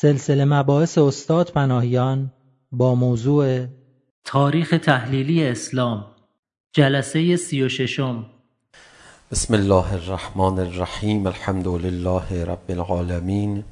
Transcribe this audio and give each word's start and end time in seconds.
سلسله 0.00 0.44
مباحث 0.44 0.98
استاد 0.98 1.50
پناهیان 1.50 2.30
با 2.72 2.94
موضوع 2.94 3.66
تاریخ 4.24 4.74
تحلیلی 4.82 5.46
اسلام 5.46 6.04
جلسه 6.72 7.36
سی 7.36 7.62
و 7.62 7.68
ششم. 7.68 8.26
بسم 9.30 9.54
الله 9.54 9.92
الرحمن 9.92 10.58
الرحیم 10.58 11.26
الحمد 11.26 11.68
لله 11.68 12.44
رب 12.44 12.70
العالمین 12.70 13.64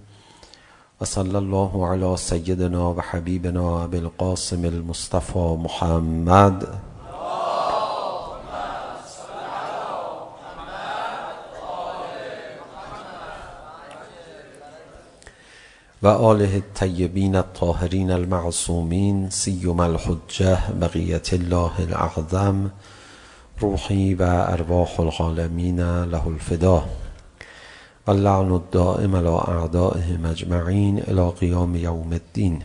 و 1.01 1.05
صلی 1.05 1.35
الله 1.35 1.87
علی 1.91 2.17
سیدنا 2.17 2.95
و 2.95 3.01
حبیبنا 3.01 3.83
ابی 3.83 3.99
القاسم 3.99 4.65
المصطفى 4.65 5.57
محمد. 5.65 6.69
وآله 16.03 16.57
الطيبين 16.57 17.37
الطاهرين 17.37 18.11
المعصومين 18.11 19.31
سيما 19.31 19.87
الحجة 19.87 20.59
بقية 20.81 21.23
الله 21.33 21.73
الأعظم 21.79 22.69
روحي 23.63 24.15
وأرواح 24.15 25.01
العالمين 25.01 26.05
له 26.05 26.29
الفداء 26.29 26.89
اللعن 28.09 28.55
الدائم 28.55 29.17
على 29.17 29.39
أعدائه 29.49 30.17
مجمعين 30.17 30.99
إلى 30.99 31.29
قيام 31.29 31.77
يوم 31.77 32.13
الدين 32.13 32.63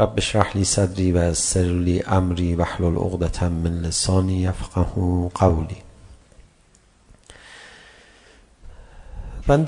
رب 0.00 0.18
اشرح 0.18 0.56
لي 0.56 0.64
صدري 0.64 1.12
ويسر 1.12 1.62
لي 1.62 2.02
أمري 2.02 2.56
واحلل 2.56 2.98
عقدة 2.98 3.48
من 3.48 3.82
لساني 3.82 4.42
يفقه 4.42 5.30
قولي 5.34 5.85
من 9.48 9.62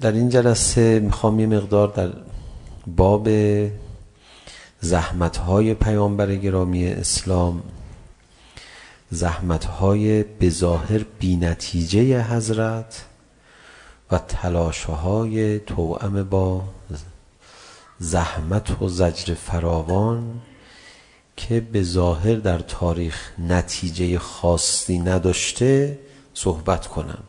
در 0.00 0.12
این 0.12 0.28
جلسه 0.28 1.00
میخوام 1.00 1.40
یه 1.40 1.46
مقدار 1.46 1.88
در 1.88 2.12
باب 2.86 3.28
زحمت‌های 4.80 5.74
پیامبر 5.74 6.36
گرامی 6.36 6.86
اسلام 6.86 7.62
زحمت‌های 9.10 10.22
به 10.22 10.50
ظاهر 10.50 11.04
بی‌نتیجه 11.18 12.22
حضرت 12.22 13.04
و 14.10 14.18
تلاش‌های 14.18 15.58
توأم 15.58 16.22
با 16.22 16.62
زحمت 17.98 18.82
و 18.82 18.88
زجر 18.88 19.34
فراوان 19.34 20.40
که 21.36 21.60
به 21.60 21.82
ظاهر 21.82 22.34
در 22.34 22.58
تاریخ 22.58 23.30
نتیجه 23.38 24.18
خاصی 24.18 24.98
نداشته 24.98 25.98
صحبت 26.34 26.86
کنم. 26.86 27.22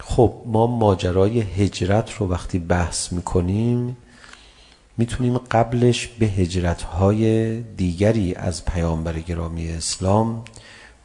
خب 0.00 0.34
ما 0.46 0.66
ماجرای 0.66 1.40
هجرت 1.40 2.12
رو 2.12 2.28
وقتی 2.28 2.58
بحث 2.58 3.12
میکنیم 3.12 3.96
میتونیم 4.98 5.38
قبلش 5.38 6.06
به 6.06 6.26
هجرت‌های 6.26 7.60
دیگری 7.60 8.34
از 8.34 8.64
پیامبر 8.64 9.18
گرامی 9.18 9.70
اسلام 9.70 10.44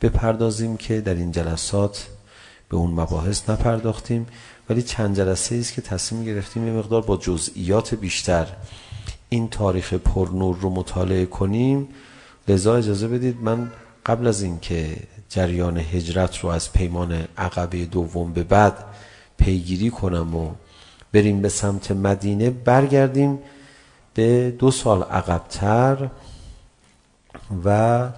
بپردازیم 0.01 0.77
که 0.77 1.01
در 1.01 1.13
این 1.13 1.31
جلسات 1.31 2.07
به 2.69 2.77
اون 2.77 2.91
مباحث 2.91 3.49
نپرداختیم. 3.49 4.27
ولی 4.69 4.81
چند 4.81 5.17
جلسه 5.17 5.55
است 5.55 5.73
که 5.73 5.81
تصمیم 5.81 6.25
گرفتیم 6.25 6.67
یه 6.67 6.73
مقدار 6.73 7.01
با 7.01 7.17
جزئیات 7.17 7.95
بیشتر 7.95 8.47
این 9.29 9.49
تاریخ 9.49 9.93
پرنور 9.93 10.57
رو 10.57 10.69
مطالعه 10.69 11.25
کنیم. 11.25 11.87
لذا 12.47 12.75
اجازه 12.75 13.07
بدید 13.07 13.41
من 13.41 13.71
قبل 14.05 14.27
از 14.27 14.41
اینکه 14.41 14.97
جریان 15.35 15.77
هجرت 15.77 16.37
رو 16.37 16.49
از 16.49 16.73
پیمان 16.73 17.27
عقبه 17.37 17.85
دوم 17.85 18.33
به 18.33 18.43
بعد 18.43 18.73
پیگیری 19.37 19.89
کنم 19.89 20.35
و 20.35 20.51
بریم 21.13 21.41
به 21.41 21.49
سمت 21.49 21.91
مدینه 21.91 22.49
برگردیم 22.49 23.39
به 24.13 24.51
دو 24.51 24.71
سال 24.71 25.03
عقبتر 25.03 26.09
و 27.65 28.09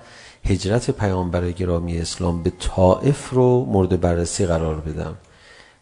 هجرت 0.45 0.91
پیامبر 0.91 1.51
گرامی 1.51 1.97
اسلام 1.97 2.43
به 2.43 2.51
طائف 2.59 3.29
رو 3.29 3.65
مورد 3.65 4.01
بررسی 4.01 4.45
قرار 4.45 4.75
بدم. 4.75 5.15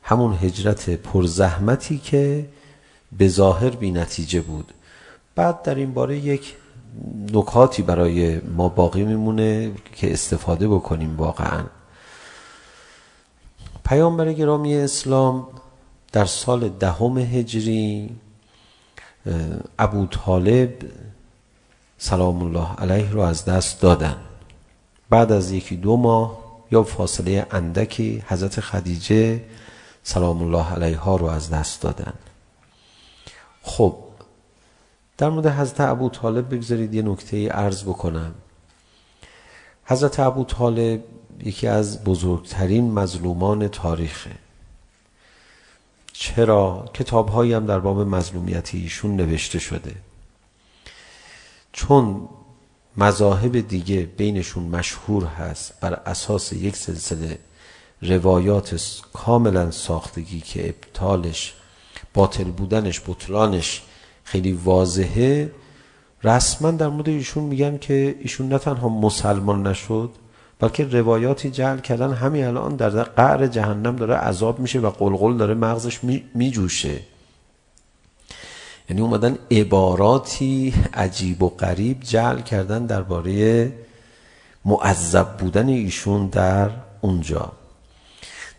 همون 0.04 0.38
هجرت 0.42 0.90
پرزحمتی 0.90 1.98
که 1.98 2.46
به 3.18 3.28
ظاهر 3.28 3.70
بی 3.70 3.92
نتیجه 3.92 4.42
بود. 4.42 4.74
بعد 5.36 5.62
در 5.62 5.76
این 5.76 5.94
باره 5.94 6.18
یک 6.18 6.56
نکاتی 7.34 7.82
برای 7.82 8.40
ما 8.40 8.70
باقی 8.70 9.04
میمونه 9.04 9.72
که 9.96 10.14
استفاده 10.14 10.68
بکنیم 10.68 11.18
واقعا. 11.18 11.64
پیامبر 13.86 14.34
گرامی 14.34 14.76
اسلام 14.76 15.48
در 16.12 16.26
سال 16.26 16.70
دهم 16.70 17.18
هجری 17.18 18.16
ابو 19.80 20.06
طالب 20.06 20.70
سلام 21.98 22.44
الله 22.44 22.68
علیه 22.78 23.12
رو 23.12 23.22
از 23.22 23.46
دست 23.46 23.82
دادن. 23.82 24.16
بعد 25.10 25.32
از 25.32 25.52
یکی 25.52 25.76
دو 25.76 25.98
ماه 25.98 26.38
یا 26.72 26.84
فاصله 26.84 27.48
اندکی 27.52 28.24
حضرت 28.28 28.60
خدیجه 28.60 29.42
سلام 30.04 30.42
الله 30.42 30.74
علیها 30.74 31.16
رو 31.16 31.26
از 31.26 31.50
دست 31.50 31.82
دادن. 31.82 32.14
خب 33.64 33.96
در 35.18 35.30
مورد 35.30 35.48
حضرت 35.48 35.82
ابو 35.82 36.10
طالب 36.10 36.56
بگذارید 36.56 36.94
یه 36.94 37.02
نکته 37.02 37.50
عرض 37.50 37.84
بکنم 37.84 38.36
حضرت 39.86 40.20
ابو 40.20 40.44
طالب 40.44 41.04
یکی 41.44 41.68
از 41.68 42.04
بزرگترین 42.04 42.92
مظلومان 42.92 43.68
تاریخه 43.68 44.32
چرا 46.14 46.86
کتاب 46.94 47.30
هایی 47.30 47.54
هم 47.54 47.66
در 47.66 47.80
باب 47.80 48.00
مظلومیت 48.00 48.76
ایشون 48.76 49.16
نوشته 49.16 49.60
شده 49.60 49.96
چون 51.74 52.30
مذاهب 52.98 53.68
دیگه 53.68 54.02
بینشون 54.02 54.64
مشهور 54.64 55.26
هست 55.26 55.80
بر 55.82 55.94
اساس 55.94 56.54
یک 56.54 56.76
سلسله 56.76 57.40
روایات 58.02 59.02
کاملا 59.14 59.72
ساختگی 59.72 60.42
که 60.42 60.70
ابطالش 60.70 61.54
باطل 62.14 62.44
بودنش 62.44 63.02
بطلانش 63.08 63.82
خیلی 64.26 64.52
واضحه. 64.52 65.52
رسما 66.24 66.72
در 66.72 66.88
مورد 66.88 67.10
ایشون 67.10 67.44
میگن 67.44 67.78
که 67.78 68.16
ایشون 68.20 68.50
نه 68.50 68.58
تنها 68.58 68.90
مسلمان 68.90 69.68
نشد 69.68 70.10
بلکه 70.60 70.84
روایاتی 70.84 71.52
جعل 71.52 71.80
کردن 71.80 72.14
همین 72.14 72.46
الان 72.46 72.76
در 72.76 72.90
قعر 72.90 73.48
جهنم 73.48 73.96
داره 73.96 74.16
عذاب 74.16 74.60
میشه 74.60 74.80
و 74.80 74.90
قلقل 74.90 75.38
داره 75.38 75.54
مغزش 75.54 76.00
میجوشه. 76.36 77.00
یعنی 78.90 79.02
اومدن 79.02 79.38
عباراتی 79.52 80.74
عجیب 80.94 81.44
و 81.44 81.50
غریب 81.50 82.00
جعل 82.00 82.42
کردن 82.42 82.86
درباره 82.86 83.72
معذب 84.66 85.38
بودن 85.38 85.68
ایشون 85.68 86.28
در 86.28 86.70
اونجا. 87.02 87.52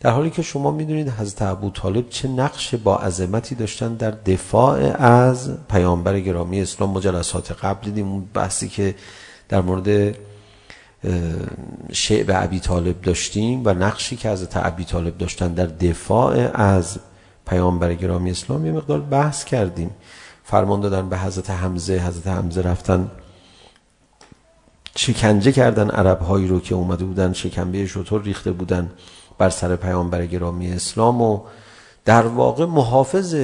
در 0.07 0.13
حالی 0.13 0.31
که 0.31 0.43
شما 0.43 0.71
میدونید 0.71 1.09
حضرت 1.09 1.43
ابو 1.43 1.71
طالب 1.71 2.09
چه 2.09 2.29
نقش 2.29 2.75
با 2.75 2.97
عظمتی 2.97 3.55
داشتن 3.55 3.95
در 3.95 4.11
دفاع 4.11 5.03
از 5.03 5.51
پیامبر 5.69 6.21
گرامی 6.21 6.61
اسلام 6.61 6.91
مجلسات 6.91 7.53
قبل 7.53 7.85
دیدیم 7.85 8.09
اون 8.09 8.25
بحثی 8.35 8.69
که 8.69 8.95
در 9.49 9.61
مورد 9.61 10.17
شعب 11.93 12.27
ابی 12.35 12.61
طالب 12.61 13.01
داشتیم 13.01 13.63
و 13.65 13.75
نقشی 13.75 14.17
که 14.17 14.31
حضرت 14.31 14.57
ابی 14.57 14.85
طالب 14.85 15.19
داشتن 15.19 15.55
در 15.55 15.67
دفاع 15.67 16.61
از 16.61 16.99
پیامبر 17.47 17.95
گرامی 17.95 18.31
اسلام 18.31 18.67
یه 18.67 18.73
مقدار 18.73 19.01
بحث 19.01 19.45
کردیم. 19.45 19.91
فرمان 20.45 20.81
دادن 20.81 21.09
به 21.09 21.19
حضرت 21.19 21.51
حمزه 21.51 21.99
حضرت 21.99 22.27
حمزه 22.27 22.63
رفتن 22.63 23.11
شکنجه 24.97 25.53
کردن 25.53 25.91
عرب 25.91 26.21
هایی 26.21 26.49
رو 26.49 26.61
که 26.61 26.75
اومده 26.75 27.05
بودن 27.05 27.33
شکنبه 27.33 27.87
شطور 27.87 28.23
ریخته 28.23 28.53
بودن. 28.53 28.91
بر 29.39 29.51
سر 29.51 29.77
پیامبر 29.77 30.27
گرامی 30.27 30.73
اسلام 30.73 31.23
و 31.23 31.41
در 32.05 32.27
واقع 32.27 32.65
محافظ 32.65 33.37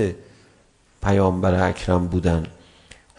پیامبر 1.03 1.69
اکرم 1.69 2.07
بودن. 2.07 2.47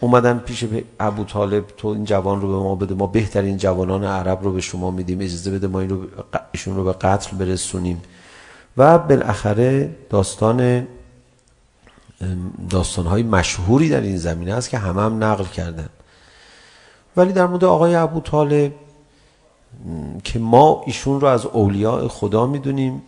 اومدن 0.00 0.38
پیش 0.38 0.64
ابو 1.00 1.24
طالب 1.24 1.64
تو 1.76 1.88
این 1.88 2.04
جوان 2.04 2.40
رو 2.40 2.48
به 2.48 2.54
ما 2.54 2.74
بده 2.74 2.94
ما 2.94 3.06
بهترین 3.06 3.56
جوانان 3.56 4.04
عرب 4.04 4.42
رو 4.42 4.52
به 4.52 4.60
شما 4.60 4.90
میدیم 4.90 5.20
اجازه 5.20 5.50
بده 5.50 5.66
ما 5.66 5.80
این 5.80 5.90
رو 5.90 6.06
ایشون 6.52 6.76
رو 6.76 6.84
به 6.84 6.92
قتل 6.92 7.36
برسونیم. 7.36 8.02
و 8.76 8.98
بالاخره 8.98 9.94
داستان 10.10 10.86
داستان 12.70 13.06
های 13.06 13.22
مشهوری 13.22 13.88
در 13.88 14.00
این 14.00 14.16
زمینه 14.16 14.54
است 14.54 14.70
که 14.70 14.78
همه 14.78 15.02
هم 15.02 15.24
نقل 15.24 15.44
کردن. 15.44 15.88
ولی 17.16 17.32
در 17.32 17.46
مورد 17.46 17.64
آقای 17.64 17.94
ابو 17.94 18.20
طالب 18.20 18.72
که 20.24 20.38
ما 20.38 20.82
ایشون 20.86 21.20
رو 21.20 21.26
از 21.26 21.46
اولیاء 21.46 22.08
خدا 22.08 22.46
میدونیم 22.46 23.02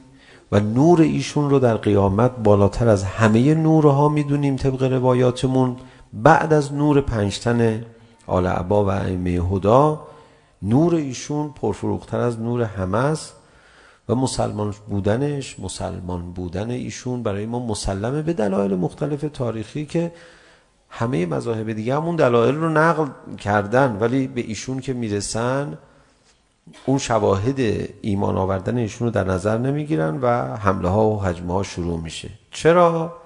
و 0.52 0.60
نور 0.60 1.00
ایشون 1.00 1.50
رو 1.50 1.58
در 1.58 1.76
قیامت 1.76 2.36
بالاتر 2.36 2.88
از 2.88 3.04
همه 3.04 3.54
نورها 3.54 4.08
میدونیم 4.08 4.56
طبق 4.56 4.82
روایاتمون. 4.82 5.76
بعد 6.12 6.52
از 6.52 6.72
نور 6.72 7.00
پنجتن 7.00 7.84
آل 8.26 8.46
عبا 8.46 8.84
و 8.84 8.88
ائمه 8.88 9.30
هدا 9.30 10.06
نور 10.62 10.94
ایشون 10.94 11.52
پرفروغتر 11.60 12.20
از 12.20 12.40
نور 12.40 12.62
همه 12.62 12.98
است 12.98 13.34
و 14.08 14.14
مسلمان 14.14 14.74
بودنش 14.88 15.60
مسلمان 15.60 16.32
بودن 16.32 16.70
ایشون 16.70 17.22
برای 17.22 17.46
ما 17.46 17.66
مسلمه 17.66 18.22
به 18.22 18.32
دلایل 18.32 18.74
مختلف 18.74 19.24
تاریخی 19.32 19.86
که 19.86 20.12
همه 20.90 21.26
مذاهب 21.26 21.72
دیگه 21.72 21.96
همون 21.96 22.16
دلایل 22.16 22.54
رو 22.54 22.68
نقل 22.68 23.06
کردن 23.38 23.96
ولی 24.00 24.26
به 24.26 24.40
ایشون 24.40 24.80
که 24.80 24.92
میرسن 24.92 25.78
اون 26.86 26.98
شواهد 26.98 27.88
ایمان 28.02 28.36
آوردن 28.36 28.76
ایشون 28.76 29.06
رو 29.06 29.12
در 29.12 29.24
نظر 29.24 29.58
نمیگیرن 29.58 30.18
و 30.20 30.56
حمله 30.56 30.88
ها 30.88 31.10
و 31.10 31.22
حجمه 31.22 31.52
ها 31.52 31.62
شروع 31.62 32.00
میشه 32.00 32.30
چرا 32.50 33.16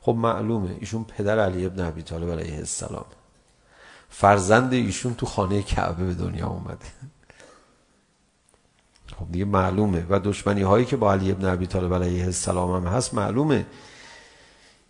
خب 0.00 0.14
معلومه 0.14 0.76
ایشون 0.80 1.04
پدر 1.04 1.38
علی 1.38 1.66
ابن 1.66 1.86
ابی 1.86 2.02
طالب 2.02 2.30
علیه 2.30 2.56
السلام 2.56 3.04
فرزند 4.10 4.72
ایشون 4.72 5.14
تو 5.14 5.26
خانه 5.26 5.62
کعبه 5.62 6.04
به 6.04 6.14
دنیا 6.14 6.46
اومده 6.46 6.86
خب 9.18 9.32
دیگه 9.32 9.44
معلومه 9.44 10.06
و 10.10 10.20
دشمنی 10.20 10.62
هایی 10.62 10.84
که 10.84 10.96
با 10.96 11.12
علی 11.12 11.30
ابن 11.30 11.44
ابی 11.44 11.66
طالب 11.66 11.94
علیه 11.94 12.24
السلام 12.24 12.86
هم 12.86 12.92
هست 12.92 13.14
معلومه 13.14 13.66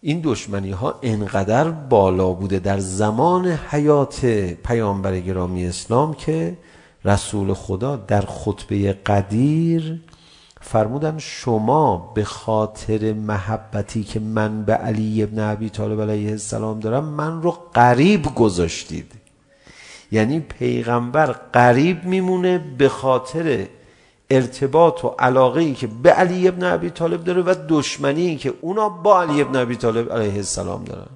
این 0.01 0.21
دشمنی 0.25 0.71
ها 0.71 0.99
انقدر 1.03 1.71
بالا 1.71 2.33
بوده 2.33 2.59
در 2.59 2.79
زمان 2.79 3.47
حیات 3.47 4.27
پیامبر 4.65 5.21
گرامی 5.21 5.67
اسلام 5.67 6.15
که 6.15 6.57
رسول 7.05 7.55
خدا 7.55 7.97
در 7.97 8.21
خطبه 8.21 8.93
قدیر 8.93 10.01
فرمودن 10.61 11.19
شما 11.19 12.13
به 12.15 12.25
خاطر 12.25 13.13
محبتی 13.13 14.05
که 14.05 14.21
من 14.21 14.65
به 14.65 14.73
علی 14.75 15.23
ابن 15.23 15.39
ابی 15.39 15.71
طالب 15.71 16.01
علیه 16.01 16.31
السلام 16.31 16.81
دارم 16.81 17.05
من 17.05 17.43
رو 17.43 17.51
قریب 17.75 18.35
گذاشتید. 18.35 19.13
یعنی 20.13 20.41
پیغمبر 20.41 21.27
قریب 21.33 22.05
میمونه 22.05 22.59
به 22.79 22.89
خاطر 22.89 23.67
ارتباط 24.31 25.05
و 25.05 25.09
علاقه 25.09 25.61
ای 25.61 25.75
که 25.75 25.87
به 25.87 26.11
علی 26.11 26.49
ابن 26.49 26.65
ابی 26.65 26.91
طالب 26.91 27.25
داره 27.25 27.43
و 27.43 27.55
دشمنی 27.69 28.27
ای 28.27 28.37
که 28.37 28.55
اونا 28.61 28.89
با 28.89 29.23
علی 29.23 29.43
ابن 29.43 29.57
ابی 29.57 29.77
طالب 29.77 30.13
علیه 30.13 30.35
السلام 30.35 30.85
دارن. 30.85 31.09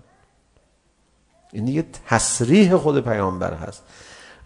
این 1.52 1.64
دیگه 1.64 1.84
تصریح 2.08 2.76
خود 2.76 3.04
پیامبر 3.04 3.54
هست. 3.54 3.82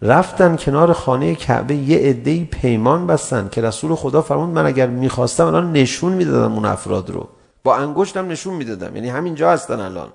رفتن 0.05 0.55
کنار 0.55 0.93
خانه 0.93 1.35
کعبه 1.35 1.75
یه 1.75 1.97
عده‌ای 1.97 2.45
پیمان 2.45 3.07
بستن 3.07 3.49
که 3.51 3.61
رسول 3.61 3.95
خدا 3.95 4.21
فرمود 4.21 4.49
من 4.49 4.65
اگر 4.65 4.87
میخواستم 4.87 5.45
الان 5.45 5.71
نشون 5.71 6.13
میدادم 6.13 6.53
اون 6.53 6.65
افراد 6.65 7.09
رو. 7.09 7.29
با 7.63 7.75
انگشتم 7.75 8.27
نشون 8.27 8.53
میدادم. 8.53 8.95
یعنی 8.95 9.09
همینجا 9.09 9.51
هستن 9.51 9.79
الان. 9.79 10.09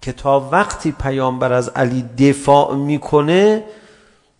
که 0.00 0.12
تا 0.12 0.48
وقتی 0.52 0.92
پیامبر 0.92 1.52
از 1.52 1.68
علی 1.68 2.02
دفاع 2.02 2.74
میکنه 2.74 3.64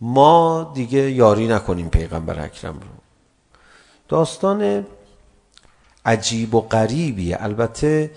ما 0.01 0.71
دیگه 0.75 1.11
یاری 1.11 1.47
نکنیم 1.47 1.89
پیغمبر 1.89 2.39
اکرم 2.39 2.73
رو. 2.73 2.87
داستان 4.07 4.85
عجیب 6.05 6.55
و 6.55 6.61
غریبیه. 6.61 7.37
البته 7.39 8.11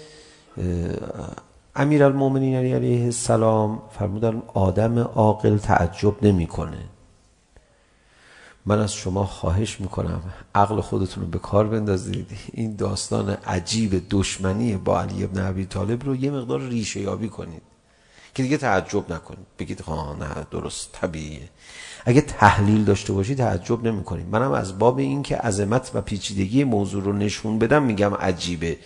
امیر 1.78 2.04
المومنین 2.04 2.54
علی 2.54 2.72
علیه 2.72 3.04
السلام 3.04 3.82
فرمودن 3.98 4.42
آدم 4.54 4.98
عاقل 4.98 5.58
تعجب 5.58 6.24
نمیکنه. 6.24 6.78
من 8.66 8.78
از 8.78 8.94
شما 8.94 9.24
خواهش 9.24 9.80
میکنم 9.80 10.20
عقل 10.54 10.80
خودتون 10.80 11.24
رو 11.24 11.30
به 11.30 11.38
کار 11.38 11.66
بندازید. 11.66 12.26
این 12.52 12.76
داستان 12.76 13.30
عجیب 13.30 14.02
دشمنی 14.10 14.76
با 14.76 15.00
علی 15.00 15.24
ابن 15.24 15.46
ابی 15.46 15.64
طالب 15.64 16.04
رو 16.04 16.16
یه 16.16 16.30
مقدار 16.30 16.60
ریشه 16.60 17.00
یابی 17.00 17.28
کنید. 17.28 17.62
که 18.34 18.42
دیگه 18.42 18.56
تعجب 18.56 19.12
نکنید. 19.12 19.46
بگید 19.58 19.80
ها 19.80 20.14
نه 20.14 20.46
درست 20.50 20.92
طبیعیه. 20.92 21.48
اگه 22.04 22.20
تحلیل 22.20 22.84
داشته 22.84 23.12
باشی 23.12 23.34
تعجب 23.34 23.86
نمی‌کنی 23.86 24.24
منم 24.24 24.52
از 24.52 24.78
باب 24.78 24.98
این 24.98 25.22
که 25.22 25.36
عظمت 25.36 25.90
و 25.94 26.00
پیچیدگی 26.00 26.64
موضوع 26.64 27.02
رو 27.02 27.12
نشون 27.12 27.58
بدم 27.58 27.82
میگم 27.82 28.14
عجیبه. 28.14 28.76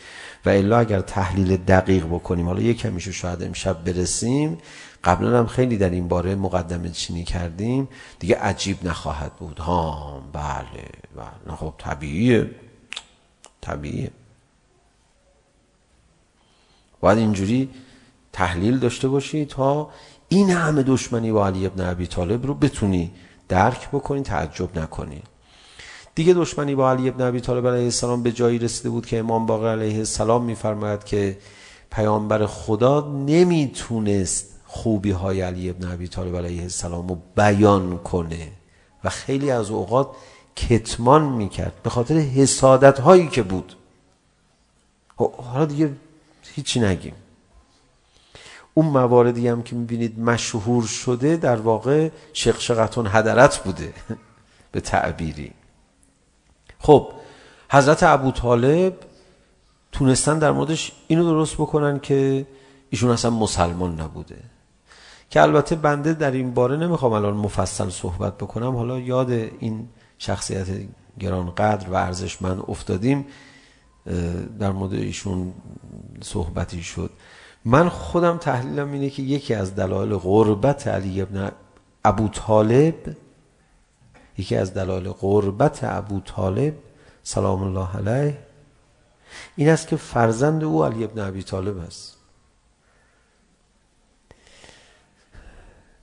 و 0.47 0.49
الا 0.49 0.79
اگر 0.79 1.01
تحلیل 1.01 1.57
دقیق 1.57 2.07
بکنیم 2.07 2.47
حالا 2.47 2.61
یک 2.61 2.79
کمیشو 2.79 3.13
شاید 3.13 3.43
امشب 3.43 3.85
برسیم. 3.85 4.59
قبلا 5.05 5.39
هم 5.39 5.47
خیلی 5.47 5.77
در 5.77 5.91
این 5.91 6.09
باره 6.09 6.35
مقدمه 6.35 6.91
چینی 6.91 7.25
کردیم. 7.25 7.89
دیگه 8.19 8.37
عجیب 8.37 8.87
نخواهد 8.87 9.33
بود. 9.33 9.59
ها 9.59 10.23
بله 10.33 10.89
بله. 11.17 11.57
خب 11.57 11.75
طبیعیه. 11.79 12.51
طبیعیه. 13.61 14.11
باید 17.01 17.19
اینجوری 17.19 17.69
تحلیل 18.33 18.79
داشته 18.79 19.09
باشی 19.09 19.45
تا 19.45 19.91
این 20.29 20.51
همه 20.51 20.83
دشمنی 20.83 21.33
با 21.33 21.47
علی 21.47 21.67
ابن 21.67 21.85
عبی 21.85 22.07
طالب 22.07 22.47
رو 22.47 22.55
بتونی 22.55 23.11
درک 23.49 23.89
بکنی 23.89 24.23
تعجب 24.23 24.79
نکنی. 24.79 25.23
دیگه 26.15 26.35
دشمنی 26.35 26.75
با 26.75 26.91
علی 26.91 27.09
ابن 27.09 27.25
ابی 27.25 27.41
طالب 27.41 27.67
علیه 27.67 27.85
السلام 27.85 28.23
به 28.23 28.33
جایی 28.33 28.59
رسیده 28.59 28.91
بود 28.91 29.07
که 29.07 29.19
امام 29.19 29.47
باقر 29.47 29.69
علیه 29.69 29.99
السلام 29.99 30.45
میفرماید 30.45 31.05
که 31.05 31.39
پیامبر 31.91 32.47
خدا 32.47 33.01
نمیتونست 33.27 34.47
خوبی 34.67 35.11
های 35.11 35.41
علی 35.41 35.71
ابن 35.71 35.93
ابی 35.93 36.09
طالب 36.09 36.37
علیه 36.37 36.63
السلام 36.63 37.09
رو 37.09 37.19
بیان 37.37 37.99
کنه 37.99 38.53
و 39.05 39.11
خیلی 39.11 39.51
از 39.51 39.71
اوقات 39.71 40.09
کتمان 40.57 41.23
میکرد 41.23 41.73
به 41.83 41.91
خاطر 41.91 42.15
حسادت 42.15 43.01
هایی 43.01 43.29
که 43.29 43.43
بود. 43.43 43.77
حالا 45.53 45.65
دیگه 45.65 45.91
هیچی 46.55 46.81
نگیم. 46.81 47.15
اون 48.75 48.87
مواردی 48.87 49.49
هم 49.49 49.63
که 49.63 49.77
میبینید 49.77 50.19
مشهور 50.19 50.85
شده 50.87 51.37
در 51.37 51.57
واقع 51.57 52.11
شقشقتون 52.33 53.07
هدرت 53.11 53.59
بوده 53.59 53.95
به 54.73 54.81
تعبیری. 54.81 55.53
خب 56.81 57.13
حضرت 57.71 58.03
ابو 58.03 58.31
طالب 58.31 58.95
تونستن 59.93 60.39
در 60.39 60.51
موردش 60.51 60.93
اینو 61.09 61.25
درست 61.25 61.55
بکنن 61.55 62.01
که 62.01 62.47
ایشون 62.91 63.11
اصلا 63.11 63.31
مسلمان 63.31 64.01
نبوده. 64.01 64.37
که 65.31 65.43
البته 65.43 65.77
بنده 65.77 66.15
در 66.15 66.31
این 66.31 66.55
باره 66.55 66.77
نمیخوام 66.77 67.13
الان 67.13 67.35
مفصل 67.35 67.89
صحبت 67.89 68.39
بکنم. 68.39 68.77
حالا 68.77 68.99
یاد 68.99 69.31
این 69.31 69.89
شخصیت 70.19 70.67
گرانقدر 71.21 71.91
و 71.91 71.95
ارزشمند 71.95 72.63
افتادیم 72.69 73.27
در 74.59 74.73
مورد 74.73 74.93
ایشون 74.93 75.53
صحبتی 76.23 76.83
شد. 76.83 77.11
من 77.65 77.89
خودم 77.89 78.37
تحلیلم 78.37 78.93
اینه 78.93 79.11
که 79.11 79.23
یکی 79.23 79.55
از 79.55 79.75
دلایل 79.75 80.17
غربت 80.17 80.89
علی 80.89 81.21
ابن 81.21 81.51
ابو 82.05 82.29
طالب 82.29 82.95
یکی 84.41 84.57
از 84.57 84.75
دلایل 84.75 85.09
قربت 85.09 85.79
ابو 85.83 86.21
طالب 86.21 86.75
سلام 87.23 87.63
الله 87.63 87.97
علیه 87.97 88.39
این 89.57 89.69
است 89.69 89.89
که 89.89 89.97
فرزند 89.97 90.65
او 90.65 90.85
علی 90.85 91.05
ابن 91.05 91.21
ابی 91.21 91.43
طالب 91.43 91.79
است. 91.79 92.17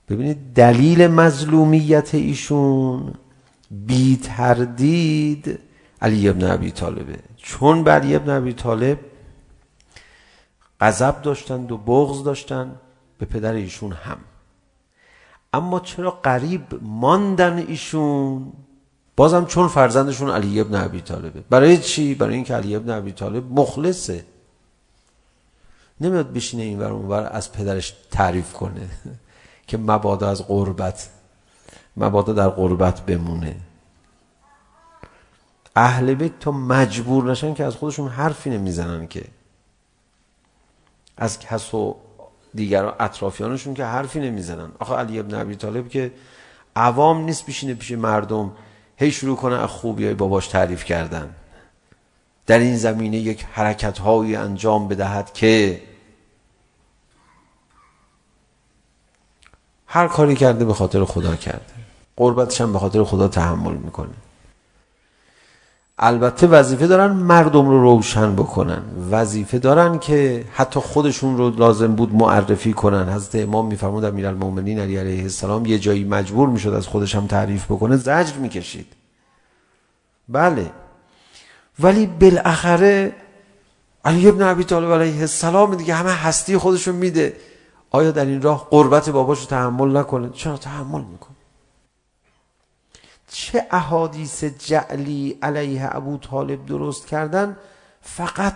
ببینید 0.08 0.54
دلیل 0.54 1.06
مظلومیت 1.06 2.14
ایشون 2.14 3.14
بی 3.70 4.16
تردید 4.22 5.58
علی 6.02 6.28
ابن 6.28 6.50
ابی 6.50 6.70
طالبه. 6.70 7.18
چون 7.36 7.84
بر 7.84 8.00
علی 8.00 8.14
ابن 8.14 8.30
ابی 8.30 8.52
طالب 8.52 8.98
غضب 10.80 11.22
داشتند 11.22 11.72
و 11.72 11.76
بغض 11.76 12.24
داشتند 12.24 12.80
به 13.18 13.26
پدر 13.26 13.52
ایشون 13.52 13.92
هم. 13.92 14.18
اما 15.52 15.80
چرا 15.80 16.10
قریب 16.10 16.62
ماندن 16.82 17.58
ایشون 17.58 18.52
بازم 19.16 19.44
چون 19.44 19.68
فرزندشون 19.68 20.30
علی 20.30 20.60
ابن 20.60 20.74
ابی 20.74 21.00
طالبه 21.00 21.40
برای 21.50 21.78
چی 21.78 22.14
برای 22.14 22.34
اینکه 22.34 22.54
علی 22.54 22.76
ابن 22.76 22.90
ابی 22.90 23.12
طالب 23.12 23.52
مخلصه 23.52 24.24
نمیاد 26.00 26.32
بشینه 26.32 26.62
این 26.62 26.78
ور 26.78 26.92
اونور 26.92 27.28
از 27.32 27.52
پدرش 27.52 27.94
تعریف 28.10 28.52
کنه 28.52 28.88
که 29.66 29.78
مبادا 29.78 30.28
از 30.28 30.48
غربت 30.48 31.08
مبادا 31.96 32.32
در 32.32 32.48
غربت 32.48 33.00
بمونه 33.00 33.56
اهل 35.76 36.14
بیت 36.14 36.38
تا 36.38 36.50
مجبور 36.50 37.30
نشن 37.30 37.54
که 37.54 37.64
از 37.64 37.76
خودشون 37.76 38.08
حرفی 38.08 38.50
نمیزنن 38.50 39.06
که 39.06 39.24
از 41.16 41.38
کس 41.38 41.74
و 41.74 41.96
دیگر 42.54 42.92
اطرافیانشون 43.00 43.74
که 43.74 43.84
حرفی 43.84 44.20
نمیزنن. 44.20 44.70
آخه 44.78 44.94
علی 44.94 45.18
ابن 45.18 45.34
ابی 45.34 45.56
طالب 45.56 45.88
که 45.88 46.12
عوام 46.76 47.20
نیست 47.20 47.46
بشینه 47.46 47.74
پیش 47.74 47.92
مردم 47.92 48.52
هی 48.96 49.10
شروع 49.10 49.36
کنه 49.36 49.54
از 49.54 49.68
خوبیای 49.68 50.14
باباش 50.14 50.48
تعریف 50.48 50.84
کردن. 50.84 51.34
در 52.46 52.58
این 52.58 52.76
زمینه 52.76 53.16
یک 53.16 53.46
حرکت 53.52 53.98
هایی 53.98 54.36
انجام 54.36 54.88
بدهد 54.88 55.32
که 55.32 55.82
هر 59.86 60.08
کاری 60.08 60.34
کرده 60.34 60.64
به 60.64 60.74
خاطر 60.74 61.04
خدا 61.04 61.36
کرده. 61.36 61.74
قربتش 62.16 62.60
هم 62.60 62.72
به 62.72 62.78
خاطر 62.78 63.04
خدا 63.04 63.28
تحمل 63.28 63.74
میکنه. 63.74 64.14
البته 65.98 66.46
وظیفه 66.46 66.86
دارن 66.86 67.12
مردم 67.12 67.68
رو 67.68 67.80
روشن 67.82 68.32
بکنن 68.36 68.82
وظیفه 69.10 69.58
دارن 69.58 69.98
که 69.98 70.44
حتی 70.52 70.80
خودشون 70.80 71.36
رو 71.36 71.50
لازم 71.50 71.94
بود 71.94 72.14
معرفی 72.14 72.72
کنن 72.72 73.08
حضرت 73.08 73.42
امام 73.42 73.66
میفرمود 73.66 74.04
امیرالمومنین 74.04 74.78
علی 74.78 74.96
علیه 74.96 75.22
السلام 75.22 75.66
یه 75.66 75.78
جایی 75.78 76.04
مجبور 76.04 76.48
میشد 76.48 76.68
از 76.68 76.86
خودش 76.86 77.14
هم 77.14 77.26
تعریف 77.26 77.64
بکنه 77.64 77.96
زجر 77.96 78.36
میکشید 78.36 78.86
بله 80.28 80.70
ولی 81.80 82.06
بالاخره 82.06 83.12
علی 84.04 84.28
ابن 84.28 84.42
ابی 84.42 84.64
طالب 84.64 84.92
علیه 84.92 85.20
السلام 85.20 85.74
دیگه 85.74 85.94
همه 85.94 86.10
هستی 86.12 86.58
خودشون 86.58 86.94
میده 86.94 87.36
آیا 87.90 88.10
در 88.10 88.24
این 88.24 88.42
راه 88.42 88.66
قربت 88.70 89.10
باباشو 89.10 89.46
تحمل 89.46 89.96
نکنه 89.96 90.30
چرا 90.30 90.56
تحمل 90.56 91.00
میکنه 91.00 91.37
چه 93.28 93.66
احادیث 93.70 94.44
جعلی 94.44 95.38
علیه 95.42 95.88
ابو 95.96 96.18
طالب 96.18 96.66
درست 96.66 97.06
کردن؟ 97.06 97.56
فقط 98.02 98.54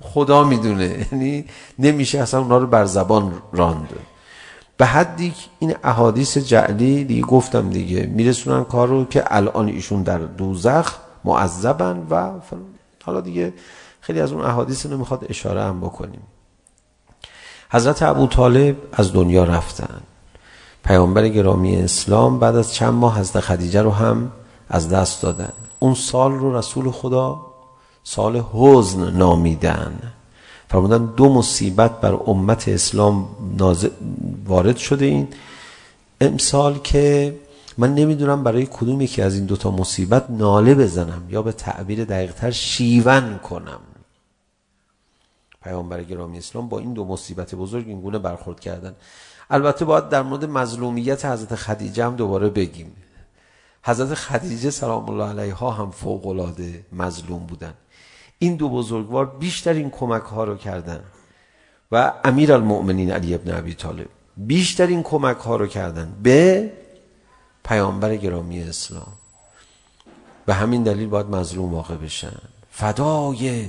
خدا 0.00 0.44
میدونه. 0.44 0.84
یعنی 1.12 1.44
نمیشه 1.78 2.18
اصلا 2.18 2.40
اونا 2.40 2.58
رو 2.58 2.66
بر 2.66 2.84
زبان 2.84 3.42
راند. 3.52 3.88
به 4.76 4.86
حدی 4.86 5.34
این 5.58 5.74
احادیث 5.84 6.38
جعلی 6.38 7.04
دیگه 7.04 7.22
گفتم 7.22 7.70
دیگه. 7.70 8.06
میرسونن 8.06 8.64
کار 8.64 8.88
رو 8.88 9.04
که 9.04 9.24
الان 9.26 9.68
ایشون 9.68 10.02
در 10.02 10.18
دوزخ 10.18 10.96
معذبن 11.24 12.06
و 12.10 12.30
حالا 13.04 13.20
دیگه 13.20 13.52
خیلی 14.00 14.20
از 14.20 14.32
اون 14.32 14.44
احادیث 14.44 14.86
رو 14.86 14.98
میخواد 14.98 15.26
اشاره 15.28 15.62
هم 15.62 15.80
بکنیم. 15.80 16.22
حضرت 17.70 18.02
ابو 18.02 18.26
طالب 18.26 18.76
از 18.92 19.12
دنیا 19.12 19.44
رفتن. 19.44 20.00
پیامبر 20.84 21.28
گرامی 21.28 21.76
اسلام 21.76 22.38
بعد 22.38 22.56
از 22.56 22.74
چند 22.74 22.94
ماه 22.94 23.18
حضرت 23.18 23.40
خدیجه 23.40 23.82
رو 23.82 23.90
هم 23.90 24.32
از 24.68 24.88
دست 24.88 25.22
دادن 25.22 25.52
اون 25.78 25.94
سال 25.94 26.32
رو 26.32 26.56
رسول 26.56 26.90
خدا 26.90 27.40
سال 28.04 28.44
حزن 28.52 29.10
نامیدن 29.10 29.98
فرمودن 30.68 31.06
دو 31.06 31.34
مصیبت 31.34 32.00
بر 32.00 32.18
امت 32.26 32.68
اسلام 32.68 33.28
وارد 34.46 34.76
شده 34.76 35.04
این 35.04 35.28
امسال 36.20 36.78
که 36.78 37.34
من 37.78 37.94
نمیدونم 37.94 38.44
برای 38.44 38.68
کدوم 38.72 39.00
یکی 39.00 39.22
از 39.22 39.34
این 39.34 39.46
دوتا 39.46 39.70
مصیبت 39.70 40.30
ناله 40.30 40.74
بزنم 40.74 41.22
یا 41.30 41.42
به 41.42 41.52
تعبیر 41.52 42.04
دقیقتر 42.04 42.50
شیون 42.50 43.38
کنم 43.38 43.80
پیامبر 45.62 46.02
گرامی 46.02 46.38
اسلام 46.38 46.68
با 46.68 46.78
این 46.78 46.92
دو 46.92 47.04
مصیبت 47.04 47.54
بزرگ 47.54 47.88
این 47.88 48.00
گونه 48.00 48.18
برخورد 48.18 48.60
کردن 48.60 48.94
البته 49.50 49.84
باید 49.84 50.08
در 50.08 50.22
مورد 50.22 50.44
مظلومیت 50.44 51.24
حضرت 51.24 51.54
خدیجه 51.54 52.04
هم 52.04 52.16
دوباره 52.16 52.48
بگیم. 52.48 52.92
حضرت 53.82 54.14
خدیجه 54.14 54.70
سلام 54.70 55.10
الله 55.10 55.40
علیها 55.40 55.70
هم 55.70 55.90
فوق 55.90 56.26
العاده 56.26 56.84
مظلوم 56.92 57.46
بودن. 57.46 57.74
این 58.38 58.56
دو 58.56 58.68
بزرگوار 58.68 59.26
بیشتر 59.26 59.72
این 59.72 59.90
کمک 59.90 60.22
ها 60.22 60.44
رو 60.44 60.56
کردن. 60.56 61.00
و 61.92 62.12
امیر 62.24 62.52
المؤمنین 62.52 63.10
علی 63.10 63.34
ابن 63.34 63.54
ابی 63.54 63.74
طالب 63.74 64.06
بیشتر 64.36 64.86
این 64.86 65.02
کمک 65.02 65.36
ها 65.36 65.56
رو 65.56 65.66
کردن 65.66 66.12
به 66.22 66.70
پیامبر 67.64 68.16
گرامی 68.16 68.62
اسلام. 68.62 69.12
و 70.48 70.54
همین 70.54 70.82
دلیل 70.82 71.08
باید 71.08 71.26
مظلوم 71.26 71.74
واقع 71.74 71.96
بشن. 71.96 72.38
فدای 72.70 73.68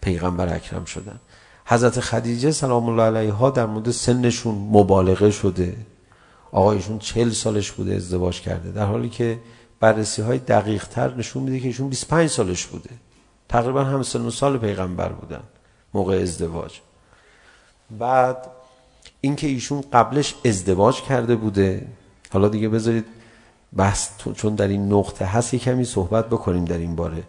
پیغمبر 0.00 0.54
اکرم 0.54 0.84
شدن. 0.84 1.20
حضرت 1.70 2.00
خدیجه 2.00 2.50
سلام 2.50 2.88
الله 2.88 3.02
علیها 3.02 3.50
در 3.50 3.66
مورد 3.66 3.90
سنشون 3.90 4.54
مبالغه 4.54 5.30
شده 5.30 5.76
آقایشون 6.52 6.98
40 6.98 7.30
سالش 7.30 7.72
بوده 7.72 7.94
ازدواج 7.94 8.40
کرده 8.40 8.72
در 8.72 8.84
حالی 8.84 9.08
که 9.08 9.38
بررسی 9.80 10.22
های 10.22 10.38
دقیق 10.38 10.88
تر 10.88 11.14
نشون 11.14 11.42
میده 11.42 11.60
که 11.60 11.66
ایشون 11.66 11.88
25 11.88 12.30
سالش 12.30 12.66
بوده 12.66 12.90
تقریبا 13.48 13.84
هم 13.84 14.02
سن 14.02 14.30
سال 14.30 14.58
پیغمبر 14.58 15.08
بودن 15.08 15.40
موقع 15.94 16.16
ازدواج. 16.22 16.80
بعد 17.98 18.46
اینکه 19.20 19.46
ایشون 19.46 19.84
قبلش 19.92 20.34
ازدواج 20.44 21.02
کرده 21.02 21.36
بوده 21.36 21.86
حالا 22.32 22.48
دیگه 22.48 22.68
بذارید 22.68 23.06
بحث 23.76 24.10
چون 24.34 24.54
در 24.54 24.68
این 24.68 24.92
نقطه 24.92 25.24
هست 25.24 25.54
کمی 25.54 25.84
صحبت 25.84 26.26
بکنیم 26.26 26.64
در 26.64 26.78
این 26.78 26.96
باره 26.96 27.22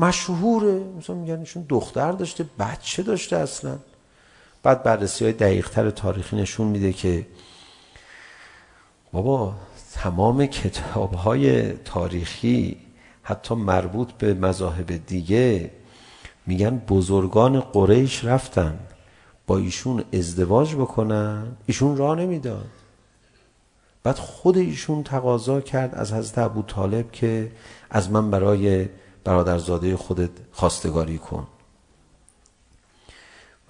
مشهوره 0.00 0.84
مثلا 0.98 1.16
میگن 1.16 1.38
ایشون 1.38 1.66
دختر 1.68 2.12
داشته 2.12 2.44
بچه 2.58 3.02
داشته 3.02 3.36
اصلا 3.36 3.78
بعد 4.62 4.82
بررسی 4.82 5.24
های 5.24 5.32
دقیق 5.32 5.68
تر 5.68 5.90
تاریخی 5.90 6.36
نشون 6.36 6.66
میده 6.66 6.92
که 6.92 7.26
بابا 9.12 9.54
تمام 9.92 10.46
کتاب 10.46 11.14
های 11.14 11.72
تاریخی 11.72 12.76
حتی 13.22 13.54
مربوط 13.54 14.12
به 14.12 14.34
مذاهب 14.34 15.06
دیگه 15.06 15.70
میگن 16.46 16.78
بزرگان 16.78 17.60
قریش 17.60 18.24
رفتن 18.24 18.78
با 19.46 19.58
ایشون 19.58 20.04
ازدواج 20.12 20.74
بکنن 20.74 21.46
ایشون 21.66 21.96
راه 21.96 22.18
نمیداد 22.18 22.66
بعد 24.02 24.16
خود 24.16 24.58
ایشون 24.58 25.02
تقاضا 25.02 25.60
کرد 25.60 25.94
از 25.94 26.12
حضرت 26.12 26.38
ابو 26.38 26.62
طالب 26.62 27.12
که 27.12 27.52
از 27.90 28.10
من 28.10 28.30
برای 28.30 28.88
برادرزاده 29.24 29.96
خودت 29.96 30.30
خواستگاری 30.52 31.18
کن. 31.18 31.46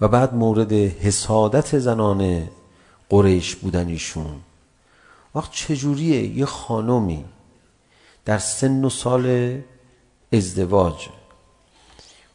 و 0.01 0.07
بعد 0.07 0.33
مورد 0.33 0.73
حسادت 0.73 1.79
زنان 1.79 2.49
قریش 3.09 3.55
بودن 3.55 3.87
ایشون 3.87 4.35
وقت 5.35 5.51
چجوریه 5.51 6.37
یه 6.37 6.45
خانمی 6.45 7.25
در 8.25 8.37
سن 8.37 8.85
و 8.85 8.89
سال 8.89 9.57
ازدواج؟ 10.33 11.09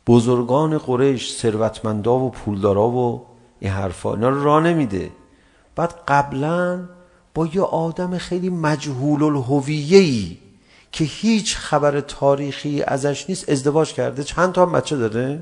بزرگان 0.07 0.79
قریش 0.79 1.37
ثروتمندا 1.37 2.19
و 2.19 2.31
پولدارا 2.31 2.89
و 2.89 3.27
این 3.61 3.71
حرفا 3.71 4.15
اینا 4.15 4.29
رو 4.29 4.45
راه 4.45 4.63
نمیده. 4.63 5.11
بعد 5.77 5.95
قبلا 6.09 6.89
با 7.35 7.47
یه 7.47 7.63
آدم 7.63 8.19
خیلی 8.19 8.51
مجهول 8.51 9.23
الهویه‌ای 9.23 10.39
که 10.97 11.05
هیچ 11.05 11.57
خبر 11.57 12.01
تاریخی 12.01 12.83
ازش 12.83 13.25
نیست 13.29 13.49
ازدواج 13.49 13.93
کرده. 13.93 14.25
چند 14.25 14.53
تا 14.53 14.67
بچه 14.67 14.97
داره؟ 14.97 15.41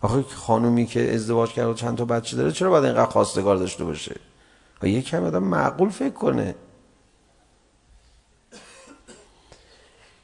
آخه 0.00 0.22
خانومی 0.22 0.86
که 0.86 1.14
ازدواج 1.14 1.50
کرده 1.50 1.74
چند 1.74 1.98
تا 1.98 2.04
بچه 2.04 2.36
داره 2.36 2.52
چرا 2.52 2.70
باید 2.70 2.84
اینقدر 2.84 3.10
خواستگار 3.10 3.56
داشته 3.56 3.84
باشه؟ 3.84 4.16
یه 4.82 5.02
کم 5.02 5.24
آدم 5.24 5.42
معقول 5.42 5.88
فکر 5.88 6.14
کنه. 6.14 6.54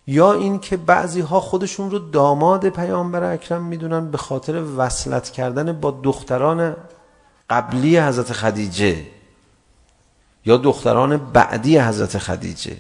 یا 0.07 0.33
این 0.33 0.59
که 0.59 0.77
بعضی 0.77 1.21
ها 1.21 1.41
خودشون 1.41 1.91
رو 1.91 1.99
داماد 1.99 2.69
پیامبر 2.69 3.33
اکرم 3.33 3.65
میدونن 3.65 4.11
به 4.11 4.19
خاطر 4.19 4.65
وصلت 4.77 5.31
کردن 5.31 5.73
با 5.73 6.01
دختران 6.03 6.77
قبلی 7.51 7.99
حضرت 7.99 8.33
خدیجه 8.33 9.07
یا 10.45 10.57
دختران 10.57 11.17
بعدی 11.17 11.79
حضرت 11.79 12.19
خدیجه. 12.19 12.77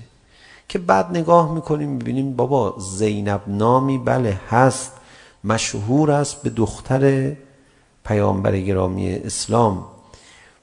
که 0.68 0.78
بعد 0.78 1.11
نگاه 1.11 1.54
میکنیم 1.54 1.88
میبینیم 1.88 2.37
بابا 2.37 2.75
زینب 2.78 3.40
نامی 3.46 3.99
بله 3.99 4.40
هست. 4.50 4.92
مشهور 5.44 6.11
است 6.11 6.42
به 6.42 6.50
دختر 6.50 7.32
پیامبر 8.04 8.56
گرامی 8.56 9.14
اسلام. 9.14 9.85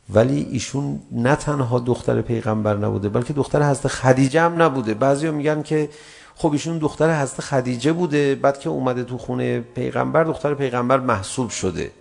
ولی 0.10 0.48
ایشون 0.52 1.00
نه 1.12 1.36
تنها 1.36 1.80
دختر 1.80 2.22
پیغمبر 2.22 2.78
نبوده 2.78 3.10
بلکه 3.10 3.34
دختر 3.34 3.70
حضرت 3.70 3.88
خدیجه 3.88 4.42
هم 4.42 4.62
نبوده. 4.62 4.94
بعضیا 4.94 5.32
میگن 5.32 5.62
که 5.62 5.90
خب 6.36 6.52
ایشون 6.52 6.78
دختر 6.78 7.22
حضرت 7.22 7.42
خدیجه 7.42 7.94
بوده 7.94 8.36
بعد 8.36 8.60
که 8.60 8.70
اومده 8.70 9.04
تو 9.04 9.18
خونه 9.18 9.60
پیغمبر 9.60 10.24
دختر 10.24 10.54
پیغمبر 10.54 11.00
محسوب 11.00 11.50
شده. 11.50 11.92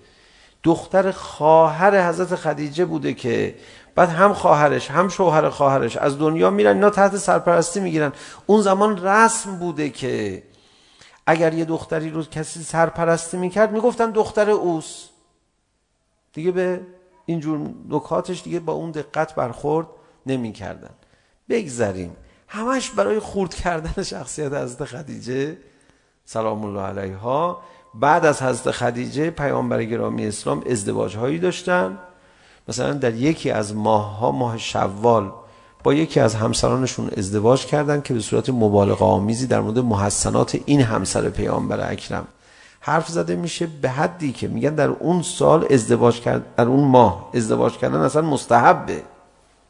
دختر 0.63 1.11
خواهر 1.11 2.09
حضرت 2.09 2.35
خدیجه 2.35 2.85
بوده 2.85 3.15
که 3.15 3.55
بعد 3.95 4.09
هم 4.09 4.33
خواهرش 4.33 4.91
هم 4.91 5.09
شوهر 5.09 5.49
خواهرش 5.49 5.97
از 5.97 6.19
دنیا 6.19 6.51
میرن 6.51 6.75
اینا 6.75 6.91
تحت 6.91 7.17
سرپرستی 7.17 7.81
میگیرن. 7.81 8.13
اون 8.47 8.61
زمان 8.61 9.07
رسم 9.07 9.59
بوده 9.59 9.91
که 9.91 10.43
اگر 11.27 11.55
یه 11.55 11.65
دختری 11.65 12.11
رو 12.11 12.23
کسی 12.23 12.63
سرپرستی 12.63 13.37
میکرد 13.37 13.73
میگفتن 13.73 14.11
دختر 14.11 14.51
اوس. 14.51 15.09
دیگه 16.33 16.51
به 16.51 16.81
اینجور 17.27 17.71
نکاتش 17.89 18.43
دیگه 18.43 18.61
با 18.61 18.73
اون 18.73 18.91
دقت 18.91 19.35
برخورد 19.35 19.87
نمیکردن. 20.27 20.95
بگذریم. 21.49 22.17
همش 22.49 22.91
برای 22.91 23.19
خورد 23.19 23.55
کردن 23.55 24.03
شخصیت 24.03 24.53
حضرت 24.53 24.85
خدیجه 24.85 25.57
سلام 26.25 26.65
الله 26.65 26.81
علیها. 26.83 27.63
بعد 27.95 28.27
از 28.27 28.43
حضرت 28.43 28.71
خدیجه 28.71 29.31
پیامبر 29.31 29.85
گرامی 29.85 30.27
اسلام 30.27 30.65
ازدواج 30.71 31.17
هایی 31.17 31.39
داشتن 31.39 31.99
مثلا 32.69 32.93
در 32.93 33.15
یکی 33.15 33.51
از 33.51 33.75
ماه 33.75 34.19
ها 34.19 34.31
ماه 34.33 34.59
شوال 34.59 35.33
با 35.85 35.95
یکی 35.95 36.21
از 36.21 36.35
همسرانشون 36.35 37.11
ازدواج 37.17 37.67
کردن 37.67 38.01
که 38.01 38.15
به 38.15 38.21
صورت 38.21 38.51
مبالغه 38.51 39.05
آمیزی 39.05 39.47
در 39.47 39.61
مورد 39.61 39.79
محسنات 39.79 40.59
این 40.67 40.81
همسر 40.81 41.31
پیامبر 41.31 41.93
اکرم 41.93 42.27
حرف 42.81 43.09
زده 43.09 43.37
میشه 43.37 43.67
به 43.67 43.89
حدی 43.89 44.33
که 44.33 44.49
میگن 44.49 44.75
در 44.75 44.89
اون 44.89 45.23
سال 45.23 45.67
ازدواج 45.71 46.21
کرد 46.21 46.55
در 46.57 46.65
اون 46.65 46.89
ماه 46.89 47.31
ازدواج 47.35 47.79
کردن 47.79 48.01
اصلا 48.01 48.23
مستحبه 48.23 49.03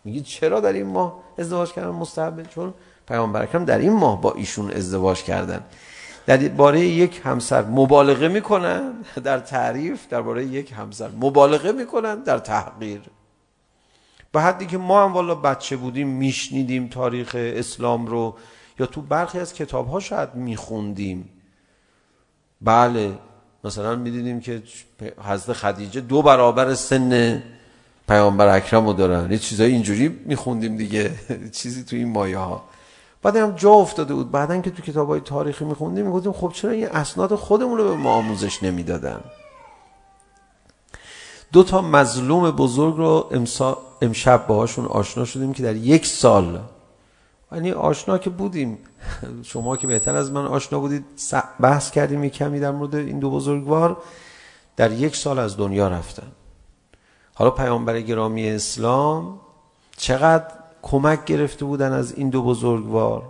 میگی 0.05 0.21
چرا 0.21 0.61
در 0.61 0.73
این 0.73 0.87
ماه 0.87 1.14
ازدواج 1.38 1.73
کردن 1.73 1.91
مستحبه 1.91 2.43
چون 2.43 2.75
پیامبر 3.09 3.43
اکرم 3.43 3.64
در 3.64 3.79
این 3.79 3.93
ماه 3.93 4.21
با 4.21 4.33
ایشون 4.33 4.71
ازدواج 4.71 5.23
کردن 5.23 5.61
درباره 6.26 6.81
یک 6.81 7.21
همسر 7.25 7.62
مبالغه 7.62 8.29
میکنن 8.29 8.93
در 9.25 9.38
تعریف 9.38 10.09
در 10.09 10.23
باره 10.23 10.45
یک 10.45 10.73
همسر 10.73 11.09
مبالغه 11.09 11.73
میکنن 11.73 12.23
در 12.23 12.38
تحقیر 12.38 13.00
به 14.33 14.41
حدی 14.41 14.67
که 14.67 14.79
ما 14.79 15.05
هم 15.05 15.12
والا 15.12 15.35
بچه 15.35 15.76
بودیم 15.76 16.09
میشنیدیم 16.09 16.88
تاریخ 16.88 17.37
اسلام 17.38 18.07
رو 18.07 18.37
یا 18.79 18.87
تو 18.87 19.00
برخی 19.00 19.38
از 19.38 19.55
کتاب 19.55 19.88
ها 19.88 20.00
شاید 20.00 20.35
میخوندیم 20.35 21.29
بله 22.61 23.19
مثلا 23.64 23.97
میدیدیم 23.97 24.41
که 24.41 24.62
حضرت 25.25 25.57
خدیجه 25.57 26.00
دو 26.00 26.23
برابر 26.23 26.75
سن 26.75 27.43
پیامبر 28.09 28.57
اکرم 28.57 28.87
رو 28.87 28.93
دارن 28.93 29.33
یه 29.33 29.38
چیزای 29.38 29.73
اینجوری 29.73 30.09
میخوندیم 30.09 30.76
دیگه 30.76 31.11
چیزی 31.52 31.85
تو 31.85 31.97
این 31.97 32.09
مایه 32.09 32.38
ها 32.38 32.64
بعد 33.23 33.37
هم 33.37 33.50
جا 33.50 33.71
افتاده 33.71 34.14
بود. 34.14 34.31
بعدا 34.31 34.61
که 34.61 34.71
تو 34.71 34.83
کتابای 34.83 35.21
تاریخی 35.21 35.64
میخوندیم 35.64 36.07
میگفتیم 36.07 36.33
خب 36.33 36.52
چرا 36.55 36.71
این 36.71 36.88
اسناد 36.88 37.35
خودمون 37.35 37.79
رو 37.79 37.88
به 37.88 37.97
ما 37.97 38.12
آموزش 38.12 38.62
نمیدادن؟ 38.62 39.21
دو 41.52 41.62
تا 41.62 41.81
مظلوم 41.81 42.50
بزرگ 42.50 42.97
رو 42.97 43.29
امسا... 43.31 43.79
امشب 44.02 44.47
باهاشون 44.47 44.87
آشنا 44.87 45.25
شدیم 45.25 45.52
که 45.52 45.62
در 45.62 45.76
یک 45.76 46.07
سال 46.07 46.61
یعنی 47.52 47.73
آشنا 47.73 48.19
که 48.19 48.31
بودیم. 48.31 48.79
شما 49.43 49.76
که 49.76 49.87
بهتر 49.87 50.17
از 50.17 50.33
من 50.33 50.47
آشنا 50.47 50.81
بودید 50.81 51.05
بحث 51.61 51.91
کردیم 51.91 52.25
یک 52.25 52.33
کمی 52.33 52.61
در 52.61 52.71
مورد 52.71 52.95
این 52.95 53.19
دو 53.19 53.31
بزرگوار. 53.31 53.97
در 54.76 54.93
یک 54.93 55.17
سال 55.17 55.38
از 55.38 55.57
دنیا 55.57 55.88
رفتن. 55.88 56.33
حالا 57.35 57.50
پیامبر 57.50 58.00
گرامی 58.00 58.50
اسلام 58.50 59.41
چقدر 59.97 60.62
کمک 60.83 61.25
گرفته 61.25 61.65
بودن 61.65 61.93
از 61.93 62.15
این 62.15 62.31
دو 62.31 62.43
بزرگوار. 62.43 63.23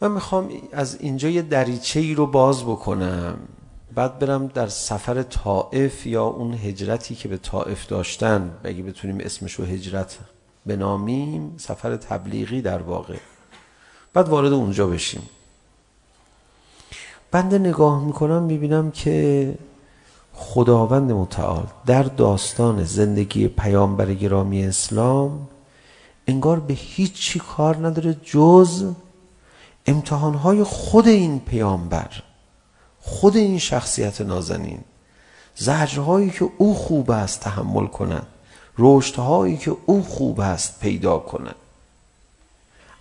من 0.00 0.10
میخوام 0.10 0.50
از 0.72 1.00
اینجا 1.00 1.28
یه 1.28 1.42
دریچه 1.42 2.00
ای 2.00 2.14
رو 2.14 2.26
باز 2.26 2.64
بکنم. 2.64 3.38
بعد 3.94 4.18
برم 4.18 4.46
در 4.46 4.66
سفر 4.66 5.22
طائف 5.22 6.06
یا 6.06 6.24
اون 6.24 6.54
هجرتی 6.54 7.14
که 7.14 7.28
به 7.28 7.36
طائف 7.36 7.86
داشتن. 7.86 8.50
اگه 8.64 8.82
بتونیم 8.82 9.18
اسمش 9.20 9.54
رو 9.54 9.64
هجرت 9.64 10.18
بنامیم 10.66 11.54
سفر 11.56 11.96
تبلیغی 11.96 12.62
در 12.62 12.82
واقع. 12.82 13.16
بعد 14.14 14.28
وارد 14.28 14.52
اونجا 14.52 14.86
بشیم. 14.86 15.22
بنده 17.30 17.58
نگاه 17.58 18.04
میکنم 18.04 18.42
میبینم 18.42 18.90
که 18.90 19.54
خداوند 20.32 21.12
متعال 21.12 21.66
در 21.86 22.02
داستان 22.02 22.84
زندگی 22.84 23.48
پیامبر 23.48 24.14
گرامی 24.14 24.64
اسلام 24.64 25.48
انگار 26.28 26.60
به 26.60 26.74
هیچی 26.74 27.38
کار 27.38 27.86
نداره 27.86 28.16
جز 28.24 28.92
امتحانهای 29.86 30.62
خود 30.62 31.08
این 31.08 31.40
پیامبر 31.40 32.22
خود 33.00 33.36
این 33.36 33.58
شخصیت 33.58 34.20
نازنین. 34.20 34.80
زجرهایی 35.54 36.30
که 36.30 36.50
او 36.58 36.74
خوب 36.74 37.10
است 37.10 37.40
تحمل 37.40 37.86
کند 37.86 38.26
رشدهایی 38.78 39.56
که 39.56 39.76
او 39.86 40.02
خوب 40.02 40.40
است 40.40 40.80
پیدا 40.80 41.18
کند 41.18 41.54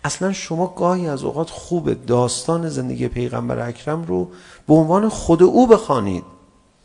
اصلا 0.04 0.34
شما 0.34 0.68
گاهی 0.68 1.08
از 1.08 1.24
اوقات 1.24 1.50
خوب 1.50 2.06
داستان 2.06 2.70
زندگی 2.70 3.08
پیغمبر 3.08 3.68
اکرم 3.68 4.04
رو 4.04 4.28
به 4.68 4.74
عنوان 4.74 5.10
خود 5.10 5.44
او 5.44 5.68
بخوانید 5.68 6.24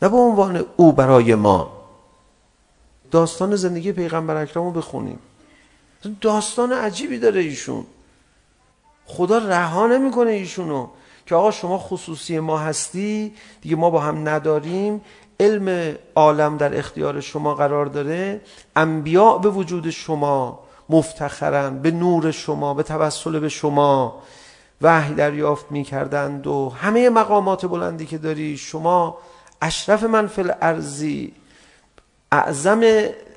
نه 0.01 0.09
به 0.09 0.17
عنوان 0.17 0.65
او 0.77 0.91
برای 0.91 1.35
ما. 1.35 1.71
داستان 3.11 3.55
زندگی 3.55 3.91
پیغمبر 3.91 4.35
اکرم 4.35 4.63
رو 4.63 4.71
بخونیم. 4.71 5.19
داستان 6.21 6.71
عجیبی 6.71 7.19
داره 7.19 7.41
ایشون. 7.41 7.85
خدا 9.05 9.37
رها 9.37 9.87
نمیکنه 9.87 10.31
ایشونو 10.31 10.87
که 11.25 11.35
آقا 11.35 11.51
شما 11.51 11.77
خصوصی 11.77 12.39
ما 12.39 12.57
هستی 12.57 13.33
دیگه 13.61 13.75
ما 13.75 13.89
با 13.89 13.99
هم 13.99 14.29
نداریم. 14.29 15.01
علم 15.39 15.95
عالم 16.15 16.57
در 16.57 16.77
اختیار 16.77 17.21
شما 17.21 17.55
قرار 17.55 17.85
داره. 17.85 18.41
انبیاء 18.75 19.37
به 19.37 19.49
وجود 19.49 19.89
شما 19.89 20.59
مفتخرن 20.89 21.79
به 21.79 21.91
نور 21.91 22.31
شما 22.31 22.73
به 22.73 22.83
توسل 22.83 23.39
به 23.39 23.49
شما 23.49 24.21
وحی 24.81 25.13
دریافت 25.13 25.71
میکردند 25.71 26.47
و 26.47 26.69
همه 26.69 27.09
مقامات 27.09 27.65
بلندی 27.65 28.05
که 28.05 28.17
داری 28.17 28.57
شما 28.57 29.17
اشرف 29.61 30.03
من 30.03 30.27
فی 30.27 30.41
الارضی 30.41 31.33
اعظم 32.31 32.81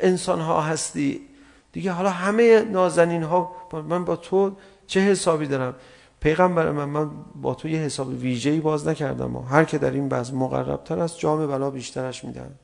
انسان 0.00 0.40
ها 0.40 0.61
هستی. 0.61 1.35
دیگه 1.76 1.93
حالا 1.93 2.10
همه 2.10 2.62
نازنین 2.62 3.23
ها 3.23 3.52
من 3.73 4.04
با 4.04 4.17
تو 4.17 4.56
چه 4.86 5.00
حسابی 5.00 5.47
دارم؟ 5.47 5.75
پیغمبر 6.21 6.71
من 6.71 6.84
من 6.84 7.10
با 7.34 7.54
تو 7.54 7.69
یه 7.69 7.78
حساب 7.78 8.08
ویژه‌ای 8.08 8.60
باز 8.60 8.89
نکردم. 8.89 9.36
هر 9.36 9.65
که 9.65 9.78
در 9.78 9.91
این 9.91 10.08
بز 10.08 10.32
مقربتر 10.32 10.99
است 10.99 11.19
جام 11.19 11.47
بلا 11.47 11.71
بیشترش 11.71 12.25
میدن. 12.25 12.54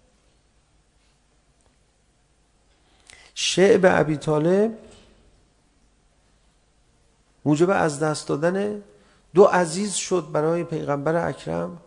شعب 3.35 3.81
ابی 3.85 4.17
طالب 4.17 4.79
موجب 7.45 7.71
از 7.71 8.01
دست 8.01 8.29
دادن 8.29 8.83
دو 9.35 9.45
عزیز 9.45 9.95
شد 9.95 10.27
برای 10.33 10.65
پیغمبر 10.65 11.29
اکرم. 11.29 11.79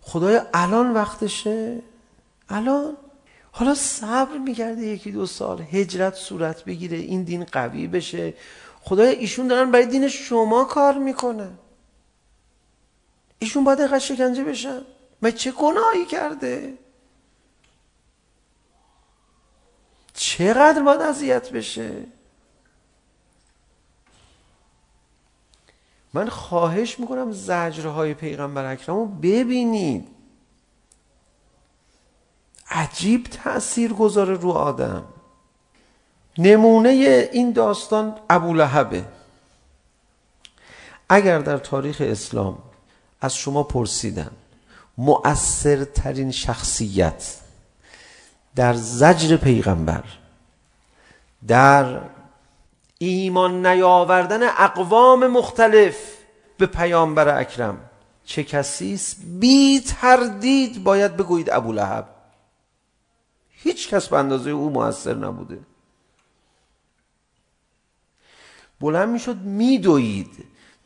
خدای 0.00 0.40
الان 0.54 0.94
وقتشه؟ 0.94 1.78
الان؟ 2.48 2.96
حالا 3.54 3.74
صبر 3.74 4.38
میکرده 4.38 4.82
یکی 4.82 5.12
دو 5.12 5.26
سال. 5.26 5.60
هجرت 5.60 6.14
صورت 6.14 6.64
بگیره 6.64 6.96
این 6.96 7.22
دین 7.22 7.44
قوی 7.44 7.86
بشه. 7.86 8.34
خدای 8.80 9.14
ایشون 9.14 9.46
دارن 9.46 9.70
برای 9.70 9.86
دین 9.86 10.08
شما 10.08 10.64
کار 10.64 10.98
میکنه 10.98 11.50
ایشون 13.38 13.64
باید 13.64 13.80
اینقدر 13.80 13.98
شکنجه 13.98 14.44
بشن. 14.44 14.80
ما 15.22 15.30
چه 15.30 15.50
گناهی 15.52 16.04
کرده؟ 16.04 16.78
چقدر 20.14 20.82
باید 20.82 21.00
اذیت 21.00 21.50
بشه؟ 21.50 22.06
من 26.14 26.28
خواهش 26.28 27.00
میکنم 27.00 27.32
زجرهای 27.32 28.14
پیغمبر 28.14 28.72
اکرم 28.72 28.96
رو 28.96 29.06
ببینید. 29.06 30.08
عجیب 32.72 33.24
تأثیر 33.24 33.92
گذاره 33.92 34.34
رو 34.34 34.50
آدم. 34.50 35.04
نمونه 36.38 36.88
این 37.32 37.52
داستان 37.52 38.14
ابولهبه 38.30 39.04
اگر 41.08 41.38
در 41.38 41.58
تاریخ 41.58 41.96
اسلام 42.00 42.58
از 43.20 43.36
شما 43.36 43.62
پرسیدن 43.62 44.30
مؤثرترین 44.98 46.30
شخصیت 46.30 47.36
در 48.56 48.74
زجر 48.74 49.36
پیغمبر 49.36 50.04
در 51.48 52.00
ایمان 52.98 53.66
نیاوردن 53.66 54.42
اقوام 54.42 55.26
مختلف 55.26 55.96
به 56.58 56.66
پیامبر 56.66 57.38
اکرم 57.40 57.78
چه 58.24 58.44
کسی 58.44 58.94
است؟ 58.94 59.16
بی 59.40 59.80
تردید 59.80 60.84
باید 60.84 61.16
بگویید 61.16 61.50
ابولهب 61.50 62.06
هیچ 63.62 63.88
کس 63.88 64.08
به 64.08 64.18
اندازه 64.18 64.50
او 64.50 64.70
موثر 64.70 65.14
نبوده 65.14 65.58
بلند 68.80 69.08
میشد 69.08 69.36
میدوید 69.36 70.28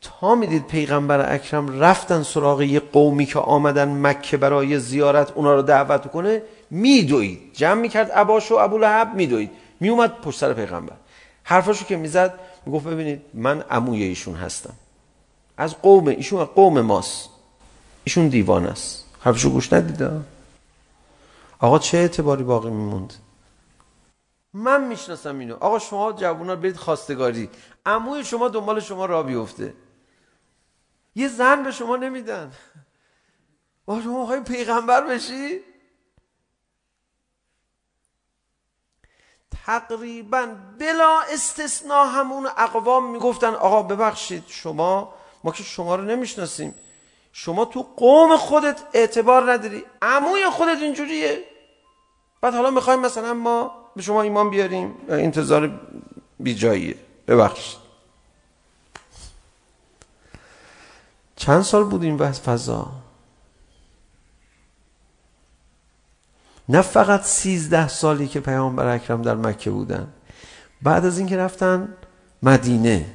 تا 0.01 0.35
میدید 0.35 0.67
پیغمبر 0.67 1.33
اکرم 1.33 1.79
رفتن 1.79 2.23
سراغ 2.23 2.61
یه 2.61 2.79
قومی 2.79 3.25
که 3.25 3.39
آمدن 3.39 4.07
مکه 4.07 4.37
برای 4.37 4.79
زیارت 4.79 5.31
اونا 5.31 5.55
رو 5.55 5.61
دعوت 5.61 6.11
کنه 6.11 6.41
میدوید 6.69 7.39
جمع 7.53 7.81
میکرد 7.81 8.11
عباش 8.11 8.51
و 8.51 8.55
ابولهب 8.55 9.13
میدوید 9.15 9.51
میومد 9.79 10.21
پشت 10.21 10.39
سر 10.39 10.53
پیغمبر 10.53 10.95
حرفاشو 11.43 11.85
که 11.85 11.97
میزد 11.97 12.39
میگفت 12.65 12.87
ببینید 12.87 13.21
من 13.33 13.61
عموی 13.61 14.03
ایشون 14.03 14.35
هستم 14.35 14.73
از 15.57 15.75
قوم 15.81 16.07
ایشون 16.07 16.45
قوم 16.45 16.81
ماست 16.81 17.29
ایشون 18.03 18.27
دیوان 18.27 18.65
است 18.65 19.05
حرفشو 19.19 19.49
گوش 19.49 19.73
ندیده 19.73 20.11
آقا 21.59 21.79
چه 21.79 21.97
اعتباری 21.97 22.43
باقی 22.43 22.69
میموند؟ 22.69 23.13
من 24.53 24.83
میشناسم 24.83 25.39
اینو. 25.39 25.55
آقا 25.55 25.79
شما 25.79 26.11
جوونا 26.11 26.55
برید 26.55 26.77
خواستگاری. 26.77 27.49
عموی 27.85 28.23
شما 28.23 28.47
دنبال 28.47 28.79
شما 28.79 29.05
را 29.05 29.23
بیفته. 29.23 29.73
یه 31.15 31.27
زن 31.27 31.63
به 31.63 31.71
شما 31.71 31.95
نمیدن. 31.95 32.51
با 33.85 34.01
شما 34.03 34.25
خواهی 34.25 34.41
پیغمبر 34.41 35.01
بشی؟ 35.01 35.59
تقریبا 39.65 40.55
بلا 40.79 41.19
استثناء 41.21 42.05
همون 42.05 42.47
اقوام 42.57 43.11
میگفتن 43.11 43.53
آقا 43.53 43.83
ببخشید 43.83 44.43
شما 44.47 45.13
ما 45.43 45.51
که 45.51 45.63
شما 45.63 45.95
رو 45.95 46.03
نمیشناسیم. 46.03 46.75
شما 47.31 47.65
تو 47.65 47.85
قوم 47.97 48.37
خودت 48.37 48.83
اعتبار 48.93 49.51
نداری. 49.51 49.85
عموی 50.01 50.49
خودت 50.49 50.81
اینجوریه. 50.81 51.46
بعد 52.41 52.53
حالا 52.53 52.71
میخوایم 52.71 52.99
مثلا 52.99 53.33
ما 53.33 53.71
به 53.95 54.01
شما 54.01 54.21
ایمان 54.21 54.49
بیاریم 54.49 54.95
انتظار 55.09 55.79
بی 56.39 56.55
جاییه 56.55 56.95
ببخشید. 57.27 57.77
چند 61.35 61.61
سال 61.61 61.83
بود 61.83 62.03
این 62.03 62.17
وحث 62.17 62.39
فضا؟ 62.39 62.91
نه 66.69 66.81
فقط 66.81 67.21
سیزده 67.21 67.87
سالی 67.87 68.27
که 68.27 68.39
پیامبر 68.39 68.87
اکرم 68.87 69.21
در 69.21 69.35
مکه 69.35 69.71
بودن. 69.71 70.07
بعد 70.81 71.05
از 71.05 71.17
اینکه 71.17 71.37
رفتن 71.37 71.93
مدینه. 72.43 73.05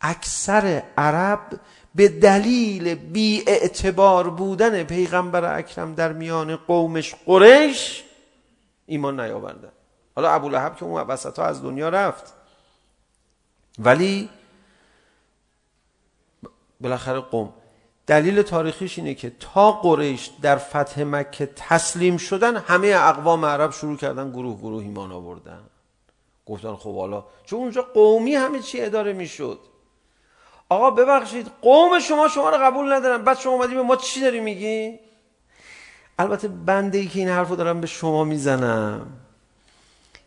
اکثر 0.00 0.82
عرب 0.98 1.60
به 1.94 2.08
دلیل 2.08 2.94
بی 2.94 3.44
اعتبار 3.46 4.30
بودن 4.30 4.82
پیغمبر 4.82 5.58
اکرم 5.58 5.94
در 5.94 6.12
میان 6.12 6.56
قومش 6.56 7.14
قریش 7.26 8.04
ایمان 8.86 9.20
نیاوردن 9.20 9.72
حالا 10.16 10.30
ابو 10.30 10.48
لحب 10.48 10.76
که 10.76 10.84
اون 10.84 11.00
وسط 11.00 11.38
ها 11.38 11.44
از 11.44 11.62
دنیا 11.62 11.88
رفت. 11.88 12.34
ولی 13.78 14.28
بالاخره 16.80 17.20
قوم. 17.20 17.52
دلیل 18.06 18.42
تاریخیش 18.42 18.98
اینه 18.98 19.14
که 19.14 19.32
تا 19.40 19.72
قریش 19.72 20.30
در 20.42 20.56
فتح 20.56 21.02
مکه 21.02 21.46
تسلیم 21.56 22.16
شدن 22.16 22.56
همه 22.56 22.94
اقوام 22.96 23.44
عرب 23.44 23.70
شروع 23.70 23.96
کردن 23.96 24.30
گروه 24.30 24.58
گروه 24.58 24.82
ایمان 24.82 25.12
آوردن. 25.12 25.60
گفتن 26.46 26.74
خب 26.74 26.96
حالا 26.96 27.24
چون 27.44 27.58
اونجا 27.58 27.82
قومی 27.82 28.34
همه 28.34 28.58
چی 28.58 28.80
اداره 28.80 29.12
میشد. 29.12 29.60
آقا 30.68 30.90
ببخشید 30.90 31.50
قوم 31.62 32.00
شما 32.00 32.28
شما 32.28 32.50
رو 32.50 32.56
قبول 32.56 32.92
ندارن. 32.92 33.24
بعد 33.24 33.38
شما 33.38 33.52
اومدی 33.52 33.74
به 33.74 33.82
ما 33.82 33.96
چی 33.96 34.20
داری 34.20 34.40
میگی؟ 34.40 35.05
البته 36.18 36.48
بنده 36.48 36.98
ای 36.98 37.06
که 37.06 37.18
این 37.18 37.28
حرفو 37.28 37.56
دارم 37.56 37.80
به 37.80 37.86
شما 37.86 38.24
میزنم. 38.24 39.06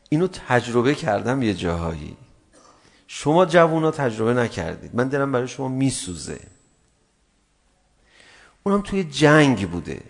اینو 0.10 0.28
تجربه 0.28 0.96
کردم 0.96 1.44
یه 1.44 1.54
جاهایی. 1.54 2.18
شما 3.08 3.46
جوونا 3.46 3.92
تجربه 3.92 4.34
نکردید. 4.34 4.96
من 4.96 5.08
دلم 5.08 5.32
برای 5.32 5.48
شما 5.48 5.68
میسوزه. 5.68 6.40
اونم 8.64 8.82
توی 8.82 9.04
جنگ 9.04 9.70
بوده. 9.70 10.02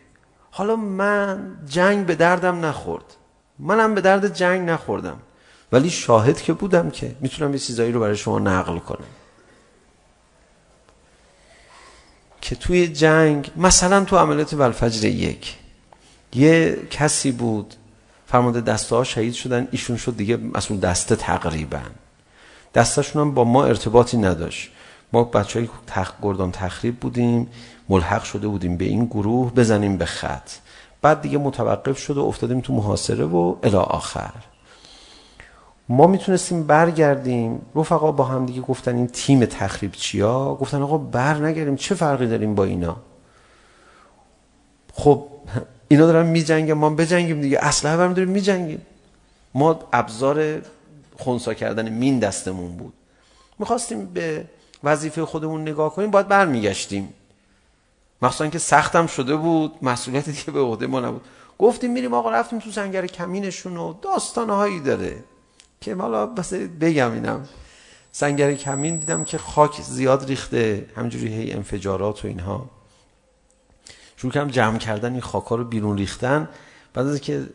حالا 0.52 0.76
من 0.76 1.58
جنگ 1.66 2.06
به 2.06 2.16
دردم 2.16 2.66
نخورد. 2.66 3.16
منم 3.60 3.96
به 3.96 4.02
درد 4.02 4.34
جنگ 4.34 4.70
نخوردم. 4.70 5.20
ولی 5.72 5.90
شاهد 5.90 6.42
که 6.42 6.54
بودم 6.54 6.90
که 6.90 7.16
میتونم 7.20 7.54
یه 7.54 7.60
چیزایی 7.60 7.92
رو 7.92 8.00
برای 8.00 8.16
شما 8.16 8.40
نقل 8.40 8.80
کنم. 8.80 9.08
که 12.42 12.56
توی 12.56 12.88
جنگ 12.88 13.52
مثلا 13.58 14.04
تو 14.04 14.18
عملیات 14.18 14.54
والفجر 14.54 15.06
یک 15.06 15.58
یه 16.34 16.78
کسی 16.92 17.32
بود 17.32 17.76
فرمانده 18.28 18.62
دسته 18.62 18.96
ها 18.96 19.04
شهید 19.04 19.34
شدن 19.34 19.68
ایشون 19.72 19.98
شد 19.98 20.18
دیگه 20.18 20.40
از 20.54 20.68
اون 20.70 20.80
دسته 20.80 21.16
تقریبا 21.16 21.82
دستشون 22.74 23.22
هم 23.22 23.34
با 23.34 23.44
ما 23.44 23.66
ارتباطی 23.66 24.18
نداشت 24.18 24.72
ما 25.14 25.24
بچه 25.24 25.60
های 25.60 25.70
تخ... 25.88 26.14
گردان 26.22 26.52
تخریب 26.52 27.00
بودیم 27.00 27.48
ملحق 27.90 28.24
شده 28.24 28.48
بودیم 28.48 28.78
به 28.78 28.86
این 28.86 29.06
گروه 29.06 29.54
بزنیم 29.54 29.98
به 29.98 30.06
خط 30.06 30.50
بعد 31.02 31.22
دیگه 31.22 31.38
متوقف 31.38 31.98
شد 31.98 32.18
و 32.18 32.26
افتادیم 32.26 32.62
تو 32.62 32.74
محاصره 32.74 33.26
و 33.26 33.56
الی 33.64 33.76
آخر 33.76 34.32
ما 35.90 36.08
میتونستیم 36.08 36.64
برگردیم 36.64 37.62
رفقا 37.76 38.12
با 38.12 38.24
هم 38.24 38.46
دیگه 38.46 38.62
گفتن 38.62 38.96
این 38.96 39.08
تیم 39.08 39.46
تخریب 39.46 39.92
چیا 39.92 40.56
گفتن 40.56 40.82
آقا 40.82 40.98
بر 40.98 41.34
نگردیم 41.34 41.76
چه 41.76 41.96
فرقی 41.96 42.28
داریم 42.28 42.56
با 42.56 42.64
اینا 42.64 42.98
خب 44.94 45.28
اینا 45.92 46.06
دارن 46.06 46.26
میجنگن 46.26 46.74
ما 46.74 46.90
بجنگیم 46.90 47.42
دیگه. 47.42 47.60
اسلحه 47.62 47.98
برم 47.98 48.14
داریم 48.14 48.30
میجنگیم. 48.30 48.82
ما 49.54 49.80
ابزار 49.94 50.62
خونسا 51.18 51.54
کردن 51.54 51.90
مین 51.90 52.20
دستمون 52.20 52.78
بود. 52.78 52.94
میخواستیم 53.60 54.06
به 54.06 54.46
وظیفه 54.84 55.26
خودمون 55.26 55.62
نگاه 55.62 55.96
کنیم 55.96 56.12
باید 56.12 56.28
برمیگشتیم. 56.28 57.14
مخصوصا 58.22 58.48
که 58.48 58.60
سختم 58.60 59.08
شده 59.08 59.36
بود 59.36 59.74
مسئولیت 59.82 60.30
دیگه 60.30 60.52
به 60.52 60.60
عهده 60.60 60.88
ما 60.88 61.00
نبود. 61.00 61.22
گفتیم 61.60 61.92
میریم 61.92 62.14
آقا 62.14 62.32
رفتیم 62.32 62.60
تو 62.60 62.72
سنگر 62.72 63.08
کمینشون 63.08 63.78
و 63.78 63.94
داستانهایی 64.02 64.80
داره. 64.80 65.24
که 65.82 65.96
حالا 65.96 66.26
بس 66.26 66.54
بگم 66.54 67.12
اینم. 67.12 67.48
سنگر 68.12 68.54
کمین 68.54 68.98
دیدم 68.98 69.24
که 69.24 69.38
خاک 69.38 69.82
زیاد 69.82 70.26
ریخته 70.26 70.86
همجوری 70.96 71.28
هی 71.28 71.52
انفجارات 71.52 72.26
و 72.26 72.28
اینها. 72.28 72.70
شروع 74.22 74.32
کردم 74.32 74.50
جمع 74.50 74.78
کردن 74.78 75.12
این 75.12 75.22
خاکا 75.22 75.56
رو 75.56 75.64
بیرون 75.64 75.98
ریختن 75.98 76.50
بعد 76.94 77.08
از 77.08 77.22
که 77.22 77.46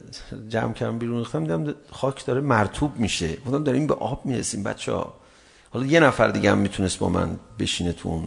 جمع 0.48 0.72
کردم 0.72 0.98
بیرون 0.98 1.18
ریختم 1.18 1.40
دیدم 1.40 1.74
خاک 1.90 2.26
داره 2.26 2.40
مرطوب 2.40 2.98
میشه. 2.98 3.36
گفتم 3.36 3.64
داریم 3.64 3.86
به 3.86 3.94
آب 3.94 4.26
میرسیم 4.26 4.62
بچه‌ها. 4.62 5.14
حالا 5.70 5.86
یه 5.86 6.00
نفر 6.00 6.28
دیگه 6.28 6.50
هم 6.50 6.58
میتونست 6.58 6.98
با 6.98 7.08
من 7.08 7.38
بشینه 7.58 7.92
تو 7.92 8.08
اون 8.08 8.26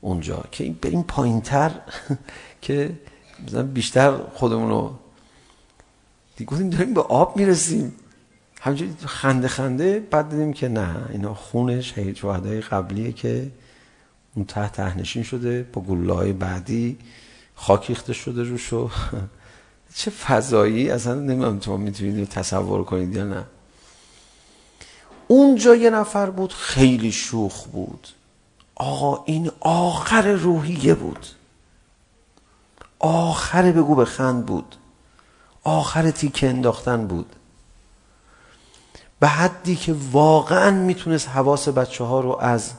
اونجا. 0.00 0.44
که 0.50 0.74
بریم 0.82 1.02
پایینتر 1.02 1.70
که 2.62 2.92
مثلا 3.46 3.62
بیشتر 3.62 4.16
خودمون 4.34 4.68
رو 4.68 4.98
گفتیم 6.46 6.70
داریم 6.70 6.94
به 6.94 7.00
آب 7.00 7.36
میرسیم. 7.36 7.92
همجوری 8.60 8.94
خنده 9.06 9.48
خنده 9.48 10.00
بعد 10.10 10.28
دیدیم 10.28 10.52
که 10.52 10.68
نه 10.68 10.96
اینا 11.10 11.34
خون 11.34 11.80
شهید 11.80 12.16
شهدای 12.16 12.60
قبلیه 12.60 13.12
که 13.12 13.50
اون 14.34 14.44
ته 14.44 14.68
تهنشین 14.68 15.22
شده 15.22 15.66
با 15.72 15.82
گلوله‌های 15.82 16.32
بعدی 16.32 16.98
خاک 17.62 17.86
ریخته 17.86 18.12
شده 18.12 18.42
روشو 18.42 18.90
چه 19.96 20.10
فضایی 20.10 20.90
اصلا 20.90 21.14
نمیدونم 21.14 21.58
تو 21.58 21.76
میتونید 21.76 22.28
تصور 22.28 22.84
کنید 22.84 23.16
یا 23.16 23.24
نه 23.24 23.44
اونجا 25.28 25.74
یه 25.74 25.90
نفر 25.90 26.30
بود 26.30 26.52
خیلی 26.52 27.12
شوخ 27.12 27.66
بود 27.66 28.08
آقا 28.74 29.24
این 29.24 29.50
آخر 29.60 30.32
روحیه 30.32 30.94
بود 30.94 31.26
آخر 32.98 33.72
بگو 33.72 33.94
بخند 33.94 34.46
بود 34.46 34.76
آخر 35.64 36.10
تیکه 36.10 36.48
انداختن 36.48 37.06
بود 37.06 37.36
به 39.20 39.28
حدی 39.28 39.76
که 39.76 39.96
واقعا 40.12 40.70
میتونست 40.70 41.28
حواس 41.28 41.68
بچه 41.68 42.04
ها 42.04 42.20
رو 42.20 42.38
از 42.40 42.72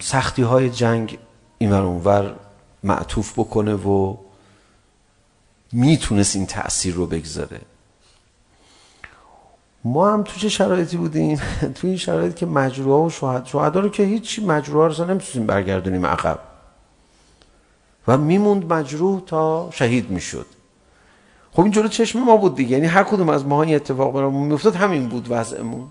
سختی 0.00 0.42
های 0.42 0.70
جنگ 0.70 1.18
اینور 1.58 1.82
اونور 1.82 2.36
معطوف 2.82 3.38
بکنه 3.38 3.74
و 3.74 4.16
میتونست 5.72 6.36
این 6.36 6.46
تأثیر 6.46 6.94
رو 6.94 7.06
بگذاره. 7.06 7.60
ما 9.84 10.12
هم 10.12 10.22
تو 10.22 10.40
چه 10.40 10.48
شرایطی 10.48 10.96
بودیم؟ 10.96 11.40
تو 11.76 11.86
این 11.86 11.96
شرایط 11.96 12.34
که 12.34 12.46
مجروعه 12.46 13.06
و 13.06 13.10
شهد 13.10 13.46
شهده 13.46 13.80
رو 13.80 13.88
که 13.88 14.02
هیچ 14.02 14.40
مجروعه 14.46 14.88
رو 14.88 15.04
نمیتونیم 15.04 15.46
برگردونیم 15.46 16.06
عقب. 16.06 16.38
و 18.08 18.18
میموند 18.18 18.72
مجروح 18.72 19.20
تا 19.20 19.70
شهید 19.72 20.10
میشد. 20.10 20.46
خب 21.52 21.62
این 21.62 21.72
جلو 21.72 21.88
چشم 21.88 22.18
ما 22.20 22.36
بود 22.36 22.54
دیگه. 22.54 22.70
یعنی 22.70 22.86
هر 22.86 23.04
کدوم 23.04 23.28
از 23.28 23.46
ما 23.46 23.62
این 23.62 23.74
اتفاق 23.74 24.14
برامون 24.14 24.46
میافتاد 24.46 24.74
همین 24.74 25.08
بود 25.08 25.26
وضعمون. 25.30 25.88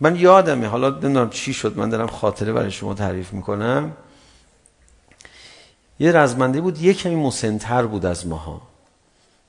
من 0.00 0.16
یادمه 0.16 0.66
حالا 0.66 0.90
نمیدونم 0.90 1.30
چی 1.30 1.52
شد 1.52 1.78
من 1.78 1.88
دارم 1.88 2.06
خاطره 2.06 2.52
برای 2.52 2.70
شما 2.70 2.94
تعریف 2.94 3.32
میکنم. 3.32 3.92
یه 6.02 6.12
رزمنده 6.12 6.60
بود 6.60 6.82
یه 6.82 6.94
کمی 6.94 7.14
مسنتر 7.14 7.86
بود 7.86 8.06
از 8.06 8.26
ماها. 8.26 8.60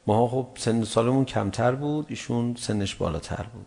ماها 0.08 0.28
خب 0.28 0.48
سن 0.58 0.84
سالمون 0.84 1.26
کمتر 1.26 1.72
بود 1.72 2.06
ایشون 2.10 2.56
سنش 2.60 2.96
بالاتر 2.96 3.46
بود. 3.54 3.66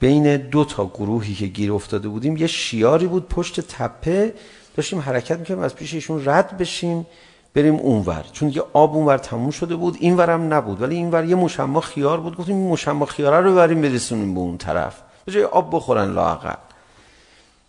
بین 0.00 0.36
دو 0.36 0.64
تا 0.64 0.86
گروهی 0.86 1.34
که 1.34 1.46
گیر 1.46 1.72
افتاده 1.72 2.08
بودیم 2.08 2.36
یه 2.36 2.46
شیاری 2.46 3.06
بود 3.06 3.28
پشت 3.28 3.60
تپه 3.60 4.34
داشتیم 4.76 4.98
حرکت 4.98 5.38
میکنیم 5.38 5.58
از 5.58 5.74
پیش 5.74 5.94
ایشون 5.94 6.22
رد 6.24 6.58
بشیم 6.58 7.06
بریم 7.54 7.74
اونور. 7.74 8.24
چون 8.32 8.48
یه 8.48 8.62
آب 8.72 8.94
اونور 8.96 9.18
تموم 9.18 9.50
شده 9.50 9.76
بود 9.76 9.96
اینورم 10.00 10.54
نبود. 10.54 10.82
ولی 10.82 10.94
اینور 10.96 11.24
یه 11.24 11.34
مشما 11.34 11.80
خیار 11.80 12.20
بود 12.20 12.36
گفتیم 12.36 12.56
این 12.56 12.68
مشما 12.68 13.06
خیاره 13.06 13.40
رو 13.40 13.54
بریم 13.54 13.82
برسونیم 13.82 14.34
به 14.34 14.40
اون 14.40 14.58
طرف. 14.58 15.02
به 15.24 15.32
جای 15.32 15.44
آب 15.44 15.76
بخورن 15.76 16.12
لااقل. 16.12 16.54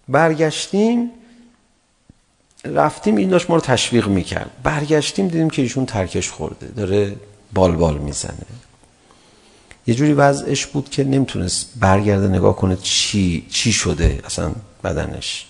برگشتیم 0.08 1.12
رفتیم 2.65 3.15
این 3.15 3.30
داشت 3.30 3.49
ما 3.49 3.56
رو 3.56 3.62
تشویق 3.62 4.08
میکرد. 4.08 4.51
برگشتیم 4.63 5.28
دیدیم 5.28 5.49
که 5.49 5.62
ایشون 5.62 5.86
ترکش 5.86 6.30
خورده 6.30 6.67
داره 6.67 7.15
بال 7.54 7.71
بال 7.71 7.97
میزنه. 7.97 8.45
یه 9.88 9.95
جوری 9.95 10.13
وضعش 10.13 10.65
بود 10.65 10.89
که 10.89 11.04
نمیتونست 11.04 11.69
برگرده 11.80 12.28
نگاه 12.28 12.56
کنه 12.56 12.75
چی 12.75 13.47
چی 13.51 13.71
شده 13.71 14.19
اصلا 14.25 14.51
بدنش. 14.84 15.45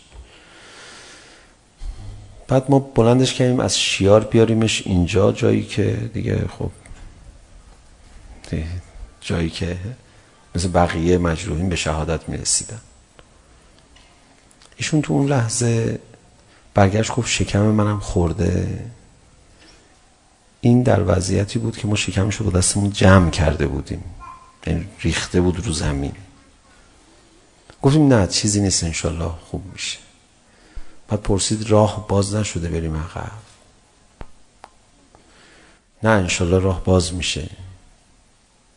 بعد 2.47 2.65
ما 2.69 2.79
بلندش 2.79 3.33
کردیم 3.33 3.59
از 3.59 3.79
شیار 3.79 4.23
بیاریمش 4.23 4.87
اینجا 4.87 5.31
جایی 5.31 5.63
که 5.63 6.09
دیگه 6.13 6.45
خب 6.59 6.71
جایی 9.21 9.49
که 9.49 9.77
مثل 10.55 10.67
بقیه 10.67 11.17
مجروحین 11.17 11.69
به 11.69 11.75
شهادت 11.75 12.29
میرسیدن. 12.29 12.81
ایشون 14.77 15.01
تو 15.01 15.13
اون 15.13 15.27
لحظه 15.27 15.99
برگشت 16.75 17.11
گفت 17.11 17.29
شکم 17.29 17.61
منم 17.61 17.99
خورده. 17.99 18.85
این 20.61 20.83
در 20.83 21.03
وضعیتی 21.17 21.59
بود 21.59 21.77
که 21.77 21.87
ما 21.87 21.95
شکمش 21.95 22.35
رو 22.35 22.51
با 22.51 22.59
دستمون 22.59 22.91
جمع 22.91 23.29
کرده 23.29 23.67
بودیم. 23.67 24.03
یعنی 24.67 24.87
ریخته 25.01 25.41
بود 25.41 25.65
رو 25.65 25.73
زمین. 25.73 26.13
گفتیم 27.81 28.13
نه 28.13 28.27
چیزی 28.27 28.61
نیست 28.61 28.83
انشالله 28.83 29.31
خوب 29.51 29.63
میشه. 29.73 29.97
بعد 31.07 31.21
پرسید 31.21 31.69
راه 31.69 32.07
باز 32.07 32.35
نشده 32.35 32.69
بریم 32.69 32.97
عقب. 32.97 33.31
نه 36.03 36.09
انشالله 36.09 36.59
راه 36.59 36.83
باز 36.83 37.13
میشه. 37.13 37.49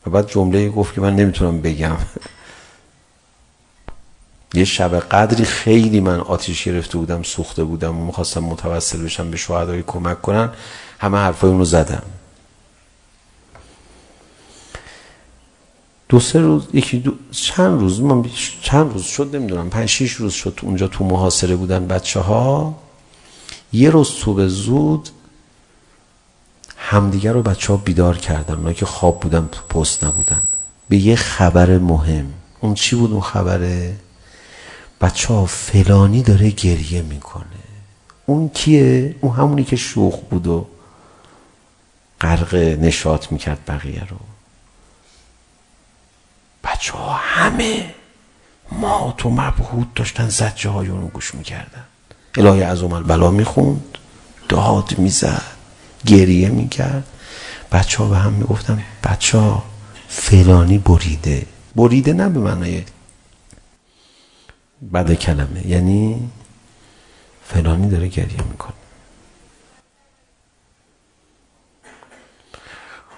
و 0.07 0.11
بعد 0.11 0.31
جمله 0.31 0.69
گفت 0.69 0.95
که 0.95 1.01
من 1.01 1.17
نمیتونم 1.17 1.63
بگم. 1.63 1.97
یه 4.55 4.65
شب 4.65 5.01
قدری 5.01 5.45
خیلی 5.45 6.01
من 6.01 6.21
آتیش 6.21 6.65
گرفته 6.65 6.99
بودم 6.99 7.23
سوخته 7.23 7.65
بودم 7.65 7.99
و 7.99 8.07
میخواستم 8.07 8.45
متوسل 8.45 9.05
بشم 9.05 9.31
به 9.31 9.37
شهدای 9.37 9.83
کمک 9.83 10.23
کنن. 10.23 10.51
همه 10.99 11.19
حرفای 11.19 11.51
اون 11.51 11.59
رو 11.59 11.65
زدم 11.65 12.03
دو 16.09 16.21
سه 16.21 16.41
روز 16.41 16.67
یکی 16.73 16.99
دو 16.99 17.13
چند 17.31 17.81
روز؟ 17.81 18.01
من 18.01 18.25
چند 18.63 18.93
روز 18.93 19.05
شد 19.05 19.37
نمیدونم. 19.37 19.71
5 19.71 19.89
6 19.89 20.13
روز 20.13 20.33
شد 20.33 20.55
تو 20.57 20.67
اونجا 20.67 20.89
تو 20.89 21.05
محاصره 21.05 21.57
بودن 21.57 21.87
بچه 21.87 22.21
ها 22.21 22.79
یه 23.73 23.91
روز 23.91 24.09
صبح 24.09 24.47
زود 24.47 25.09
همدیگه 26.77 27.33
رو 27.33 27.43
بچه 27.43 27.73
ها 27.73 27.77
بیدار 27.77 28.17
کردن 28.17 28.55
اونا 28.55 28.73
که 28.73 28.87
خواب 28.87 29.21
بودن 29.21 29.49
تو 29.53 29.63
پست 29.63 30.05
نبودن. 30.05 30.43
به 30.89 30.97
یه 30.97 31.17
خبر 31.17 31.79
مهم. 31.79 32.27
اون 32.61 32.75
چی 32.75 32.97
بود 32.97 33.13
اون 33.13 33.21
خبره؟ 33.21 33.97
بچه 35.01 35.29
ها 35.35 35.47
فلانی 35.47 36.23
داره 36.23 36.51
گریه 36.51 37.03
میکنه. 37.03 37.45
اون 38.27 38.49
کیه؟ 38.49 39.15
اون 39.21 39.37
همونی 39.37 39.65
که 39.65 39.77
شوخ 39.77 40.21
بود 40.21 40.47
و 40.47 40.67
غرق 42.21 42.55
نشاط 42.55 43.33
میکرد 43.33 43.59
بقیه 43.69 44.05
رو. 44.11 44.17
بچه 46.65 46.93
ها 46.93 47.13
همه 47.13 47.95
ما 48.73 49.15
تو 49.19 49.31
مبهود 49.31 49.95
داشتن 49.95 50.29
زجه 50.29 50.71
های 50.71 50.89
اون 50.89 51.07
گوش 51.07 51.35
میکردن. 51.35 51.85
الهی 52.37 52.63
از 52.63 52.83
اومال 52.83 53.03
بلا 53.03 53.31
میخوند 53.31 53.99
داد 54.49 54.99
میزد 54.99 55.43
گریه 56.07 56.49
میکرد. 56.49 57.05
بچه 57.73 57.99
ها 57.99 58.09
به 58.09 58.17
هم 58.17 58.33
میگفتن 58.33 58.83
بچه 59.05 59.39
ها 59.39 59.63
فلانی 60.09 60.79
بریده. 60.79 61.47
بریده 61.77 62.13
نه 62.13 62.29
به 62.29 62.41
معنای 62.41 62.83
بعد 64.83 65.15
کلمه. 65.15 65.67
یعنی 65.67 66.31
فلانی 67.45 67.89
داره 67.89 68.09
گریه 68.09 68.43
میکنه. 68.43 68.73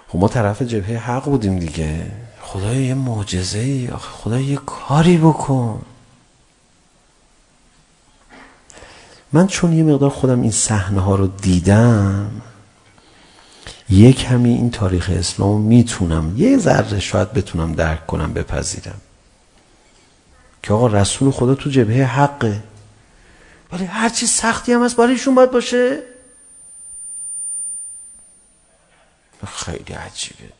خب 0.09 0.19
ما 0.19 0.29
طرف 0.29 0.63
جبهه 0.63 0.99
حق 0.99 1.25
بودیم 1.25 1.59
دیگه. 1.59 2.13
خدای 2.41 2.85
یه 2.85 2.95
معجزه 2.95 3.59
ای 3.59 3.91
خدای 3.91 4.45
یه 4.45 4.57
کاری 4.57 5.17
بکن. 5.19 5.83
من 9.33 9.47
چون 9.47 9.73
یه 9.73 9.83
مقدار 9.83 10.11
خودم 10.11 10.43
این 10.43 10.51
صحنه 10.51 11.01
ها 11.01 11.15
رو 11.15 11.27
دیدم 11.27 12.43
یه 13.89 14.13
کمی 14.13 14.51
این 14.51 14.71
تاریخ 14.71 15.11
اسلام 15.15 15.61
میتونم 15.61 16.35
یه 16.37 16.59
ذره 16.59 17.01
شاید 17.01 17.33
بتونم 17.33 17.73
درک 17.73 18.07
کنم 18.07 18.33
بپذیرم. 18.33 19.01
که 20.63 20.73
آقا 20.73 20.87
رسول 20.87 21.31
خدا 21.31 21.55
تو 21.55 21.71
جبهه 21.71 22.05
حقه. 22.05 22.63
ولی 23.73 23.85
هر 23.85 24.09
چی 24.09 24.27
سختی 24.27 24.73
هم 24.73 24.85
هست 24.85 24.97
برای 24.97 25.13
ایشون 25.13 25.35
باید 25.35 25.51
باشه. 25.51 26.03
خیلی 29.47 29.93
عجیبه. 29.95 30.53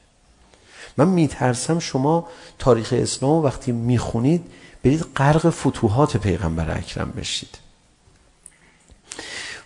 من 0.97 1.09
میترسم 1.09 1.79
شما 1.79 2.29
تاریخ 2.59 2.95
اسلام 2.97 3.43
وقتی 3.43 3.73
میخونید 3.73 4.47
برید 4.85 5.07
غرق 5.17 5.51
فتوحات 5.51 6.17
پیغمبر 6.17 6.79
اکرم 6.79 7.11
بشید. 7.11 7.59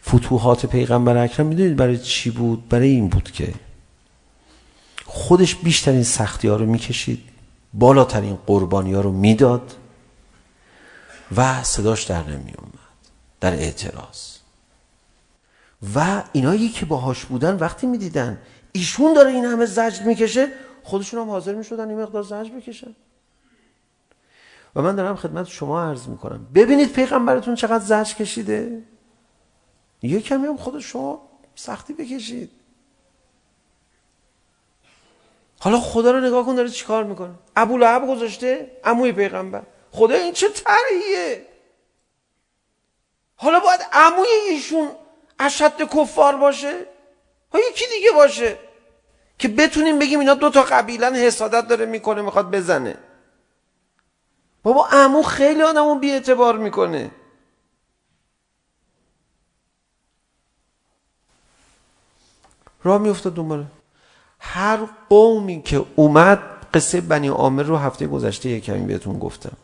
فتوحات 0.08 0.66
پیغمبر 0.66 1.16
اکرم 1.16 1.46
میدونید 1.46 1.76
برای 1.76 1.98
چی 1.98 2.30
بود؟ 2.30 2.68
برای 2.68 2.88
این 2.88 3.08
بود 3.08 3.30
که 3.32 3.54
خودش 5.06 5.54
بیشترین 5.54 6.02
سختی 6.02 6.48
ها 6.48 6.56
رو 6.56 6.66
میکشید 6.66 7.22
بالاترین 7.74 8.38
قربانی 8.46 8.92
ها 8.92 9.00
رو 9.00 9.12
میداد. 9.12 9.74
و 11.36 11.62
صداش 11.62 12.04
در 12.04 12.22
نمی 12.22 12.54
اومد 12.58 12.74
در 13.40 13.52
اعتراض 13.52 14.36
و 15.94 16.22
اینایی 16.32 16.68
که 16.68 16.86
باهاش 16.86 17.24
بودن 17.24 17.56
وقتی 17.56 17.86
میدیدن 17.86 18.38
ایشون 18.72 19.14
داره 19.14 19.30
این 19.30 19.44
همه 19.44 19.66
زجر 19.66 20.02
میکشه 20.02 20.48
خودشون 20.82 21.20
هم 21.20 21.30
حاضر 21.30 21.54
میشدن 21.54 21.88
این 21.88 22.00
مقدار 22.00 22.22
زجر 22.22 22.50
بکشن 22.50 22.94
و 24.76 24.82
من 24.82 24.96
دارم 24.96 25.16
خدمت 25.16 25.46
شما 25.46 25.82
عرض 25.82 26.08
میکنم 26.08 26.46
ببینید 26.54 26.92
پیغمبرتون 26.92 27.54
چقدر 27.54 27.84
زجر 27.84 28.14
کشیده 28.14 28.82
یه 30.02 30.20
کمی 30.20 30.46
هم 30.46 30.56
خود 30.56 30.78
شما 30.78 31.22
سختی 31.54 31.92
بکشید 31.92 32.50
حالا 35.60 35.80
خدا 35.80 36.10
رو 36.10 36.20
نگاه 36.20 36.46
کن 36.46 36.54
داره 36.54 36.68
چیکار 36.68 37.04
میکنه 37.04 37.34
ابولهب 37.56 38.08
گذاشته 38.08 38.70
عموی 38.84 39.12
پیغمبر 39.12 39.62
خدا 39.94 40.14
این 40.14 40.32
چه 40.32 40.48
طرحیه 40.48 41.46
حالا 43.36 43.60
باید 43.60 43.80
عموی 43.92 44.28
ایشون 44.48 44.90
اشد 45.38 45.82
کفار 45.96 46.36
باشه؟ 46.36 46.86
ها 47.52 47.58
یکی 47.70 47.84
دیگه 47.94 48.10
باشه 48.14 48.58
که 49.38 49.48
بتونیم 49.48 49.98
بگیم 49.98 50.20
اینا 50.20 50.34
دو 50.34 50.50
تا 50.50 50.62
قبیلن 50.62 51.14
حسادت 51.14 51.68
داره 51.68 51.86
میکنه 51.86 52.22
میخواد 52.22 52.50
بزنه. 52.50 52.96
بابا 54.62 54.86
عمو 54.86 55.22
خیلی 55.22 55.62
آدمو 55.62 55.94
بی 55.94 56.10
اعتبار 56.10 56.58
میکنه. 56.58 57.10
راه 62.84 62.98
میافتاد 62.98 63.34
دوباره. 63.34 63.64
هر 64.38 64.78
قومی 65.08 65.62
که 65.62 65.84
اومد 65.96 66.38
قصه 66.74 67.00
بنی 67.00 67.28
عامر 67.28 67.62
رو 67.62 67.76
هفته 67.76 68.06
گذشته 68.06 68.48
یکمی 68.48 68.86
بهتون 68.86 69.18
گفتم. 69.18 69.56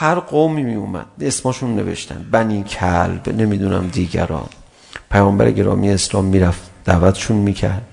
هر 0.00 0.14
قومی 0.14 0.62
می 0.62 0.74
اومد 0.74 1.06
اسمشون 1.20 1.74
نوشتن 1.74 2.26
بنی 2.30 2.62
کلب 2.62 3.28
نمیدونم 3.28 3.88
دیگران 3.88 4.48
پیامبر 5.10 5.50
گرامی 5.50 5.90
اسلام 5.90 6.24
میرفت 6.24 6.70
دعوتشون 6.84 7.36
میکرد 7.36 7.86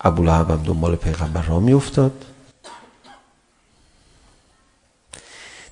ابولهب 0.00 0.50
هم 0.50 0.62
دنبال 0.62 0.96
پیغمبر 0.96 1.42
را 1.42 1.60
میافتاد 1.60 2.24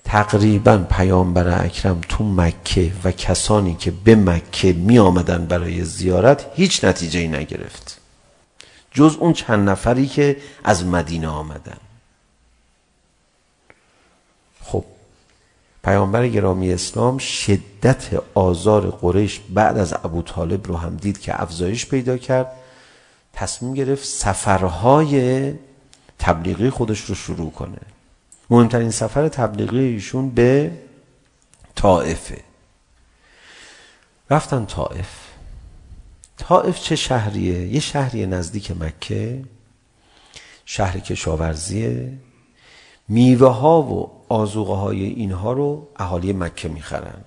تقریبا 0.05 0.79
پیامبر 0.91 1.65
اکرم 1.65 2.01
تو 2.09 2.25
مکه 2.25 2.93
و 3.05 3.13
کسانی 3.13 3.75
که 3.75 3.91
به 3.91 4.15
مکه 4.15 4.73
می 4.73 4.99
آمدن 4.99 5.47
برای 5.47 5.85
زیارت 5.85 6.47
هیچ 6.55 6.85
نتیجه 6.85 7.21
ای 7.21 7.29
نگرفت 7.29 8.01
جز 8.91 9.17
اون 9.21 9.33
چند 9.33 9.69
نفری 9.69 10.07
که 10.07 10.37
از 10.65 10.85
مدینه 10.85 11.29
آمدن 11.29 11.77
پیامبر 15.85 16.29
گرامی 16.29 16.73
اسلام 16.73 17.19
شدت 17.19 18.23
آزار 18.35 18.91
قریش 18.91 19.41
بعد 19.49 19.79
از 19.79 19.95
ابو 20.05 20.23
طالب 20.23 20.67
رو 20.67 20.77
هم 20.77 20.97
دید 20.97 21.21
که 21.21 21.43
افزایش 21.43 21.87
پیدا 21.87 22.17
کرد. 22.17 22.53
تصمیم 23.33 23.75
گرفت 23.75 24.05
سفرهای 24.05 25.53
تبلیغی 26.19 26.71
خودش 26.71 27.01
رو 27.01 27.15
شروع 27.15 27.51
کنه. 27.51 27.79
مهمترین 28.51 28.91
سفر 28.91 29.29
تبلیغی 29.29 29.79
ایشون 29.79 30.31
به 30.31 30.71
طائفه 31.75 32.41
رفتن 34.31 34.67
طائف. 34.67 35.09
طائف 36.37 36.81
چه 36.81 36.97
شهریه؟ 36.97 37.67
یه 37.67 37.81
شهری 37.81 38.27
نزدیک 38.27 38.71
مکه. 38.71 39.45
شهر 40.65 40.99
کشاورزیه. 40.99 42.13
میوه 43.11 43.49
ها 43.49 43.83
و 43.83 44.11
آزوغه 44.29 44.75
های 44.75 45.05
اینها 45.05 45.53
رو 45.53 45.89
اهالی 45.97 46.33
مکه 46.33 46.69
میخرن. 46.69 47.25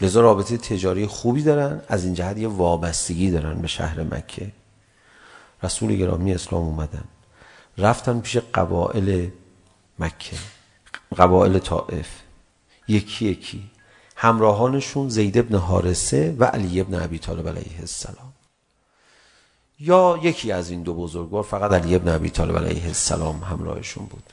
لذا 0.00 0.20
رابطه 0.20 0.56
تجاری 0.56 1.06
خوبی 1.06 1.42
دارن 1.42 1.82
از 1.88 2.04
این 2.04 2.14
جهت 2.14 2.38
یه 2.38 2.48
وابستگی 2.48 3.30
دارن 3.30 3.54
به 3.54 3.68
شهر 3.68 4.02
مکه. 4.02 4.52
رسول 5.62 5.96
گرامی 5.96 6.34
اسلام 6.34 6.62
اومدن. 6.62 7.04
رفتن 7.78 8.20
پیش 8.20 8.36
قبائل 8.36 9.28
مکه 9.98 10.36
قبائل 11.16 11.58
طائف. 11.58 12.08
یکی 12.88 13.26
یکی. 13.28 13.70
همراهانشون 14.16 15.08
زید 15.08 15.38
ابن 15.38 15.58
حارسه 15.58 16.36
و 16.38 16.44
علی 16.44 16.80
ابن 16.80 17.02
ابی 17.02 17.18
طالب 17.18 17.48
علیه 17.48 17.80
السلام. 17.80 18.33
یا 19.80 20.18
یکی 20.22 20.52
از 20.52 20.70
این 20.70 20.82
دو 20.82 20.94
بزرگوار 20.94 21.42
فقط 21.42 21.72
علی 21.72 21.94
ابن 21.94 22.08
ابی 22.08 22.30
طالب 22.30 22.58
علیه 22.58 22.86
السلام 22.86 23.42
همراهشون 23.42 24.06
بود. 24.06 24.32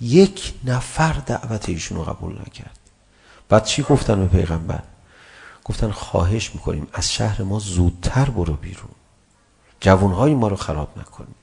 یک 0.00 0.54
نفر 0.64 1.12
دعوت 1.12 1.68
ایشون 1.68 1.98
رو 1.98 2.04
قبول 2.04 2.32
نکرد. 2.32 2.78
بعد 3.48 3.64
چی 3.64 3.82
گفتن 3.82 4.20
به 4.20 4.38
پیغمبر؟ 4.38 4.82
گفتن 5.64 5.90
خواهش 5.90 6.54
میکنیم 6.54 6.88
از 6.92 7.12
شهر 7.12 7.42
ما 7.42 7.58
زودتر 7.58 8.30
برو 8.30 8.54
بیرون. 8.54 8.90
جوانهای 9.80 10.34
ما 10.34 10.48
رو 10.48 10.56
خراب 10.56 10.98
نکنیم. 10.98 11.34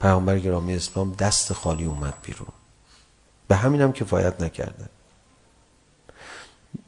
پیامبر 0.00 0.38
گرامی 0.38 0.74
اسلام 0.74 1.12
دست 1.12 1.52
خالی 1.52 1.84
اومد 1.84 2.14
بیرون. 2.22 2.52
به 3.48 3.56
همینم 3.56 3.92
کفایت 3.92 4.40
نکردن 4.40 4.88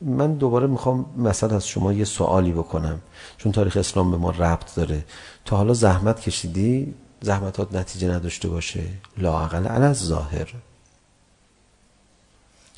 من 0.05 0.35
دوباره 0.35 0.67
میخوام 0.67 1.07
مثلا 1.17 1.57
از 1.57 1.69
شما 1.69 1.93
یه 1.93 2.05
سوالی 2.05 2.53
بکنم 2.53 3.01
چون 3.39 3.53
تاریخ 3.53 3.77
اسلام 3.77 4.11
به 4.11 4.17
ما 4.17 4.31
ربط 4.31 4.75
داره 4.75 5.05
تا 5.45 5.57
حالا 5.57 5.75
زحمت 5.75 6.21
کشیدی 6.21 6.95
زحمتات 7.21 7.75
نتیجه 7.75 8.09
نداشته 8.09 8.49
باشه 8.49 8.83
لااقل 9.19 9.67
علی 9.67 9.95
ظاهر 9.95 10.55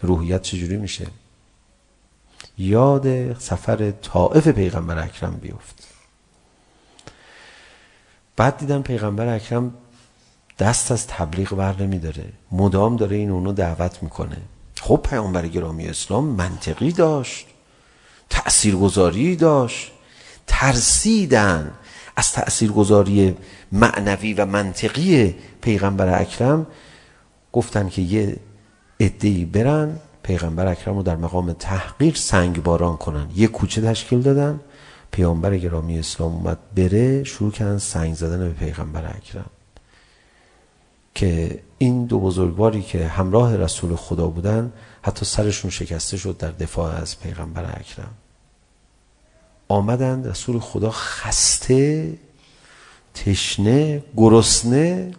روحیت 0.03 0.43
چجوری 0.43 0.77
میشه 0.77 1.07
یاد 2.59 3.39
سفر 3.39 3.91
طائف 3.91 4.49
پیغمبر 4.49 4.99
اکرم 5.05 5.37
بیفت 5.37 5.89
بعد 8.37 8.59
دیدم 8.59 8.83
پیغمبر 8.83 9.35
اکرم 9.35 9.75
دست 10.59 10.93
از 10.93 11.07
تبلیغ 11.07 11.55
بر 11.55 11.83
نمی 11.83 11.99
داره 11.99 12.25
مدام 12.53 12.97
داره 12.97 13.17
این 13.17 13.31
اونو 13.31 13.53
دعوت 13.53 14.03
میکنه 14.03 14.37
خب 14.81 15.01
پیامبر 15.05 15.47
گرامی 15.47 15.87
اسلام 15.89 16.25
منطقی 16.25 16.93
داشت 16.93 17.47
تاثیرگذاری 18.31 19.37
داشت 19.37 19.93
ترسیدن 20.47 21.73
از 22.17 22.33
تاثیرگذاری 22.33 23.37
معنوی 23.73 24.35
و 24.35 24.47
منطقی 24.47 25.35
پیغمبر 25.61 26.21
اکرم 26.21 26.67
گفتن 27.53 27.89
که 27.89 28.03
یه 28.03 28.37
ادهی 29.01 29.45
برن 29.45 30.01
پیغمبر 30.23 30.67
اکرم 30.67 30.97
رو 30.97 31.03
در 31.03 31.17
مقام 31.17 31.53
تحقیر 31.53 32.15
سنگ 32.15 32.62
باران 32.62 32.97
کنن 32.97 33.31
یه 33.37 33.47
کوچه 33.47 33.81
تشکیل 33.81 34.23
دادن 34.23 34.61
پیامبر 35.11 35.57
گرامی 35.57 35.99
اسلام 35.99 36.33
اومد 36.33 36.59
بره 36.77 37.25
شروع 37.25 37.51
کردن 37.51 37.79
سنگ 37.79 38.15
زدن 38.15 38.39
به 38.39 38.51
پیغمبر 38.51 39.05
اکرم 39.17 39.51
که 41.16 41.61
این 41.79 42.05
دو 42.05 42.20
بزرگواری 42.20 42.83
که 42.83 43.07
همراه 43.07 43.57
رسول 43.57 43.96
خدا 43.96 44.26
بودن 44.26 44.72
حتی 45.02 45.24
سرشون 45.24 45.70
شکسته 45.70 46.16
شد 46.16 46.37
در 46.37 46.50
دفاع 46.50 46.94
از 46.94 47.20
پیغمبر 47.20 47.64
اکرم. 47.64 48.14
آمدند 49.68 50.26
رسول 50.29 50.59
خدا 50.59 50.90
خسته 50.90 52.12
تشنه 53.14 54.05
گرسنه 54.16 55.11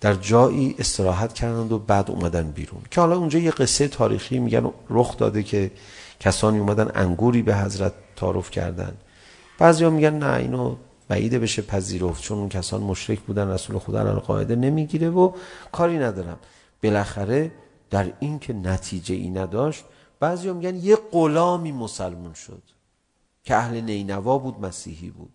در 0.00 0.14
جایی 0.14 0.74
استراحت 0.78 1.32
کردند 1.32 1.72
و 1.72 1.78
بعد 1.78 2.10
اومدن 2.10 2.50
بیرون. 2.50 2.82
که 2.90 3.00
حالا 3.00 3.16
اونجا 3.16 3.38
یه 3.38 3.50
قصه 3.50 3.88
تاریخی 3.88 4.38
میگن 4.38 4.70
رخ 4.90 5.16
داده 5.16 5.42
که 5.42 5.70
کسانی 6.20 6.58
اومدن 6.58 6.90
انگوری 6.94 7.42
به 7.42 7.56
حضرت 7.56 7.92
تعارف 8.16 8.50
کردن. 8.50 8.92
بعضیا 9.58 9.90
میگن 9.90 10.18
نه 10.18 10.36
اینو 10.36 10.76
بعیده 11.12 11.38
بشه 11.38 11.62
پذیرفت 11.62 12.22
چون 12.22 12.38
اون 12.38 12.48
کسان 12.48 12.82
مشرک 12.82 13.20
بودن 13.20 13.48
رسول 13.48 13.78
خدا 13.78 14.02
را 14.02 14.20
قاعده 14.20 14.56
نمیگیره 14.56 15.10
و 15.10 15.32
کاری 15.72 15.98
ندارم 15.98 16.38
بالاخره 16.82 17.52
در 17.90 18.12
این 18.20 18.38
که 18.38 18.52
نتیجه 18.52 19.14
ای 19.14 19.30
نداشت 19.30 19.84
بعضی 20.20 20.48
هم 20.48 20.56
میگن 20.56 20.76
یه 20.76 20.96
غلامی 20.96 21.72
مسلمان 21.72 22.34
شد 22.34 22.62
که 23.44 23.56
اهل 23.56 23.80
نینوا 23.80 24.38
بود 24.38 24.60
مسیحی 24.60 25.10
بود. 25.10 25.32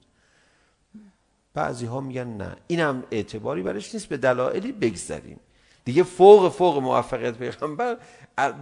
بعضی 1.53 1.85
ها 1.85 2.01
میگن 2.01 2.27
نه. 2.27 2.55
اینم 2.67 3.03
اعتباری 3.11 3.61
برش 3.61 3.93
نیست 3.93 4.05
به 4.05 4.17
دلایلی 4.17 4.71
بگذریم. 4.71 5.39
دیگه 5.85 6.03
فوق 6.03 6.51
فوق 6.51 6.77
موفقیت 6.77 7.37
پیغمبر 7.37 7.97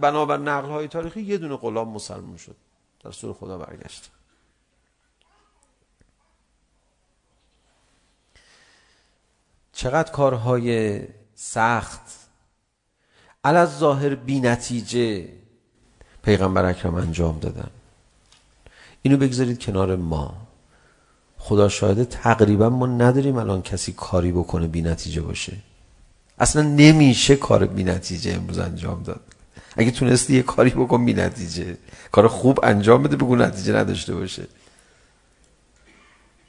بنابر 0.00 0.36
نقل 0.36 0.68
های 0.68 0.88
تاریخی 0.88 1.20
یه 1.20 1.38
دونه 1.38 1.56
غلام 1.56 1.88
مسلمان 1.88 2.36
شد. 2.36 2.56
در 3.04 3.10
سور 3.10 3.32
خدا 3.32 3.58
برگشت. 3.58 4.10
چقدر 9.76 10.10
کارهای 10.10 11.00
سخت. 11.34 12.00
علا 13.44 13.66
ظاهر 13.66 14.14
بی 14.14 14.40
نتیجه 14.40 15.28
پیغمبر 16.22 16.64
اکرم 16.64 16.94
انجام 16.94 17.38
دادن. 17.38 17.70
اینو 19.02 19.16
بگذارید 19.16 19.58
کنار 19.58 19.96
ما. 19.96 20.34
خدا 21.38 21.68
شاهده 21.68 22.04
تقریبا 22.04 22.68
ما 22.68 22.86
نداریم 22.86 23.36
الان 23.36 23.62
کسی 23.62 23.92
کاری 23.92 24.32
بکنه 24.32 24.66
بی 24.66 24.82
نتیجه 24.82 25.20
باشه. 25.20 25.52
اصلا 26.38 26.62
نمیشه 26.62 27.36
کار 27.36 27.66
بی 27.66 27.84
نتیجه 27.84 28.32
امروز 28.32 28.58
انجام 28.58 29.02
داد. 29.02 29.20
اگه 29.76 29.90
تونستی 29.90 30.36
یه 30.36 30.42
کاری 30.42 30.70
بکن 30.70 31.04
بی 31.04 31.14
نتیجه. 31.14 31.76
کار 32.12 32.28
خوب 32.28 32.60
انجام 32.62 33.02
بده 33.02 33.16
بگو 33.16 33.36
نتیجه 33.36 33.76
نداشته 33.76 34.14
باشه. 34.14 34.46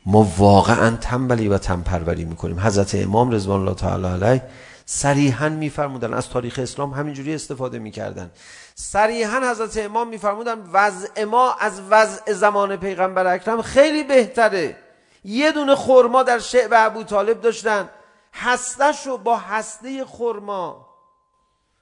ما 0.10 0.28
واقعا 0.38 0.96
تنبلی 0.96 1.48
و 1.48 1.58
تنپروری 1.58 2.26
میکنیم. 2.26 2.60
حضرت 2.60 2.96
امام 2.96 3.32
رضوان 3.32 3.60
الله 3.60 3.74
تعالی 3.74 4.06
علیه 4.06 4.44
صریحا 4.86 5.50
میفرمودن 5.50 6.14
از 6.14 6.30
تاریخ 6.30 6.60
اسلام 6.60 6.92
همینجوری 6.92 7.36
استفاده 7.36 7.80
میکردن. 7.80 8.32
صریحا 8.76 9.52
حضرت 9.52 9.78
امام 9.78 10.08
میفرمودن 10.08 10.60
وضع 10.74 11.24
ما 11.24 11.54
از 11.54 11.82
وضع 11.90 12.34
زمان 12.34 12.76
پیغمبر 12.76 13.28
اکرم 13.28 13.62
خیلی 13.62 14.04
بهتره. 14.04 14.76
یه 15.24 15.52
دونه 15.52 15.76
خرما 15.76 16.24
در 16.24 16.40
شعب 16.40 16.70
ابو 16.74 17.04
طالب 17.04 17.42
داشتن. 17.42 17.90
هستشو 18.34 19.18
با 19.18 19.38
هسته 19.38 20.06
خرما. 20.06 20.88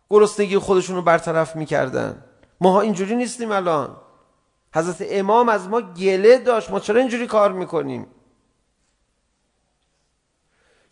گرسنگی 0.10 0.58
خودشون 0.58 0.96
رو 0.96 1.02
برطرف 1.02 1.56
میکردن. 1.56 2.24
ما 2.62 2.72
ها 2.72 2.82
اینجوری 2.82 3.16
نیستیم 3.16 3.52
الان. 3.52 3.96
حضرت 4.76 5.08
امام 5.10 5.50
از 5.50 5.68
ما 5.68 5.82
گله 5.82 6.38
داشت. 6.38 6.72
ما 6.72 6.80
چرا 6.80 7.00
اینجوری 7.00 7.28
کار 7.28 7.52
میکنیم؟ 7.52 8.08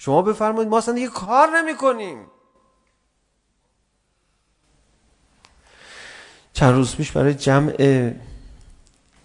شما 0.05 0.21
بفرمایید 0.21 0.69
ما 0.69 0.77
اصلا 0.77 0.93
دیگه 0.93 1.07
کار 1.07 1.47
نمی 1.57 1.75
کنیم 1.75 2.17
چند 6.53 6.73
روز 6.75 6.95
پیش 6.95 7.11
برای 7.11 7.33
جمع 7.33 8.11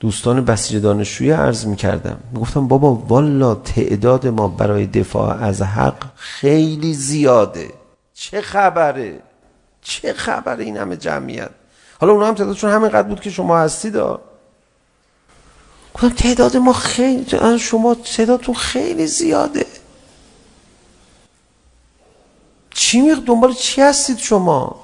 دوستان 0.01 0.45
بسیج 0.45 0.83
دانشجوی 0.83 1.31
عرض 1.31 1.67
می 1.67 1.77
کردم 1.77 2.21
می 2.33 2.41
گفتم 2.41 2.69
بابا 2.69 2.95
والا 2.95 3.55
تعداد 3.55 4.27
ما 4.27 4.49
برای 4.49 4.87
دفاع 4.87 5.43
از 5.43 5.63
حق 5.63 6.05
خیلی 6.17 6.95
زیاده 6.95 7.71
چه 8.15 8.41
خبره 8.41 9.23
چه 9.83 10.13
خبره 10.13 10.65
این 10.65 10.77
همه 10.77 10.97
جمعیت 10.97 11.51
حالا 12.01 12.13
اونا 12.13 12.27
هم 12.27 12.35
تعدادشون 12.35 12.71
همینقدر 12.71 13.09
بود 13.09 13.21
که 13.21 13.31
شما 13.31 13.59
هستید 13.59 13.97
گفتم 15.95 16.09
تعداد 16.09 16.57
ما 16.57 16.73
خیلی 16.73 17.59
شما 17.59 17.95
تعدادتون 17.95 18.55
خیلی 18.55 19.07
زیاده 19.07 19.78
چی 22.89 23.01
میخ 23.01 23.19
دنبال 23.27 23.53
چی 23.53 23.81
هستید 23.83 24.19
شما 24.19 24.81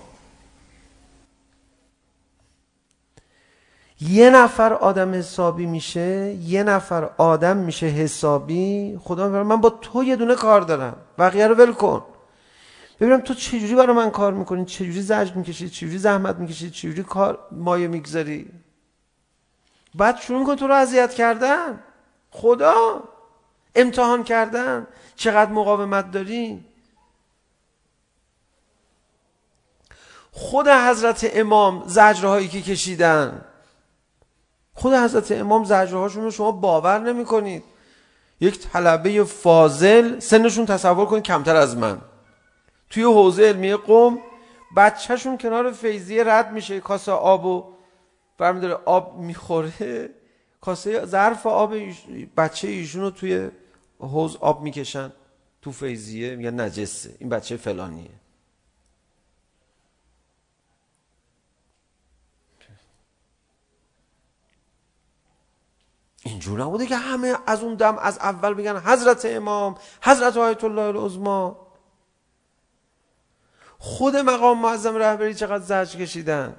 یه 4.01 4.31
نفر 4.31 4.73
آدم 4.73 5.15
حسابی 5.15 5.67
میشه 5.67 6.37
یه 6.45 6.63
نفر 6.63 7.11
آدم 7.19 7.57
میشه 7.57 7.87
حسابی 7.87 8.99
خدا 9.03 9.27
میفرمه 9.27 9.49
من 9.49 9.61
با 9.61 9.71
تو 9.71 10.05
یه 10.05 10.17
دونه 10.17 10.35
کار 10.35 10.61
دارم 10.61 10.97
بقیه 11.19 11.47
رو 11.47 11.55
ول 11.55 11.73
کن 11.73 12.03
ببینم 13.01 13.21
تو 13.21 13.35
چجوری 13.35 13.75
برای 13.75 13.97
من 13.97 14.11
کار 14.11 14.33
میکنی 14.33 14.65
چجوری 14.65 15.03
زجر 15.03 15.35
میکشی 15.35 15.69
چجوری 15.69 15.99
زحمت 15.99 16.37
میکشی 16.37 16.71
چجوری 16.71 17.03
کار 17.03 17.39
مایه 17.53 17.89
میگذاری 17.89 18.51
بعد 19.95 20.17
شروع 20.21 20.41
میکن 20.41 20.57
تو 20.57 20.67
رو 20.67 20.75
اذیت 20.75 21.15
کردن 21.15 21.81
خدا 22.31 23.03
امتحان 23.75 24.25
کردن 24.25 24.87
چقدر 25.17 25.53
مقاومت 25.53 26.11
داری 26.11 26.65
خود 30.37 30.69
حضرت 30.69 31.31
امام 31.35 31.83
زجرهایی 31.87 32.49
که 32.49 32.63
کشیدن. 32.63 33.45
خود 34.73 34.93
حضرت 34.93 35.33
امام 35.33 35.65
زجرهاشون 35.65 36.25
رو 36.25 36.31
شما 36.31 36.53
باور 36.53 36.99
نمی 36.99 37.25
کنید 37.25 37.63
یک 38.41 38.59
طلبه 38.59 39.25
فاضل 39.25 40.19
سنشون 40.19 40.67
تصور 40.67 41.07
کنید 41.07 41.23
کمتر 41.23 41.57
از 41.57 41.77
من. 41.77 42.01
توی 42.91 43.03
حوزه 43.03 43.43
علمی 43.43 43.75
قم 43.75 44.19
بچهشون 44.77 45.39
کنار 45.39 45.73
فیضیه 45.73 46.25
رد 46.25 46.53
میشه 46.53 46.81
کاسه 46.81 47.13
آبو 47.13 47.65
برمیداره 48.39 48.79
آب 48.85 49.19
میخوره. 49.19 50.11
کاسه 50.61 51.07
ظرف 51.07 51.47
آب 51.47 51.75
بچه 52.37 52.69
ایشون 52.69 53.03
رو 53.03 53.11
توی 53.11 53.49
حوز 53.99 54.37
آب 54.37 54.63
میکشن. 54.63 55.13
تو 55.63 55.73
فیضیه 55.73 56.37
میگن 56.37 56.61
نجسه. 56.61 57.15
این 57.19 57.29
بچه 57.29 57.57
فلانیه. 57.57 58.11
اینجور 66.25 66.61
نبوده 66.61 66.87
که 66.87 66.97
همه 66.97 67.37
از 67.47 67.63
اون 67.63 67.75
دم 67.75 67.99
از 67.99 68.19
اول 68.19 68.55
بگن 68.55 68.77
حضرت 68.77 69.25
امام 69.25 69.75
حضرت 70.03 70.37
آیت 70.37 70.65
الله 70.65 70.83
العظما 70.83 71.65
خود 73.79 74.17
مقام 74.17 74.59
معظم 74.59 74.97
رهبری 74.97 75.35
چقدر 75.35 75.65
زرج 75.65 75.97
کشیدن؟ 75.97 76.57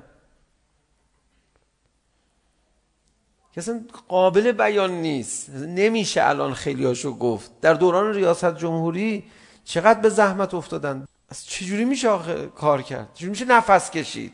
که 3.56 3.62
قابل 4.08 4.52
بیان 4.52 4.92
نیست. 4.92 5.50
نمیشه 5.50 6.24
الان 6.24 6.54
خیلی 6.54 6.86
هاشو 6.86 7.18
گفت. 7.18 7.52
در 7.62 7.74
دوران 7.74 8.14
ریاست 8.14 8.58
جمهوری 8.58 9.24
چقدر 9.64 10.00
به 10.00 10.10
زحمت 10.10 10.54
افتادن؟ 10.54 11.08
از 11.30 11.46
چجوری 11.46 11.86
میشه 11.86 12.10
آخه 12.10 12.48
کار 12.48 12.82
کرد؟ 12.82 13.14
چجوری 13.14 13.30
میشه 13.30 13.46
نفس 13.46 13.92
کشید؟ 13.92 14.34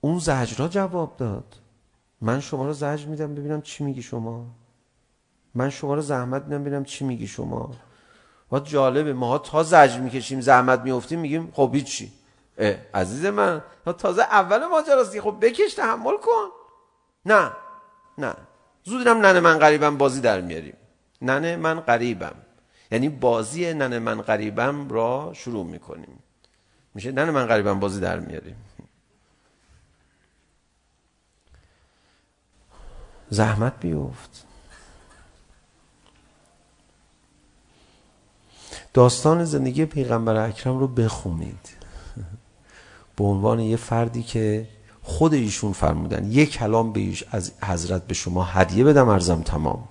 اون 0.00 0.18
زجرا 0.18 0.68
جواب 0.68 1.16
داد. 1.16 1.54
من 2.20 2.40
شما 2.40 2.66
رو 2.66 2.72
زجر 2.72 3.06
میدم 3.06 3.34
ببینم 3.34 3.62
چی 3.62 3.84
میگی 3.84 4.02
شما. 4.02 4.46
من 5.54 5.70
شما 5.70 5.94
رو 5.94 6.02
زحمت 6.02 6.42
میدم 6.44 6.64
ببینم 6.64 6.84
چی 6.84 7.04
میگی 7.04 7.26
شما. 7.26 7.70
و 8.52 8.58
جالبه 8.58 9.12
ما 9.12 9.38
تا 9.38 9.62
زجر 9.62 10.00
میکشیم 10.00 10.40
زحمت 10.40 10.80
میافتیم 10.80 11.20
میگیم 11.20 11.52
خب 11.52 11.70
هیچی 11.74 12.12
عزیز 12.94 13.26
من 13.26 13.62
تازه 13.98 14.22
اول 14.22 14.66
ماجراستی 14.66 15.20
خب 15.20 15.36
بکش 15.40 15.74
تحمل 15.74 16.16
کن. 16.22 16.48
نه 17.26 17.50
نه. 18.18 18.34
زودم 18.84 19.18
ننه 19.18 19.40
من 19.40 19.58
قریبم 19.58 19.96
بازی 19.96 20.20
در 20.20 20.40
میاریم. 20.40 20.76
ننه 21.22 21.56
من 21.56 21.80
قریبم 21.80 22.34
یعنی 22.90 23.08
بازی 23.08 23.74
ننه 23.74 23.98
من 23.98 24.20
قریبم 24.20 24.88
را 24.88 25.30
شروع 25.34 25.66
میکنیم. 25.66 26.18
میشه 26.94 27.12
ننه 27.12 27.30
من 27.30 27.46
قریبم 27.46 27.80
بازی 27.80 28.00
در 28.00 28.18
میاریم. 28.18 28.56
زحمت 33.30 33.72
بیفت. 33.80 34.44
داستان 38.94 39.44
زندگی 39.44 39.84
پیغمبر 39.84 40.36
اکرم 40.36 40.78
رو 40.78 40.86
بخونید. 40.86 41.68
به 43.16 43.24
عنوان 43.24 43.60
یه 43.60 43.76
فردی 43.76 44.22
که 44.22 44.68
خود 45.02 45.34
ایشون 45.34 45.72
فرمودن 45.72 46.32
یک 46.32 46.50
کلام 46.52 46.92
به 46.92 47.00
ایش 47.00 47.24
از 47.30 47.52
حضرت 47.62 48.06
به 48.06 48.14
شما 48.14 48.44
هدیه 48.44 48.84
بدم 48.84 49.08
ارزم 49.08 49.42
تمام. 49.42 49.88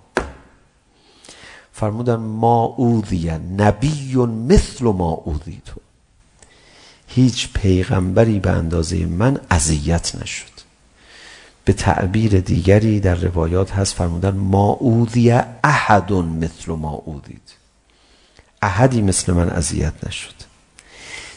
فرمودن 1.71 2.15
ما 2.15 2.63
اوذی 2.63 3.31
نبی 3.31 4.15
مثل 4.15 4.86
ما 4.86 5.11
اوذی 5.11 5.61
تو. 5.65 5.81
هیچ 7.07 7.53
پیغمبری 7.53 8.39
به 8.39 8.51
اندازه 8.51 9.05
من 9.05 9.39
اذیت 9.49 10.15
نشد. 10.15 10.55
به 11.66 11.74
تعبیر 11.74 12.39
دیگری 12.39 12.99
در 12.99 13.16
روایات 13.16 13.72
هست 13.72 13.93
فرمودن 13.93 14.32
ما 14.32 14.70
اوذی 14.70 15.32
احد 15.63 16.13
مثل 16.13 16.72
ما 16.72 16.91
اوذید 16.91 17.66
احدی 18.66 19.01
مثل 19.01 19.34
من 19.34 19.49
اذیت 19.49 20.07
نشد. 20.07 20.34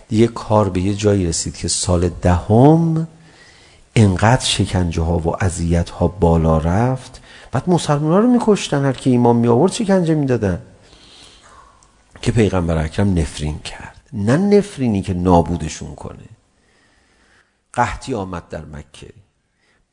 دیگه 0.08 0.26
کار 0.26 0.70
به 0.70 0.80
یه 0.80 0.94
جایی 0.94 1.26
رسید 1.26 1.56
که 1.56 1.68
سال 1.68 2.08
دهم 2.08 2.94
ده 2.94 3.06
انقدر 3.96 4.44
شکنجه 4.44 5.02
ها 5.02 5.18
و 5.18 5.44
اذیت 5.44 5.90
ها 5.90 6.08
بالا 6.08 6.58
رفت. 6.58 7.20
بعد 7.52 7.70
مسلمان 7.70 8.12
ها 8.12 8.18
رو 8.18 8.26
میکشتن 8.26 8.84
هر 8.84 8.92
که 8.92 9.10
ایمان 9.10 9.36
می 9.36 9.48
آورد 9.48 9.72
شکنجه 9.72 10.14
میدادن. 10.14 10.62
که 12.22 12.32
پیغمبر 12.32 12.84
اکرم 12.84 13.18
نفرین 13.18 13.58
کرد. 13.58 14.00
نه 14.12 14.36
نفرینی 14.36 15.02
که 15.02 15.14
نابودشون 15.14 15.94
کنه. 15.94 16.28
قحطی 17.72 18.14
آمد 18.14 18.48
در 18.48 18.64
مکه. 18.64 19.12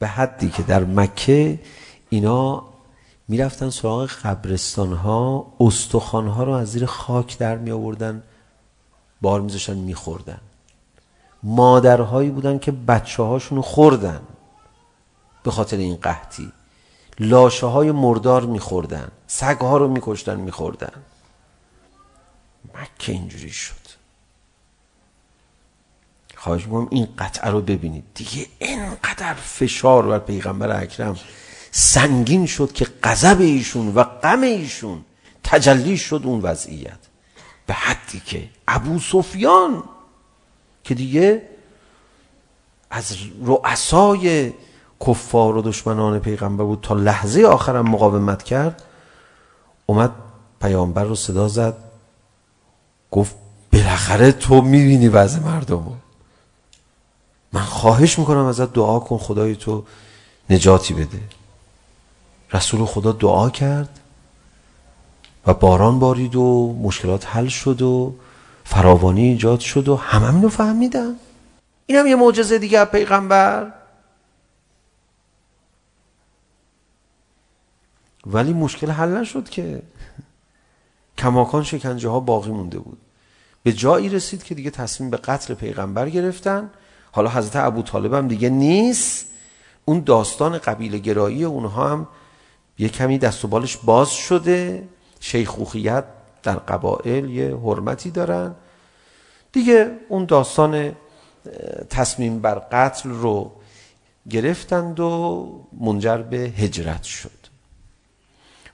به 0.06 0.10
حدی 0.10 0.50
که 0.50 0.64
در 0.64 0.84
مکه 0.84 1.60
اینا 2.10 2.64
میرفتن 3.28 3.70
سراغ 3.70 4.10
قبرستان 4.10 4.94
ها 4.94 5.54
استخوان 5.60 6.28
ها 6.28 6.44
رو 6.44 6.52
از 6.52 6.72
زیر 6.72 6.86
خاک 6.86 7.38
در 7.38 7.58
می 7.58 7.72
آوردن 7.72 8.24
بار 9.22 9.42
میذاشتن 9.42 9.78
میخوردن. 9.78 10.40
مادرهایی 11.44 12.30
بودن 12.30 12.60
که 12.60 12.72
بچه 12.72 13.24
هاشونو 13.24 13.62
خوردن 13.62 14.20
به 15.44 15.52
خاطر 15.52 15.78
این 15.78 15.96
قحطی. 15.96 16.52
لاشه 17.20 17.66
های 17.66 17.92
مردار 17.92 18.46
میخوردن 18.46 19.08
سگ 19.28 19.58
ها 19.62 19.78
رو 19.78 19.88
میکشتن 19.88 20.40
میخوردن. 20.40 20.94
مکه 22.76 23.12
اینجوری 23.12 23.50
شد. 23.50 23.85
خواهش 26.46 26.66
میکنم 26.66 26.88
این 26.92 27.08
قطعه 27.18 27.50
رو 27.52 27.62
ببینید. 27.62 28.04
دیگه 28.14 28.46
اینقدر 28.60 29.34
فشار 29.34 30.08
بر 30.08 30.20
پیغمبر 30.20 30.82
اکرم 30.82 31.20
سنگین 31.72 32.46
شد 32.46 32.74
که 32.74 32.88
غضب 33.04 33.42
ایشون 33.42 33.94
و 33.96 34.04
غم 34.04 34.42
ایشون 34.42 35.06
تجلی 35.44 35.98
شد 35.98 36.22
اون 36.24 36.42
وضعیت. 36.42 37.00
به 37.68 37.74
حدی 37.74 38.20
که 38.26 38.50
ابو 38.68 39.00
سفیان 39.00 39.84
که 40.84 40.96
دیگه 40.96 41.42
از 42.90 43.16
رؤسای 43.42 44.54
کفار 45.08 45.58
و 45.58 45.62
دشمنان 45.62 46.20
پیغمبر 46.20 46.64
بود 46.64 46.80
تا 46.82 46.94
لحظه 46.94 47.46
آخرم 47.46 47.90
مقاومت 47.90 48.44
کرد 48.44 48.84
اومد 49.86 50.12
پیامبر 50.62 51.04
رو 51.04 51.16
صدا 51.16 51.48
زد 51.48 51.78
گفت 53.12 53.36
بالاخره 53.74 54.32
تو 54.32 54.62
میبینی 54.62 55.08
وضع 55.08 55.40
مردم 55.40 55.86
رو. 55.86 56.05
من 57.56 57.62
خواهش 57.62 58.20
میکنم 58.20 58.46
ازت 58.46 58.74
دعا 58.74 59.00
کن 59.00 59.18
خدای 59.18 59.56
تو 59.56 59.84
نجاتی 60.50 60.94
بده. 60.94 61.20
رسول 62.54 62.86
خدا 62.86 63.12
دعا 63.12 63.50
کرد 63.50 64.00
و 65.48 65.54
باران 65.54 66.00
بارید 66.00 66.36
و 66.36 66.76
مشکلات 66.82 67.28
حل 67.28 67.48
شد 67.48 67.82
و 67.82 68.16
فراوانی 68.64 69.22
ایجاد 69.22 69.60
شد 69.60 69.88
و 69.88 69.96
همه 69.96 70.26
هم 70.28 70.36
اینو 70.36 70.50
فهمیدن. 70.50 71.16
این 71.86 71.98
هم 71.98 72.08
یه 72.08 72.16
معجزه 72.16 72.60
دیگه 72.60 72.80
از 72.80 72.88
پیغمبر. 72.88 73.72
ولی 78.26 78.54
مشکل 78.54 78.92
حل 78.92 79.10
نشد 79.10 79.50
که. 79.50 79.82
کماکان 81.18 81.64
شکنجه 81.64 82.10
ها 82.10 82.20
باقی 82.20 82.52
مونده 82.52 82.80
بود. 82.80 82.98
به 83.64 83.74
جایی 83.74 84.10
رسید 84.10 84.44
که 84.44 84.56
دیگه 84.56 84.70
تصمیم 84.70 85.10
به 85.10 85.18
قتل 85.18 85.54
پیغمبر 85.54 86.10
گرفتن. 86.10 86.70
حالا 87.16 87.30
حضرت 87.30 87.56
ابو 87.56 87.82
طالب 87.82 88.14
هم 88.14 88.28
دیگه 88.28 88.50
نیست. 88.50 89.26
اون 89.86 90.00
داستان 90.00 90.58
قبیله 90.58 90.98
گرایی 90.98 91.44
اونها 91.44 91.90
هم 91.90 92.08
یه 92.78 92.90
کمی 92.90 93.18
دست 93.18 93.46
و 93.46 93.48
بالش 93.48 93.78
باز 93.78 94.12
شده. 94.12 94.88
شیخوخیت 95.20 96.04
در 96.44 96.56
قبائل 96.56 97.30
یه 97.30 97.58
حرمتی 97.58 98.12
دارن. 98.12 98.56
دیگه 99.52 99.92
اون 100.10 100.26
داستان 100.26 100.96
تصمیم 101.90 102.40
بر 102.40 102.56
قتل 102.72 103.10
رو 103.10 103.52
گرفتند 104.30 105.00
و 105.00 105.66
منجر 105.80 106.18
به 106.18 106.38
هجرت 106.38 107.04
شد. 107.04 107.32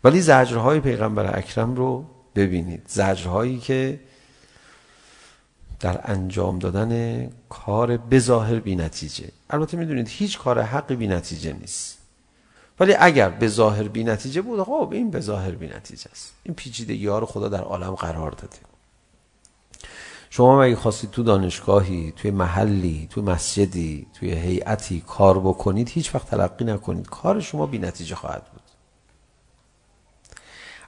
ولی 0.03 0.21
زجرهای 0.21 0.79
پیغمبر 0.79 1.37
اکرم 1.37 1.75
رو 1.75 2.05
ببینید. 2.35 2.81
زجرهایی 2.87 3.57
که 3.57 3.99
در 5.81 6.01
انجام 6.03 6.59
دادن 6.59 7.29
کار 7.49 7.97
بظاهر 7.97 8.59
بی 8.59 8.75
نتیجه. 8.75 9.25
البته 9.49 9.77
میدونید 9.77 10.07
هیچ 10.09 10.39
کار 10.39 10.61
حق 10.61 10.93
بی 10.93 11.07
نتیجه 11.07 11.53
نیست. 11.53 11.97
ولی 12.79 12.95
اگر 12.99 13.29
به 13.29 13.47
ظاهر 13.47 13.87
بی 13.87 14.03
نتیجه 14.03 14.41
بود 14.41 14.63
خب 14.63 14.89
این 14.91 15.11
به 15.11 15.19
ظاهر 15.19 15.51
بی 15.51 15.67
نتیجه 15.67 16.11
است. 16.11 16.33
این 16.43 16.55
پیچیدگی 16.55 17.07
ها 17.07 17.19
رو 17.19 17.25
خدا 17.25 17.49
در 17.49 17.61
عالم 17.61 17.95
قرار 17.95 18.31
داده. 18.31 18.57
شما 20.29 20.63
اگه 20.63 20.75
خواستید 20.75 21.11
تو 21.11 21.23
دانشگاهی 21.23 22.13
توی 22.15 22.31
محلی 22.31 23.07
توی 23.11 23.23
مسجدی 23.23 24.07
توی 24.13 24.31
هیئتی 24.31 25.03
کار 25.07 25.39
بکنید 25.39 25.89
هیچ 25.89 26.15
وقت 26.15 26.29
تلقی 26.29 26.65
نکنید. 26.65 27.09
کار 27.09 27.39
شما 27.39 27.65
بی 27.65 27.77
نتیجه 27.77 28.15
خواهد 28.15 28.43
بود. 28.51 28.61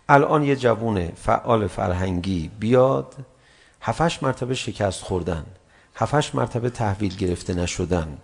الان 0.10 0.44
یه 0.44 0.56
جوون 0.56 1.08
فعال 1.08 1.68
فرهنگی 1.68 2.52
بیاد 2.60 3.16
هفتش 3.84 4.24
مرتبه 4.24 4.56
شکست 4.56 5.02
خوردن. 5.02 5.44
هفتش 5.96 6.36
مرتبه 6.36 6.70
تحویل 6.70 7.16
گرفته 7.16 7.54
نشدن. 7.54 8.18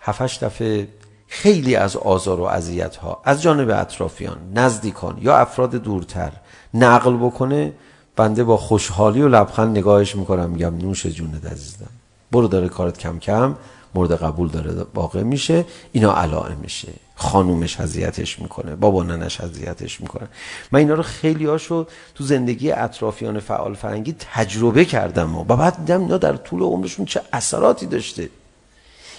هفتش 0.00 0.38
دفعه 0.42 0.88
خیلی 1.28 1.76
از 1.76 1.96
آزار 1.96 2.40
و 2.40 2.42
اذیت 2.42 2.96
ها 2.96 3.20
از 3.24 3.42
جانب 3.42 3.70
اطرافیان 3.70 4.36
نزدیکان 4.54 5.18
یا 5.20 5.36
افراد 5.36 5.70
دورتر 5.74 6.32
نقل 6.74 7.16
بکنه 7.16 7.72
بنده 8.16 8.44
با 8.44 8.56
خوشحالی 8.56 9.22
و 9.22 9.28
لبخند 9.28 9.78
نگاهش 9.78 10.16
میکنم 10.16 10.50
میگم 10.50 10.78
نوش 10.78 11.06
جونت 11.06 11.46
عزیزم. 11.46 11.90
برو 12.32 12.48
داره 12.48 12.68
کارت 12.68 12.98
کم 12.98 13.18
کم. 13.18 13.54
مورد 13.94 14.12
قبول 14.12 14.48
داره 14.48 14.86
واقع 14.94 15.22
میشه. 15.22 15.64
اینا 15.92 16.14
علائم 16.14 16.56
میشه. 16.62 16.88
خانومش 17.16 17.80
اذیتش 17.80 18.38
میکنه 18.38 18.76
بابا 18.76 19.02
ننش 19.02 19.40
اذیتش 19.40 20.00
میکنه. 20.00 20.28
من 20.72 20.78
اینا 20.78 20.94
رو 20.94 21.02
خیلی 21.02 21.46
هاشو 21.46 21.86
تو 22.14 22.24
زندگی 22.24 22.72
اطرافیان 22.72 23.40
فعال 23.40 23.74
فرنگی 23.74 24.16
تجربه 24.34 24.84
کردم 24.84 25.36
و 25.36 25.44
بعد 25.44 25.76
دیدم 25.76 26.00
اینا 26.00 26.18
در 26.18 26.36
طول 26.36 26.62
عمرشون 26.62 27.04
چه 27.06 27.20
اثراتی 27.32 27.86
داشته. 27.86 28.28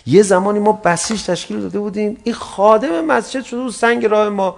یه 0.05 0.23
زمانی 0.23 0.59
ما 0.59 0.71
بسیج 0.71 1.23
تشکیل 1.23 1.61
داده 1.61 1.79
بودیم 1.79 2.17
این 2.23 2.35
خادم 2.35 3.05
مسجد 3.05 3.43
شده 3.43 3.71
سنگ 3.71 4.05
راه 4.05 4.29
ما. 4.29 4.55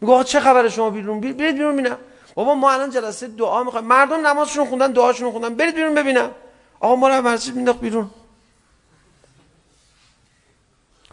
میگه 0.00 0.12
آقا 0.12 0.24
چه 0.24 0.40
خبره 0.40 0.68
شما 0.68 0.90
بیرون 0.90 1.20
برید 1.20 1.36
بیرون 1.36 1.72
ببینم. 1.72 1.96
بابا 2.34 2.54
ما 2.54 2.72
الان 2.72 2.90
جلسه 2.90 3.28
دعا 3.28 3.64
میخوایم 3.64 3.86
مردم 3.86 4.26
نمازشون 4.26 4.66
خوندن 4.66 4.92
دعاشون 4.92 5.32
خوندن. 5.32 5.54
برید 5.54 5.74
بیرون 5.74 5.94
ببینم. 5.94 6.30
آقا 6.80 6.96
ما 6.96 7.08
رو 7.08 7.28
مسجد 7.28 7.54
مینداخت 7.54 7.80
بیرون. 7.80 8.10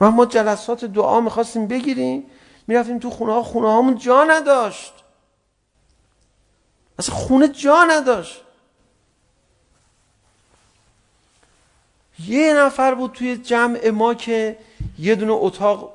و 0.02 0.12
ما 0.12 0.26
جلسات 0.26 0.86
دعا 0.86 1.22
میخواستیم 1.22 1.68
بگیریم 1.68 2.24
میرفتیم 2.68 3.00
تو 3.00 3.10
خونه 3.10 3.34
ها 3.34 3.43
خونه 3.43 3.68
هامون 3.68 3.98
جا 3.98 4.24
نداشت 4.24 4.93
اصلا 7.00 7.16
خونه 7.16 7.48
جا 7.48 7.84
نداشت 7.84 8.41
یه 12.28 12.54
نفر 12.54 12.96
بود 12.96 13.12
توی 13.12 13.38
جمع 13.38 13.89
ما 13.89 14.14
که 14.14 14.58
یه 15.00 15.16
دونه 15.16 15.34
اتاق 15.36 15.93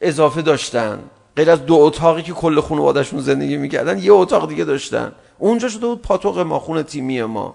اضافه 0.00 0.42
داشتن 0.42 0.98
غیر 1.36 1.50
از 1.50 1.66
دو 1.66 1.74
اتاقی 1.74 2.22
که 2.22 2.32
کل 2.32 2.60
خانواده‌شون 2.60 3.20
زندگی 3.20 3.56
میکردن 3.56 3.98
یه 3.98 4.12
اتاق 4.12 4.48
دیگه 4.48 4.64
داشتن 4.64 5.12
اونجا 5.38 5.68
شده 5.68 5.86
بود 5.86 6.02
پاتوق 6.02 6.38
ما 6.38 6.58
خونه 6.58 6.82
تیمی 6.82 7.22
ما 7.22 7.54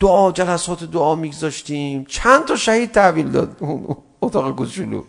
دعا 0.00 0.32
جلسات 0.32 0.84
دعا 0.84 1.14
میگذاشتیم 1.14 2.04
چند 2.04 2.44
تا 2.44 2.56
شهید 2.56 2.92
تحویل 2.92 3.30
داد 3.30 3.56
اون 3.60 3.96
اتاق 4.28 4.56
کوچولو 4.56 5.02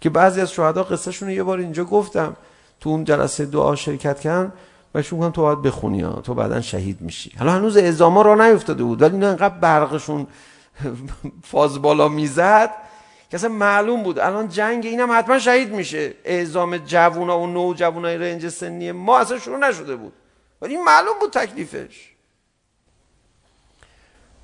که 0.00 0.10
بعضی 0.10 0.40
از 0.40 0.50
شهدا 0.52 0.82
قصهشون 0.82 1.30
یه 1.30 1.42
بار 1.42 1.58
اینجا 1.58 1.84
گفتم 1.84 2.36
تو 2.80 2.90
اون 2.90 3.04
جلسه 3.04 3.46
دعا 3.46 3.74
شرکت 3.74 4.20
کردن 4.20 4.52
و 4.94 5.02
شون 5.02 5.18
گفتم 5.18 5.30
تو 5.30 5.42
باید 5.42 5.62
بخونی 5.62 6.00
ها 6.00 6.20
تو 6.20 6.34
بعدن 6.34 6.60
شهید 6.60 7.00
میشی. 7.00 7.32
حالا 7.38 7.52
هنوز 7.52 7.76
اعزاما 7.76 8.22
را 8.22 8.48
نیفتاده 8.48 8.84
بود 8.84 9.02
ولی 9.02 9.12
اینا 9.12 9.28
انقدر 9.28 9.58
برقشون 9.58 10.26
فاز 11.50 11.82
بالا 11.82 12.08
میزد 12.08 12.70
که 13.30 13.36
اصلا 13.36 13.48
معلوم 13.48 14.02
بود. 14.02 14.18
الان 14.18 14.48
جنگ 14.48 14.86
اینم 14.86 15.18
حتما 15.18 15.38
شهید 15.38 15.72
میشه. 15.72 16.14
اعزام 16.24 16.76
جوونا 16.76 17.40
و 17.40 17.46
نو 17.46 17.74
جوونای 17.74 18.18
رنج 18.18 18.48
سنی 18.48 18.92
ما 18.92 19.18
اصلا 19.18 19.38
شروع 19.38 19.58
نشده 19.58 19.96
بود. 19.96 20.12
ولی 20.62 20.76
معلوم 20.76 21.14
بود 21.20 21.30
تکلیفش. 21.32 22.15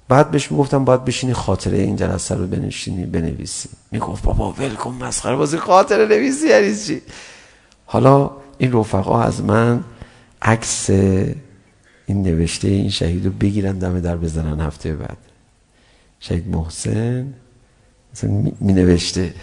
بعد 0.08 0.30
بهش 0.30 0.52
میگفتم 0.52 0.84
باید 0.84 1.04
بشینی 1.04 1.32
خاطره 1.32 1.78
این 1.78 1.96
جلسه 1.96 2.34
رو 2.34 2.46
بنشینی 2.46 3.06
بنویسی 3.06 3.68
میگفت 3.90 4.22
بابا 4.22 4.52
ولکم 4.52 4.90
مسخره 4.90 5.36
بازی 5.36 5.56
خاطره 5.56 6.06
نویسی 6.06 6.48
یعنی 6.48 6.76
چی؟ 6.76 7.02
حالا 7.86 8.30
این 8.58 8.72
رفقا 8.72 9.22
از 9.22 9.42
من 9.42 9.84
عکس 10.42 10.90
این 12.06 12.22
نوشته 12.22 12.68
این 12.68 12.90
شهید 12.90 13.24
رو 13.26 13.32
بگیرن 13.32 13.78
دم 13.78 14.00
در 14.00 14.16
بزنن 14.16 14.60
هفته 14.60 14.94
بعد. 14.94 15.16
شهید 16.20 16.48
محسن 16.48 17.34
مثلا 18.14 18.30
می 18.60 18.72
نوشته 18.72 19.34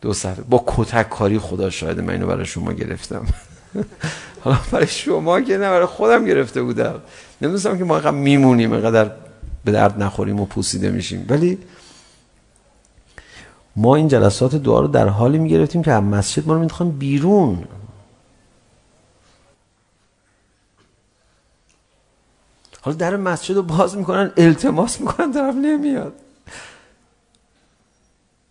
دو 0.00 0.12
سر 0.12 0.34
با 0.34 0.64
کتک 0.66 1.08
کاری 1.08 1.38
خدا 1.38 1.70
شاهد 1.70 2.00
من 2.00 2.10
اینو 2.10 2.26
برای 2.26 2.46
شما 2.46 2.72
گرفتم. 2.72 3.26
حالا 4.44 4.58
برای 4.72 4.86
شما 4.86 5.40
که 5.40 5.52
نه 5.52 5.70
برای 5.70 5.86
خودم 5.86 6.24
گرفته 6.24 6.62
بودم. 6.62 7.00
نمیدونستم 7.40 7.78
که 7.78 7.84
ما 7.84 7.94
اینقدر 7.94 8.16
میمونیم 8.16 8.72
اینقدر 8.72 9.10
به 9.64 9.72
درد 9.72 10.02
نخوریم 10.02 10.40
و 10.40 10.46
پوسیده 10.46 10.90
میشیم 10.90 11.26
ولی 11.28 11.58
ما 13.76 13.96
این 13.96 14.08
جلسات 14.08 14.54
دعا 14.54 14.80
رو 14.80 14.88
در 14.88 15.08
حالی 15.08 15.38
میگرفتیم 15.38 15.82
که 15.82 15.92
از 15.92 16.02
مسجد 16.02 16.46
ما 16.46 16.54
رو 16.54 16.60
میخوام 16.60 16.90
بیرون. 16.90 17.64
حالا 22.80 22.96
در 22.96 23.16
مسجد 23.16 23.54
رو 23.54 23.62
باز 23.62 23.96
میکنن 23.96 24.32
التماس 24.36 25.00
میکنن 25.00 25.32
طرف 25.32 25.54
نمیاد. 25.54 26.12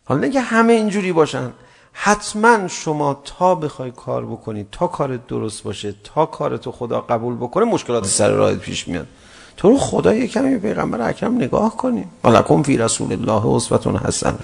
حالا 0.06 0.28
نگه 0.28 0.42
همه 0.42 0.74
اینجوری 0.74 1.14
باشن. 1.14 1.54
حتما 1.94 2.68
شما 2.68 3.22
تا 3.24 3.56
بخوای 3.56 3.92
کار 3.92 4.26
بکنی 4.26 4.68
تا 4.72 4.88
کارت 4.88 5.28
درست 5.28 5.64
باشه 5.64 5.96
تا 6.04 6.26
کارتو 6.26 6.72
خدا 6.72 7.02
قبول 7.02 7.36
بکنه 7.36 7.66
مشکلات 7.66 8.06
سر 8.06 8.30
راهت 8.30 8.58
پیش 8.58 8.88
میاد. 8.88 9.08
تو 9.58 9.70
رو 9.70 9.78
خدا 9.78 10.14
یه 10.14 10.28
کمی 10.28 10.58
پیغمبر 10.58 11.10
اکرم 11.10 11.36
نگاه 11.36 11.78
کنیم 11.78 12.10
ولکم 12.24 12.64
فی 12.64 12.78
رسول 12.78 13.12
الله 13.12 13.48
اسوتون 13.48 13.98
حسنه 13.98 14.40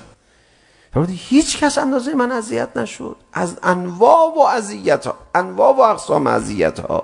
فرمود 0.93 1.10
هیچ 1.12 1.60
کس 1.60 1.78
اندازه 1.78 2.14
من 2.14 2.32
اذیت 2.32 2.78
نشد 2.78 3.16
از 3.34 3.57
انواع 3.64 4.36
و 4.38 4.39
اذیت 4.39 5.07
ها 5.07 5.16
انواع 5.36 5.76
و 5.76 5.80
اقسام 5.80 6.28
اذیت 6.28 6.80
ها 6.80 7.03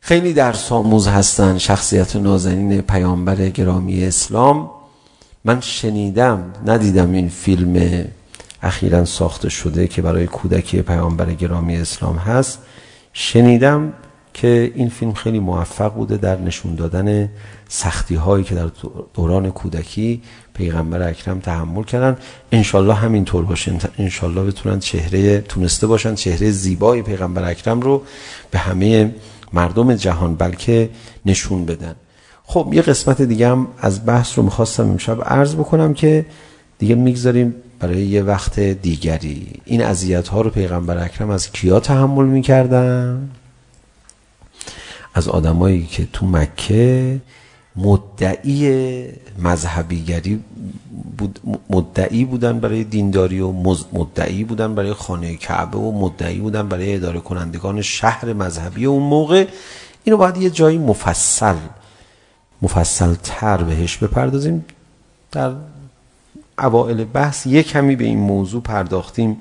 خیلی 0.00 0.32
در 0.32 0.52
ساموز 0.52 1.08
هستن 1.08 1.58
شخصیت 1.58 2.16
نازنین 2.16 2.80
پیامبر 2.80 3.48
گرامی 3.48 4.04
اسلام 4.04 4.70
من 5.44 5.60
شنیدم 5.60 6.52
ندیدم 6.66 7.12
این 7.12 7.28
فیلم 7.28 8.04
اخیرا 8.62 9.04
ساخته 9.04 9.48
شده 9.48 9.86
که 9.86 10.02
برای 10.02 10.26
کودکی 10.26 10.82
پیامبر 10.82 11.34
گرامی 11.34 11.76
اسلام 11.76 12.16
هست 12.16 12.58
شنیدم 13.12 13.92
که 14.36 14.72
این 14.74 14.88
فیلم 14.88 15.12
خیلی 15.12 15.38
موفق 15.38 15.94
بوده 15.94 16.16
در 16.16 16.40
نشون 16.40 16.74
دادن 16.74 17.28
سختی 17.68 18.14
هایی 18.14 18.44
که 18.44 18.54
در 18.54 18.70
دوران 19.14 19.50
کودکی 19.50 20.22
پیغمبر 20.54 21.08
اکرم 21.08 21.40
تحمل 21.40 21.82
کردن. 21.82 22.16
انشالله 22.52 22.94
همین 22.94 23.24
طور 23.24 23.44
باشه 23.44 23.72
انشالله 23.98 24.42
بتونن 24.42 24.78
چهره 24.78 25.40
تونسته 25.40 25.86
باشن 25.86 26.14
چهره 26.14 26.50
زیبای 26.50 27.02
پیغمبر 27.02 27.50
اکرم 27.50 27.80
رو 27.80 28.02
به 28.50 28.58
همه 28.58 29.14
مردم 29.52 29.94
جهان 29.94 30.34
بلکه 30.34 30.90
نشون 31.26 31.64
بدن. 31.64 31.94
خب 32.44 32.70
یه 32.72 32.82
قسمت 32.82 33.22
دیگه 33.22 33.48
هم 33.48 33.66
از 33.78 34.06
بحث 34.06 34.38
رو 34.38 34.44
میخواستم 34.44 34.90
امشب 34.90 35.22
عرض 35.24 35.54
بکنم 35.54 35.94
که 35.94 36.26
دیگه 36.78 36.94
میگذاریم 36.94 37.54
برای 37.80 38.02
یه 38.02 38.22
وقت 38.22 38.60
دیگری. 38.60 39.46
این 39.64 39.82
اذیت 39.82 40.28
ها 40.28 40.40
رو 40.40 40.50
پیغمبر 40.50 41.04
اکرم 41.04 41.30
از 41.30 41.52
کیا 41.52 41.80
تحمل 41.80 42.26
میکردن؟ 42.26 43.30
از 45.16 45.28
آدمایی 45.28 45.86
که 45.86 46.08
تو 46.12 46.26
مکه 46.26 47.20
مدعی 47.76 49.04
مذهبیگری 49.38 50.44
بود 51.18 51.40
مدعی 51.70 52.24
بودن 52.24 52.60
برای 52.60 52.84
دینداری 52.84 53.40
و 53.40 53.52
مدعی 53.92 54.44
بودن 54.44 54.74
برای 54.74 54.92
خانه 54.92 55.36
کعبه 55.36 55.78
و 55.78 55.92
مدعی 55.92 56.38
بودن 56.38 56.68
برای 56.68 56.94
اداره 56.94 57.20
کنندگان 57.20 57.82
شهر 57.82 58.32
مذهبی 58.32 58.86
و 58.86 58.90
اون 58.90 59.02
موقع. 59.02 59.46
اینو 60.04 60.16
باید 60.16 60.36
یه 60.36 60.50
جایی 60.50 60.78
مفصل 60.78 61.56
مفصل 62.62 63.14
تر 63.22 63.62
بهش 63.62 63.96
بپردازیم. 63.96 64.64
در 65.32 65.52
اوائل 66.58 67.04
بحث 67.04 67.46
یه 67.46 67.62
کمی 67.62 67.96
به 67.96 68.04
این 68.04 68.18
موضوع 68.18 68.62
پرداختیم 68.62 69.36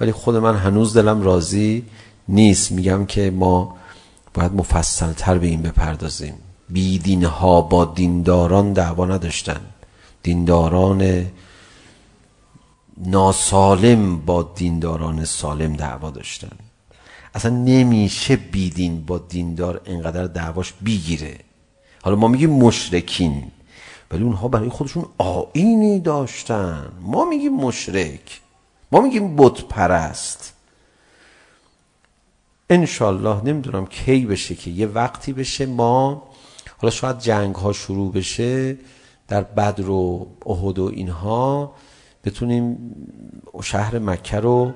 ولی 0.00 0.12
خود 0.12 0.36
من 0.36 0.56
هنوز 0.56 0.96
دلم 0.96 1.22
راضی 1.22 1.84
نیست. 2.28 2.72
میگم 2.72 3.06
که 3.06 3.30
ما 3.30 3.77
باید 4.38 4.52
مفصل 4.52 5.12
تر 5.12 5.38
به 5.38 5.46
این 5.46 5.62
بپردازیم 5.62 6.34
بی 6.68 6.98
دین 6.98 7.24
ها 7.24 7.60
با 7.60 7.84
دینداران 7.84 8.72
دعوا 8.72 9.06
نداشتن 9.06 9.60
دینداران 10.22 11.26
ناسالم 12.96 14.18
با 14.18 14.42
دینداران 14.42 15.24
سالم 15.24 15.76
دعوا 15.76 16.10
داشتن 16.10 16.56
اصلا 17.34 17.50
نمیشه 17.50 18.36
بیدین 18.36 19.04
با 19.06 19.18
دیندار 19.18 19.80
اینقدر 19.84 20.26
دعواش 20.26 20.74
بیگیره 20.80 21.38
حالا 22.02 22.16
ما 22.16 22.28
میگیم 22.28 22.50
مشرکین 22.50 23.42
ولی 24.10 24.22
اونها 24.22 24.48
برای 24.48 24.68
خودشون 24.68 25.06
آینی 25.18 26.00
داشتن 26.00 26.88
ما 27.00 27.24
میگیم 27.24 27.54
مشرک 27.54 28.40
ما 28.92 29.00
میگیم 29.00 29.36
بت 29.36 29.62
پرست 29.62 30.52
انشالله 32.70 33.44
نمیدونم 33.44 33.86
کی 33.86 34.26
بشه 34.26 34.54
که 34.54 34.70
یه 34.70 34.86
وقتی 34.86 35.32
بشه 35.32 35.66
ما 35.66 36.22
حالا 36.78 36.90
شاید 36.90 37.18
جنگ 37.18 37.54
ها 37.54 37.72
شروع 37.72 38.12
بشه 38.12 38.76
در 39.28 39.42
بدر 39.42 39.90
و 39.90 40.26
احد 40.46 40.78
و 40.78 40.90
اینها 40.94 41.74
بتونیم 42.24 42.94
شهر 43.62 43.98
مکه 43.98 44.40
رو 44.40 44.72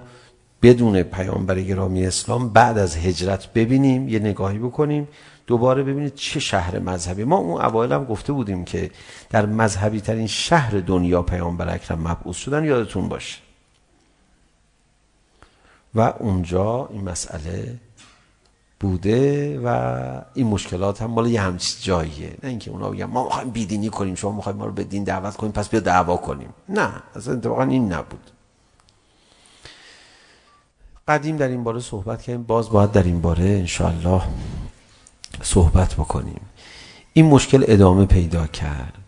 بدون 0.62 1.02
پیامبر 1.02 1.60
گرامی 1.60 2.06
اسلام 2.06 2.48
بعد 2.48 2.78
از 2.78 2.96
هجرت 2.96 3.52
ببینیم 3.52 4.08
یه 4.08 4.18
نگاهی 4.18 4.58
بکنیم 4.58 5.08
دوباره 5.46 5.82
ببینید 5.82 6.14
چه 6.14 6.40
شهر 6.40 6.78
مذهبی 6.78 7.24
ما 7.24 7.36
اون 7.36 7.60
اوایل 7.60 7.92
هم 7.92 8.04
گفته 8.04 8.32
بودیم 8.32 8.64
که 8.64 8.90
در 9.30 9.46
مذهبی 9.46 10.00
ترین 10.00 10.26
شهر 10.26 10.80
دنیا 10.80 11.22
پیامبر 11.22 11.74
اکرم 11.74 11.98
مبعوث 11.98 12.36
شدن 12.36 12.64
یادتون 12.64 13.08
باشه 13.08 13.41
و 15.94 16.00
اونجا 16.00 16.88
این 16.92 17.04
مسئله 17.04 17.78
بوده 18.80 19.60
و 19.64 20.20
این 20.34 20.46
مشکلات 20.46 21.02
هم 21.02 21.10
مال 21.10 21.30
یه 21.30 21.40
همچی 21.40 21.74
جاییه 21.82 22.36
نه 22.42 22.48
اینکه 22.48 22.70
اونا 22.70 22.90
بگن 22.90 23.04
ما 23.04 23.24
میخوایم 23.24 23.50
بیدینی 23.50 23.88
کنیم 23.88 24.14
شما 24.14 24.32
میخوایم 24.32 24.58
ما 24.58 24.66
رو 24.66 24.72
به 24.72 24.84
دین 24.84 25.04
دعوت 25.04 25.36
کنیم 25.36 25.52
پس 25.52 25.68
بیا 25.68 25.80
دعوا 25.80 26.16
کنیم 26.16 26.48
نه 26.68 26.92
اصلا 27.14 27.34
اتفاقا 27.34 27.62
این 27.62 27.92
نبود 27.92 28.30
قدیم 31.08 31.36
در 31.36 31.48
این 31.48 31.64
باره 31.64 31.80
صحبت 31.80 32.22
کردیم 32.22 32.42
باز 32.42 32.70
باید 32.70 32.92
در 32.92 33.02
این 33.02 33.20
باره 33.20 33.44
انشاءالله 33.44 34.22
صحبت 35.42 35.94
بکنیم 35.94 36.40
این 37.12 37.26
مشکل 37.26 37.64
ادامه 37.68 38.06
پیدا 38.06 38.46
کرد 38.46 38.98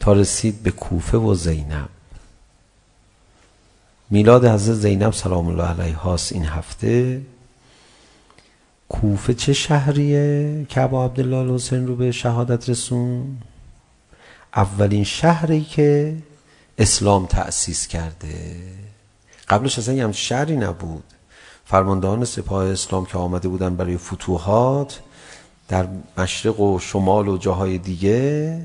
تا 0.00 0.12
رسید 0.12 0.62
به 0.62 0.70
کوفه 0.70 1.18
و 1.18 1.34
زینب 1.34 1.88
میلاد 4.10 4.44
حضرت 4.44 4.74
زینب 4.74 5.12
سلام 5.12 5.46
الله 5.46 5.80
علیه 5.80 5.96
هاست 5.96 6.32
این 6.32 6.44
هفته 6.44 7.22
کوفه 8.88 9.34
چه 9.34 9.52
شهریه 9.52 10.66
که 10.68 10.80
ابا 10.80 11.04
عبدالله 11.04 11.54
حسین 11.54 11.86
رو 11.86 11.96
به 11.96 12.12
شهادت 12.12 12.70
رسون 12.70 13.36
اولین 14.56 15.04
شهری 15.04 15.64
که 15.64 16.16
اسلام 16.78 17.26
تأسیس 17.26 17.86
کرده 17.86 18.56
قبلش 19.48 19.78
اصلا 19.78 19.94
یه 19.94 20.12
شهری 20.12 20.56
نبود 20.56 21.04
فرماندهان 21.64 22.24
سپاه 22.24 22.64
اسلام 22.64 23.06
که 23.06 23.18
آمده 23.18 23.48
بودن 23.48 23.76
برای 23.76 23.96
فتوحات 23.96 25.00
در 25.68 25.86
مشرق 26.18 26.60
و 26.60 26.78
شمال 26.78 27.28
و 27.28 27.38
جاهای 27.38 27.78
دیگه 27.78 28.60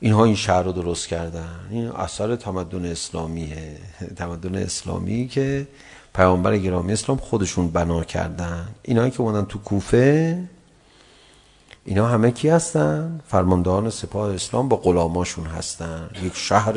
اینها 0.00 0.24
این 0.24 0.34
شهر 0.34 0.62
رو 0.62 0.72
درست 0.72 1.08
کردن. 1.08 1.60
این 1.70 1.88
اثر 1.90 2.36
تمدن 2.36 2.84
اسلامیه 2.84 3.78
تمدن 4.16 4.54
اسلامی 4.54 5.28
که 5.28 5.66
پیامبر 6.14 6.58
گرامی 6.58 6.92
اسلام 6.92 7.18
خودشون 7.18 7.68
بنا 7.68 8.04
کردن. 8.04 8.68
اینایی 8.82 9.10
که 9.10 9.20
اومدن 9.20 9.44
تو 9.44 9.58
کوفه 9.58 10.38
اینا 11.84 12.06
همه 12.06 12.30
کی 12.30 12.48
هستن؟ 12.48 13.20
فرماندهان 13.28 13.90
سپاه 13.90 14.34
اسلام 14.34 14.68
با 14.68 14.76
غلاماشون 14.76 15.46
هستن. 15.46 16.10
یک 16.22 16.36
شهر 16.36 16.74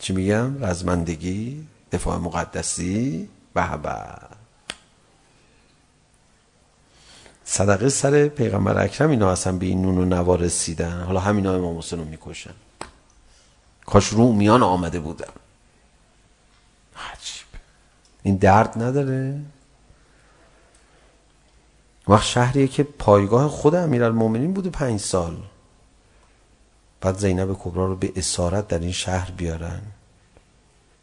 چی 0.00 0.12
میگم؟ 0.12 0.64
رزمندگی 0.64 1.66
دفاع 1.92 2.18
مقدسی. 2.18 3.28
به. 3.54 3.64
صدقه 7.48 7.88
سر 7.88 8.28
پیغمبر 8.28 8.84
اکرم 8.84 9.10
اینا 9.10 9.30
اصلا 9.30 9.52
به 9.52 9.66
این 9.66 9.82
نون 9.82 9.98
و 9.98 10.04
نوا 10.04 10.34
رسیدن 10.34 11.02
حالا 11.02 11.20
همینا 11.20 11.54
امام 11.54 11.78
حسین 11.78 11.98
رو 11.98 12.04
میکشن 12.04 12.54
کاش 13.86 14.06
رو 14.06 14.32
میان 14.32 14.62
آمده 14.62 15.00
بودن 15.00 15.28
عجیب 17.12 17.46
این 18.22 18.36
درد 18.36 18.82
نداره 18.82 19.40
وقت 22.08 22.24
شهریه 22.24 22.68
که 22.68 22.82
پایگاه 22.82 23.48
خود 23.48 23.74
امیرالمومنین 23.74 24.52
بوده 24.52 24.70
پنج 24.70 25.00
سال 25.00 25.36
بعد 27.00 27.18
زینب 27.18 27.56
کبرا 27.58 27.86
رو 27.86 27.96
به 27.96 28.12
اسارت 28.16 28.68
در 28.68 28.78
این 28.78 28.92
شهر 28.92 29.30
بیارن 29.30 29.82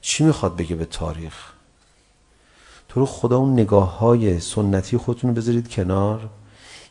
چی 0.02 0.24
میخواد 0.24 0.56
بگه 0.56 0.76
به 0.76 0.86
تاریخ 0.86 1.53
تو 2.94 3.06
خدا 3.06 3.38
اون 3.38 3.54
نگاه 3.54 3.98
های 3.98 4.40
سنتی 4.40 4.98
خودتون 4.98 5.30
رو 5.30 5.36
بذارید 5.36 5.70
کنار 5.70 6.30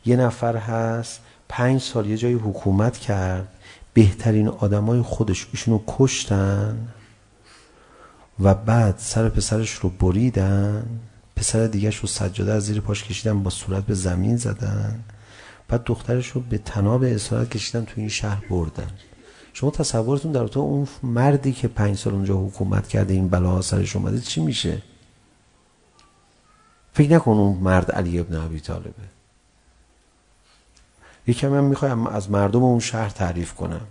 یه 0.05 0.17
نفر 0.17 0.57
هست 0.57 1.21
پنج 1.49 1.81
سال 1.81 2.07
یه 2.07 2.17
جایی 2.17 2.35
حکومت 2.35 2.99
کرد 2.99 3.49
بهترین 3.95 4.49
آدمای 4.49 5.03
خودش 5.03 5.47
ایشونو 5.53 5.81
کشتن 5.87 6.89
و 8.41 8.55
بعد 8.55 8.95
سر 8.99 9.29
پسرش 9.29 9.73
رو 9.73 9.91
بریدن 9.91 11.01
پسر 11.37 11.67
دیگهش 11.67 11.97
رو 11.97 12.09
سجاده 12.09 12.53
از 12.53 12.63
زیر 12.63 12.81
پاش 12.81 13.05
کشیدن 13.05 13.43
با 13.43 13.51
صورت 13.51 13.87
به 13.87 13.95
زمین 13.95 14.37
زدن 14.37 15.01
بعد 15.69 15.85
دخترش 15.85 16.29
رو 16.29 16.41
به 16.41 16.59
تناب 16.59 17.03
اسارت 17.03 17.51
کشیدن 17.51 17.85
تو 17.85 17.93
این 17.97 18.09
شهر 18.09 18.45
بردن 18.51 18.91
شما 19.53 19.71
تصورتون 19.71 20.33
در 20.33 20.47
تو 20.47 20.61
اون 20.61 20.89
مردی 21.03 21.53
که 21.53 21.69
پنج 21.69 21.97
سال 21.97 22.13
اونجا 22.13 22.37
حکومت 22.37 22.89
کرده 22.89 23.15
این 23.15 23.29
بلا 23.29 23.63
سرش 23.63 23.97
اومده 23.97 24.21
چی 24.21 24.41
میشه 24.41 24.83
فکر 26.93 27.13
نکن 27.13 27.31
اون 27.31 27.59
مرد 27.59 27.91
علی 27.91 28.19
ابن 28.19 28.37
ابی 28.37 28.61
طالبه 28.61 28.93
یکم 31.27 31.49
من 31.49 31.65
میخوایم 31.65 32.07
از 32.07 32.31
مردم 32.31 32.63
اون 32.63 32.81
شهر 32.81 33.09
تعریف 33.09 33.55
کنم 33.55 33.87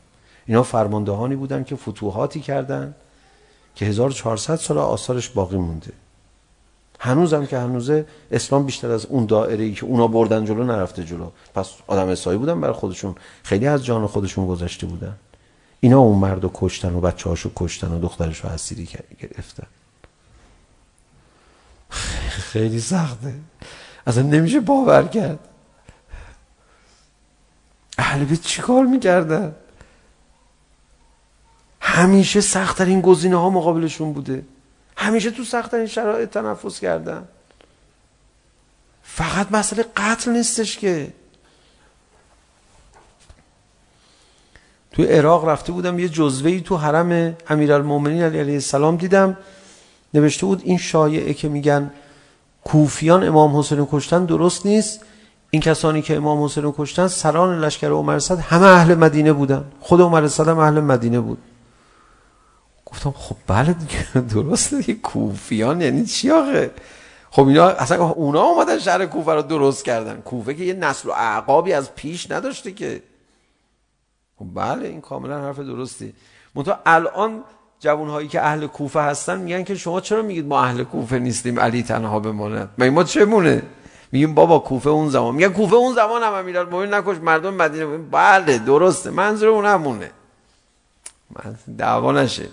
اینا 0.45 0.63
فرماندهانی 0.63 1.35
بودن 1.35 1.63
که 1.63 1.75
فتوحاتی 1.75 2.39
کردن 2.39 2.95
که 3.75 3.85
1400 3.85 4.55
سال 4.55 4.77
آثارش 4.77 5.29
باقی 5.29 5.57
مونده 5.57 5.91
هنوزم 6.99 7.45
که 7.45 7.57
هنوزه 7.57 8.05
اسلام 8.31 8.65
بیشتر 8.65 8.91
از 8.91 9.05
اون 9.05 9.25
دائره 9.25 9.63
ای 9.63 9.73
که 9.73 9.85
اونا 9.85 10.07
بردن 10.07 10.45
جلو 10.45 10.63
نرفته 10.63 11.03
جلو 11.03 11.29
پس 11.55 11.69
آدم 11.87 12.07
اسایی 12.07 12.37
بودن 12.37 12.61
برای 12.61 12.73
خودشون 12.73 13.15
خیلی 13.43 13.67
از 13.67 13.85
جان 13.85 14.07
خودشون 14.07 14.47
گذشته 14.47 14.87
بودن 14.87 15.15
اینا 15.79 15.99
اون 15.99 16.19
مرد 16.19 16.43
رو 16.43 16.51
کشتن 16.53 16.95
و 16.95 16.99
بچه 16.99 17.29
هاشو 17.29 17.51
کشتن 17.55 17.91
و 17.91 17.99
دخترش 17.99 18.39
رو 18.39 18.49
اسیری 18.49 18.89
گرفتن 19.19 19.67
خیلی 22.29 22.79
سخته 22.79 23.33
اصلا 24.07 24.23
نمیشه 24.23 24.59
باور 24.59 25.03
کرد 25.03 25.39
اهل 27.97 28.23
بیت 28.23 28.41
چیکار 28.41 28.85
میکردن 28.85 29.55
همیشه 31.81 32.41
سختترین 32.41 33.01
گزینه 33.01 33.35
ها 33.35 33.49
مقابلشون 33.49 34.13
بوده 34.13 34.45
همیشه 34.97 35.31
تو 35.31 35.43
سختترین 35.43 35.85
شرایط 35.85 36.29
تنفس 36.29 36.79
کردن 36.79 37.27
فقط 39.03 39.51
مسئله 39.51 39.85
قتل 39.97 40.31
نیستش 40.31 40.77
که 40.77 41.13
تو 44.91 45.03
عراق 45.03 45.49
رفته 45.49 45.71
بودم 45.71 45.99
یه 45.99 46.09
جزوهی 46.09 46.61
تو 46.61 46.77
حرم 46.77 47.37
امیرالمومنین 47.49 48.23
علی 48.23 48.39
علیه 48.39 48.53
السلام 48.53 48.97
دیدم 48.97 49.37
نوشته 50.13 50.45
بود 50.45 50.61
این 50.65 50.77
شایعه 50.77 51.33
که 51.33 51.49
میگن 51.49 51.91
کوفیان 52.63 53.23
امام 53.23 53.57
حسین 53.57 53.77
رو 53.77 53.87
کشتن 53.91 54.25
درست 54.25 54.65
نیست 54.65 55.01
این 55.49 55.61
کسانی 55.61 56.01
که 56.01 56.15
امام 56.15 56.43
حسین 56.43 56.63
رو 56.63 56.75
کشتن 56.77 57.07
سران 57.07 57.59
لشکر 57.59 57.89
عمر 57.89 58.19
صد 58.19 58.39
همه 58.39 58.65
اهل 58.65 58.95
مدینه 58.95 59.33
بودن 59.33 59.65
خود 59.79 60.01
عمر 60.01 60.27
صد 60.27 60.47
هم 60.47 60.59
اهل 60.59 60.79
مدینه 60.79 61.19
بود 61.19 61.37
گفتم 62.85 63.13
خب 63.17 63.35
بله 63.47 63.73
دیگه 63.73 64.21
درسته 64.35 64.77
دیگه 64.77 64.93
کوفیان 64.93 65.81
یعنی 65.81 66.05
چی 66.05 66.31
آخه 66.31 66.71
خب 67.31 67.47
اینا 67.47 67.67
اصلا 67.67 68.05
اونا 68.09 68.41
اومدن 68.41 68.79
شهر 68.79 69.05
کوفه 69.05 69.33
رو 69.33 69.41
درست 69.41 69.85
کردن 69.85 70.21
کوفه 70.21 70.53
که 70.53 70.63
یه 70.63 70.73
نسل 70.73 71.09
و 71.09 71.11
اعقابی 71.11 71.73
از 71.73 71.95
پیش 71.95 72.31
نداشته 72.31 72.71
که 72.71 73.03
خب 74.39 74.45
بله 74.55 74.87
این 74.87 75.01
کاملا 75.01 75.41
حرف 75.41 75.59
درستی 75.59 76.13
منتها 76.55 76.79
الان 76.85 77.43
جوانهایی 77.81 78.27
که 78.27 78.41
اهل 78.41 78.67
کوفه 78.67 79.01
هستن 79.01 79.39
میگن 79.39 79.63
که 79.63 79.75
شما 79.75 80.01
چرا 80.01 80.21
میگید 80.21 80.45
ما 80.45 80.63
اهل 80.63 80.83
کوفه 80.83 81.19
نیستیم؟ 81.19 81.59
علی 81.59 81.83
تنها 81.83 82.19
بماند. 82.19 82.69
مگه 82.77 82.89
ما 82.89 83.03
چمونه؟ 83.03 83.63
میگیم 84.11 84.35
بابا 84.35 84.59
کوفه 84.59 84.89
اون 84.89 85.09
زمان. 85.09 85.35
میگن 85.35 85.49
کوفه 85.49 85.75
اون 85.75 85.95
زمان 85.95 86.23
هم 86.23 86.33
امیرالمومنین 86.33 86.93
نکش 86.93 87.17
مردم 87.17 87.53
مدینه. 87.53 87.97
بله 87.97 88.57
درسته. 88.57 89.09
منظور 89.09 89.49
اون 89.49 89.65
همونه. 89.65 90.11
دعوا 91.77 92.11
نشه. 92.11 92.47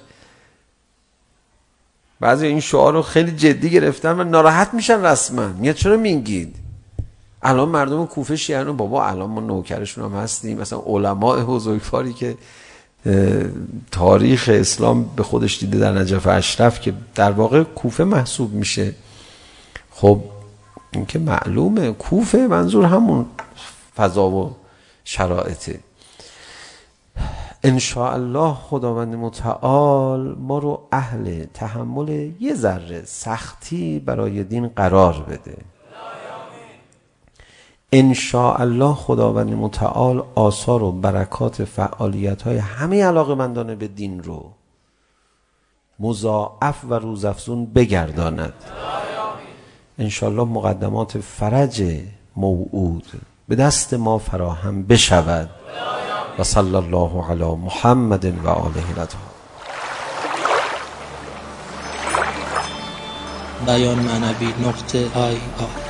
بعضی 2.20 2.46
این 2.46 2.60
شعار 2.60 2.92
رو 2.92 3.02
خیلی 3.02 3.32
جدی 3.32 3.70
گرفتن 3.70 4.20
و 4.20 4.24
ناراحت 4.24 4.74
میشن 4.74 5.04
رسما. 5.04 5.46
میگن 5.46 5.72
چرا 5.72 5.96
میگید؟ 5.96 6.56
الان 7.42 7.68
مردم 7.68 8.06
کوفه 8.06 8.36
شیعه 8.36 8.64
بابا 8.64 9.06
الان 9.06 9.30
ما 9.30 9.40
نوکرشون 9.40 10.04
هم 10.04 10.20
هستیم. 10.20 10.58
مثلا 10.58 10.78
علماء 10.86 11.44
بزرگواری 11.44 12.12
که 12.12 12.36
تاریخ 13.90 14.50
اسلام 14.52 15.10
به 15.16 15.22
خودش 15.22 15.58
دیده 15.58 15.78
در 15.78 15.92
نجف 15.92 16.26
اشرف 16.26 16.80
که 16.80 16.94
در 17.14 17.30
واقع 17.30 17.62
کوفه 17.62 18.04
محسوب 18.04 18.52
میشه. 18.52 18.94
خب 19.90 20.20
این 20.90 21.06
که 21.06 21.18
معلومه 21.18 21.92
کوفه 21.92 22.38
منظور 22.38 22.84
همون 22.84 23.26
فضا 23.96 24.30
و 24.30 24.56
شرایطه. 25.04 25.80
ان 27.64 27.80
الله 27.96 28.54
خداوند 28.54 29.14
متعال 29.14 30.36
ما 30.38 30.58
رو 30.58 30.88
اهل 30.92 31.44
تحمل 31.54 32.30
یه 32.40 32.54
ذره 32.54 33.02
سختی 33.04 33.98
برای 33.98 34.44
دین 34.44 34.68
قرار 34.68 35.26
بده. 35.28 35.56
ان 37.92 38.14
شاء 38.14 38.60
الله 38.60 38.94
خداوند 38.94 39.52
متعال 39.52 40.24
آثار 40.34 40.82
و 40.82 40.92
برکات 40.92 41.64
فعالیت 41.64 42.42
های 42.42 42.56
همه 42.56 43.04
علاقمندان 43.04 43.74
به 43.74 43.88
دین 43.88 44.22
رو 44.22 44.50
مضاعف 46.00 46.84
و 46.88 46.94
روزافزون 46.94 47.66
بگرداند 47.66 48.52
ان 49.98 50.08
شاء 50.08 50.28
الله 50.28 50.44
مقدمات 50.44 51.18
فرج 51.18 52.00
موعود 52.36 53.06
به 53.48 53.56
دست 53.56 53.94
ما 53.94 54.18
فراهم 54.18 54.82
بشود 54.82 55.50
و 56.38 56.44
صلی 56.44 56.74
الله 56.74 57.30
علی 57.30 57.44
محمد 57.44 58.24
و 58.24 58.48
آله 58.48 58.90
الاطهار 58.96 59.28
بیان 63.66 63.98
معنوی 63.98 64.46
نقطه 64.66 64.98
آی 64.98 65.32
آی 65.34 65.87